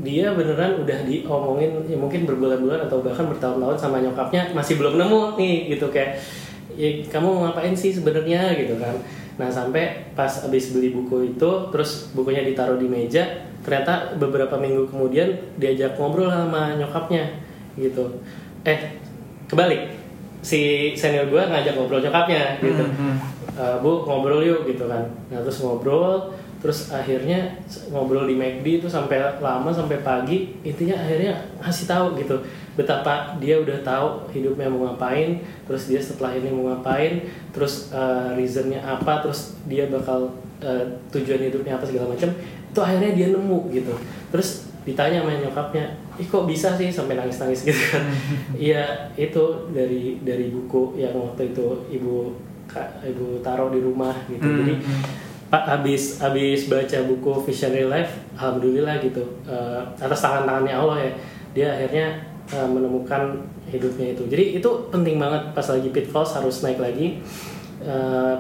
dia 0.02 0.34
beneran 0.34 0.82
udah 0.82 1.06
diomongin 1.06 1.86
ya 1.86 1.94
mungkin 1.94 2.26
berbulan-bulan 2.26 2.90
atau 2.90 3.06
bahkan 3.06 3.30
bertahun-tahun 3.30 3.78
sama 3.78 4.02
nyokapnya 4.02 4.50
masih 4.58 4.82
belum 4.82 4.98
nemu 4.98 5.38
nih 5.38 5.78
gitu. 5.78 5.86
Kayak 5.94 6.18
ya 6.74 6.90
kamu 7.14 7.28
mau 7.30 7.42
ngapain 7.46 7.78
sih 7.78 7.94
sebenarnya? 7.94 8.58
Gitu 8.58 8.74
kan. 8.82 8.98
Nah 9.38 9.50
sampai 9.54 10.10
pas 10.18 10.30
abis 10.46 10.74
beli 10.74 10.90
buku 10.94 11.38
itu 11.38 11.52
terus 11.70 12.10
bukunya 12.18 12.42
ditaruh 12.42 12.82
di 12.82 12.90
meja 12.90 13.26
ternyata 13.62 14.18
beberapa 14.18 14.58
minggu 14.60 14.90
kemudian 14.90 15.30
diajak 15.62 15.94
ngobrol 16.02 16.30
sama 16.30 16.74
nyokapnya 16.74 17.30
gitu. 17.78 18.18
Eh 18.66 18.98
kebalik. 19.46 19.94
Si 20.44 20.92
senior 20.98 21.30
gue 21.30 21.40
ngajak 21.40 21.78
ngobrol 21.78 22.02
nyokapnya 22.02 22.58
gitu. 22.60 22.82
Hmm, 22.82 23.16
hmm. 23.16 23.16
"Eh, 23.62 23.78
bu 23.80 24.04
ngobrol 24.10 24.42
yuk 24.42 24.66
gitu 24.66 24.90
kan. 24.90 25.06
Nah 25.30 25.40
terus 25.46 25.62
ngobrol 25.62 26.34
terus 26.64 26.96
akhirnya 26.96 27.60
ngobrol 27.92 28.24
di 28.24 28.40
McD 28.40 28.80
itu 28.80 28.88
sampai 28.88 29.20
lama 29.44 29.68
sampai 29.68 30.00
pagi 30.00 30.56
intinya 30.64 30.96
akhirnya 30.96 31.36
ngasih 31.60 31.86
tahu 31.92 32.16
gitu 32.24 32.40
betapa 32.80 33.36
dia 33.38 33.60
udah 33.60 33.84
tahu 33.84 34.32
hidupnya 34.32 34.72
mau 34.72 34.88
ngapain 34.88 35.44
terus 35.68 35.92
dia 35.92 36.00
setelah 36.00 36.34
ini 36.34 36.48
mau 36.50 36.72
ngapain 36.72 37.28
terus 37.52 37.92
uh, 37.92 38.32
reasonnya 38.34 38.80
apa 38.80 39.20
terus 39.20 39.60
dia 39.68 39.92
bakal 39.92 40.32
uh, 40.64 40.84
tujuan 41.12 41.52
hidupnya 41.52 41.76
apa 41.76 41.86
segala 41.86 42.16
macam 42.16 42.32
itu 42.74 42.82
akhirnya 42.82 43.14
dia 43.14 43.28
nemu 43.30 43.70
gitu. 43.70 43.94
Terus 44.34 44.66
ditanya 44.84 45.22
sama 45.22 45.38
nyokapnya 45.38 45.86
ih 46.18 46.26
kok 46.26 46.50
bisa 46.50 46.74
sih? 46.74 46.90
Sampai 46.90 47.14
nangis 47.14 47.38
nangis 47.38 47.62
gitu 47.62 47.78
kan. 47.94 48.02
Iya 48.58 49.14
itu 49.14 49.70
dari 49.70 50.18
dari 50.26 50.50
buku 50.50 50.98
yang 50.98 51.14
waktu 51.14 51.54
itu 51.54 51.86
ibu 51.94 52.34
ibu 53.06 53.26
taruh 53.46 53.70
di 53.70 53.78
rumah 53.78 54.18
gitu. 54.26 54.42
Hmm, 54.42 54.58
jadi 54.66 54.74
Pak 55.54 55.70
habis 55.70 56.18
habis 56.18 56.66
baca 56.66 56.98
buku 57.06 57.46
Visionary 57.46 57.86
Life, 57.86 58.26
alhamdulillah 58.34 58.98
gitu 58.98 59.22
eh, 59.46 59.82
atas 60.02 60.18
tangan 60.18 60.50
tangannya 60.50 60.74
Allah 60.74 60.98
ya 60.98 61.12
dia 61.54 61.68
akhirnya 61.70 62.08
eh, 62.50 62.66
menemukan 62.66 63.38
hidupnya 63.70 64.18
itu. 64.18 64.26
Jadi 64.26 64.58
itu 64.58 64.70
penting 64.90 65.22
banget 65.22 65.54
pas 65.54 65.62
lagi 65.70 65.94
pitfalls 65.94 66.34
harus 66.34 66.66
naik 66.66 66.82
lagi, 66.82 67.22
Eh, 67.84 68.36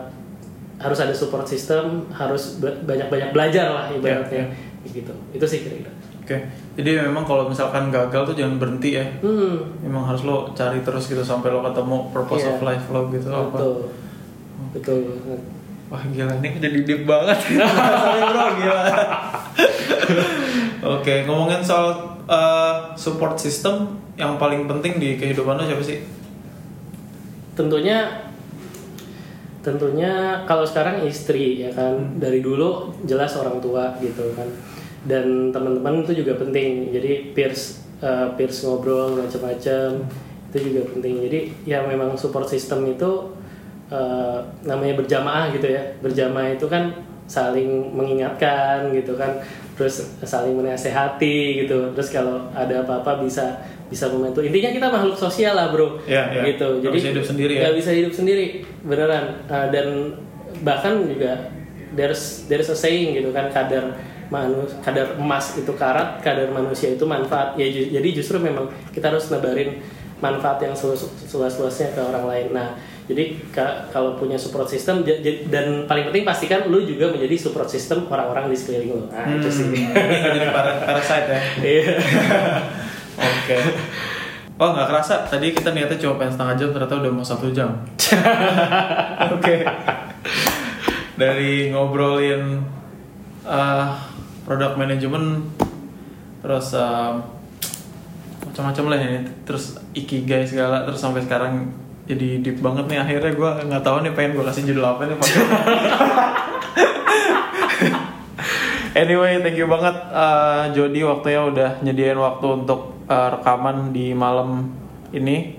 harus 0.79 0.97
ada 0.97 1.11
support 1.11 1.43
system, 1.43 2.07
harus 2.09 2.57
banyak 2.63 3.11
banyak 3.11 3.29
belajar 3.29 3.67
lah 3.69 3.85
ibaratnya 3.91 4.49
gitu. 4.87 5.11
Itu 5.35 5.45
sih 5.45 5.61
kira-kira. 5.61 5.91
Oke, 6.17 6.37
jadi 6.73 7.03
memang 7.03 7.27
kalau 7.27 7.45
misalkan 7.45 7.91
gagal 7.91 8.31
tuh 8.31 8.35
jangan 8.39 8.55
berhenti 8.57 8.95
ya. 8.95 9.03
Hmm, 9.19 9.59
Memang 9.83 10.07
harus 10.07 10.23
lo 10.23 10.49
cari 10.55 10.79
terus 10.79 11.11
gitu 11.11 11.19
sampai 11.21 11.51
lo 11.51 11.59
ketemu 11.61 12.09
purpose 12.09 12.47
Iya. 12.47 12.55
of 12.55 12.63
life 12.63 12.85
lo 12.89 13.01
gitu 13.11 13.27
apa. 13.29 13.57
betul, 13.59 13.73
betul. 14.73 15.37
Wah 15.93 16.03
gila 16.09 16.41
ini 16.41 16.57
jadi 16.57 16.79
deep 16.81 17.05
banget. 17.05 17.37
Sorry 18.01 18.21
bro 18.25 18.47
gila. 18.57 18.83
Oke 20.97 21.21
ngomongin 21.29 21.61
soal 21.61 22.17
uh, 22.25 22.97
support 22.97 23.37
system 23.37 24.01
yang 24.17 24.41
paling 24.41 24.65
penting 24.65 24.97
di 24.97 25.21
kehidupan 25.21 25.61
lo 25.61 25.63
siapa 25.69 25.85
sih? 25.85 26.23
tentunya 27.53 28.29
tentunya 29.63 30.43
kalau 30.43 30.67
sekarang 30.67 31.07
istri 31.07 31.63
ya 31.63 31.71
kan 31.71 32.19
dari 32.19 32.43
dulu 32.43 32.91
jelas 33.07 33.37
orang 33.39 33.63
tua 33.63 33.95
gitu 34.03 34.33
kan 34.35 34.49
dan 35.07 35.55
teman-teman 35.55 36.03
itu 36.03 36.25
juga 36.25 36.35
penting 36.35 36.91
jadi 36.91 37.31
peers 37.31 37.79
eh, 38.03 38.27
peers 38.35 38.65
ngobrol 38.67 39.15
macam-macam 39.15 40.03
itu 40.51 40.57
juga 40.59 40.81
penting 40.91 41.13
jadi 41.31 41.39
ya 41.63 41.79
memang 41.87 42.19
support 42.19 42.49
system 42.51 42.83
itu 42.91 43.31
eh, 43.93 44.37
namanya 44.65 44.97
berjamaah 44.97 45.53
gitu 45.53 45.69
ya. 45.69 45.81
Berjamaah 46.01 46.57
itu 46.57 46.65
kan 46.65 46.89
saling 47.29 47.93
mengingatkan 47.93 48.89
gitu 48.89 49.13
kan. 49.13 49.37
Terus 49.77 50.17
saling 50.25 50.57
menasehati 50.57 51.65
gitu. 51.65 51.93
Terus 51.93 52.09
kalau 52.09 52.49
ada 52.57 52.81
apa-apa 52.81 53.21
bisa 53.21 53.61
bisa 53.93 54.09
membantu. 54.09 54.41
Intinya 54.41 54.73
kita 54.73 54.87
makhluk 54.89 55.17
sosial 55.17 55.53
lah 55.53 55.69
bro. 55.69 56.01
Iya, 56.09 56.33
iya. 56.33 56.41
gitu. 56.53 56.81
Nggak 56.81 56.93
bisa 56.97 57.07
hidup 57.13 57.25
sendiri 57.25 57.53
ya? 57.61 57.69
bisa 57.69 57.91
hidup 57.93 58.13
sendiri. 58.13 58.45
Beneran. 58.81 59.45
Uh, 59.45 59.67
dan 59.69 59.87
bahkan 60.65 61.05
juga 61.05 61.37
there's 61.93 62.49
there's 62.49 62.69
a 62.73 62.77
saying 62.77 63.13
gitu 63.13 63.29
kan 63.29 63.49
kadar 63.53 63.93
manus 64.33 64.73
kadar 64.81 65.13
emas 65.13 65.53
itu 65.61 65.69
karat 65.77 66.17
kadar 66.25 66.49
manusia 66.49 66.97
itu 66.97 67.05
manfaat. 67.05 67.53
Ya 67.53 67.69
ju- 67.69 67.93
jadi 67.93 68.09
justru 68.17 68.41
memang 68.41 68.65
kita 68.89 69.13
harus 69.13 69.29
nebarin 69.29 69.77
manfaat 70.17 70.57
yang 70.63 70.73
seluas- 70.73 71.13
seluas-luasnya 71.29 71.93
ke 71.93 72.01
orang 72.01 72.25
lain. 72.25 72.47
Nah 72.55 72.73
jadi 73.03 73.23
ka- 73.49 73.87
kalau 73.89 74.15
punya 74.15 74.35
support 74.35 74.63
system 74.65 75.03
dan 75.45 75.65
paling 75.83 76.07
penting 76.07 76.23
pastikan 76.23 76.63
lu 76.65 76.81
juga 76.81 77.07
menjadi 77.07 77.35
support 77.37 77.67
system 77.67 78.07
orang-orang 78.07 78.47
di 78.47 78.55
sekeliling 78.55 78.91
lu 78.91 79.03
nah 79.07 79.27
itu 79.27 79.49
sih 79.49 79.67
Hmm, 79.67 79.91
jadi 80.31 80.49
para- 80.49 80.79
parasite 80.81 81.27
ya. 81.27 81.39
Iya. 81.73 81.93
Oke. 83.13 83.57
Oh 84.53 84.69
nggak 84.69 84.87
kerasa 84.87 85.21
tadi 85.23 85.49
kita 85.49 85.69
niatnya 85.69 85.97
cuma 85.97 86.15
pengen 86.15 86.33
setengah 86.33 86.55
jam 86.55 86.69
ternyata 86.71 86.95
udah 86.95 87.11
mau 87.11 87.21
satu 87.21 87.49
jam. 87.49 87.73
Oke. 89.35 89.65
Dari 91.13 91.69
ngobrolin 91.69 92.61
uh, 93.43 93.85
product 94.43 94.75
management 94.75 95.45
terus 96.39 96.73
uh, 96.73 97.17
macam-macam 98.43 98.85
lah 98.87 98.97
ini 98.99 99.17
terus 99.43 99.63
ikigai 99.91 100.43
segala 100.43 100.83
terus 100.83 100.99
sampai 100.99 101.21
sekarang 101.21 101.69
jadi 102.03 102.43
deep 102.43 102.59
banget 102.59 102.85
nih 102.91 102.99
akhirnya 102.99 103.31
gue 103.31 103.51
nggak 103.71 103.83
tahu 103.83 103.97
nih 104.03 104.11
pengen 104.11 104.31
gue 104.35 104.43
kasih 104.43 104.63
judul 104.67 104.85
apa 104.85 105.01
nih 105.07 105.17
Anyway, 108.93 109.41
thank 109.41 109.57
you 109.57 109.65
banget 109.65 109.97
uh, 110.13 110.69
Jody 110.69 111.01
waktunya 111.01 111.41
udah 111.41 111.69
nyediain 111.81 112.13
waktu 112.13 112.45
untuk 112.61 112.93
uh, 113.09 113.29
rekaman 113.33 113.89
di 113.89 114.13
malam 114.13 114.69
ini. 115.09 115.57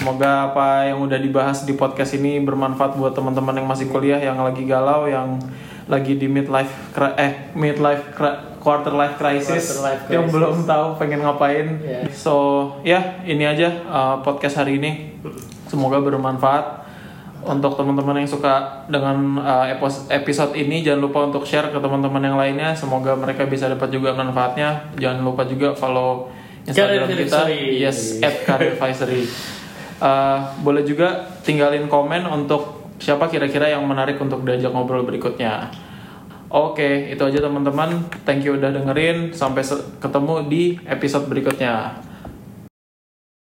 Semoga 0.00 0.48
apa 0.48 0.88
yang 0.88 1.04
udah 1.04 1.20
dibahas 1.20 1.68
di 1.68 1.76
podcast 1.76 2.16
ini 2.16 2.40
bermanfaat 2.40 2.96
buat 2.96 3.12
teman-teman 3.12 3.60
yang 3.60 3.68
masih 3.68 3.92
kuliah, 3.92 4.16
yang 4.16 4.40
lagi 4.40 4.64
galau, 4.64 5.04
yang 5.04 5.44
lagi 5.92 6.16
di 6.16 6.24
midlife 6.24 6.72
eh 7.20 7.52
midlife 7.52 8.16
quarter 8.62 8.94
life 8.94 9.18
crisis, 9.18 9.74
Quarter 9.74 9.82
life 9.82 10.02
yang 10.06 10.22
crisis. 10.22 10.34
belum 10.38 10.56
tahu 10.62 10.86
pengen 10.94 11.20
ngapain. 11.20 11.66
Yeah. 11.82 12.06
So 12.14 12.34
ya 12.86 13.18
ini 13.26 13.42
aja 13.42 13.82
uh, 13.84 14.16
podcast 14.22 14.62
hari 14.62 14.78
ini. 14.78 15.18
Semoga 15.66 15.98
bermanfaat 15.98 16.86
untuk 17.42 17.74
teman-teman 17.74 18.22
yang 18.22 18.30
suka 18.30 18.86
dengan 18.86 19.18
uh, 19.42 19.66
episode 20.08 20.54
ini 20.54 20.86
jangan 20.86 21.02
lupa 21.02 21.26
untuk 21.26 21.42
share 21.42 21.74
ke 21.74 21.78
teman-teman 21.82 22.22
yang 22.22 22.38
lainnya 22.38 22.70
semoga 22.70 23.18
mereka 23.18 23.50
bisa 23.50 23.66
dapat 23.66 23.90
juga 23.90 24.14
manfaatnya 24.14 24.94
jangan 24.94 25.26
lupa 25.26 25.42
juga 25.42 25.74
follow 25.74 26.30
Instagram 26.62 27.10
Career 27.10 27.18
kita 27.26 27.38
Advisory. 27.42 27.82
yes 27.82 27.98
at 28.22 28.46
Advisory 28.46 29.26
Uh, 30.02 30.42
boleh 30.66 30.82
juga 30.82 31.30
tinggalin 31.46 31.86
komen 31.86 32.26
untuk 32.26 32.90
siapa 32.98 33.30
kira-kira 33.30 33.70
yang 33.70 33.86
menarik 33.86 34.18
untuk 34.18 34.42
diajak 34.42 34.74
ngobrol 34.74 35.06
berikutnya 35.06 35.70
Oke, 36.52 37.08
itu 37.08 37.22
aja 37.24 37.40
teman-teman. 37.40 38.12
Thank 38.28 38.44
you 38.44 38.60
udah 38.60 38.68
dengerin. 38.68 39.32
Sampai 39.32 39.64
ketemu 39.96 40.34
di 40.52 40.76
episode 40.84 41.24
berikutnya. 41.24 41.96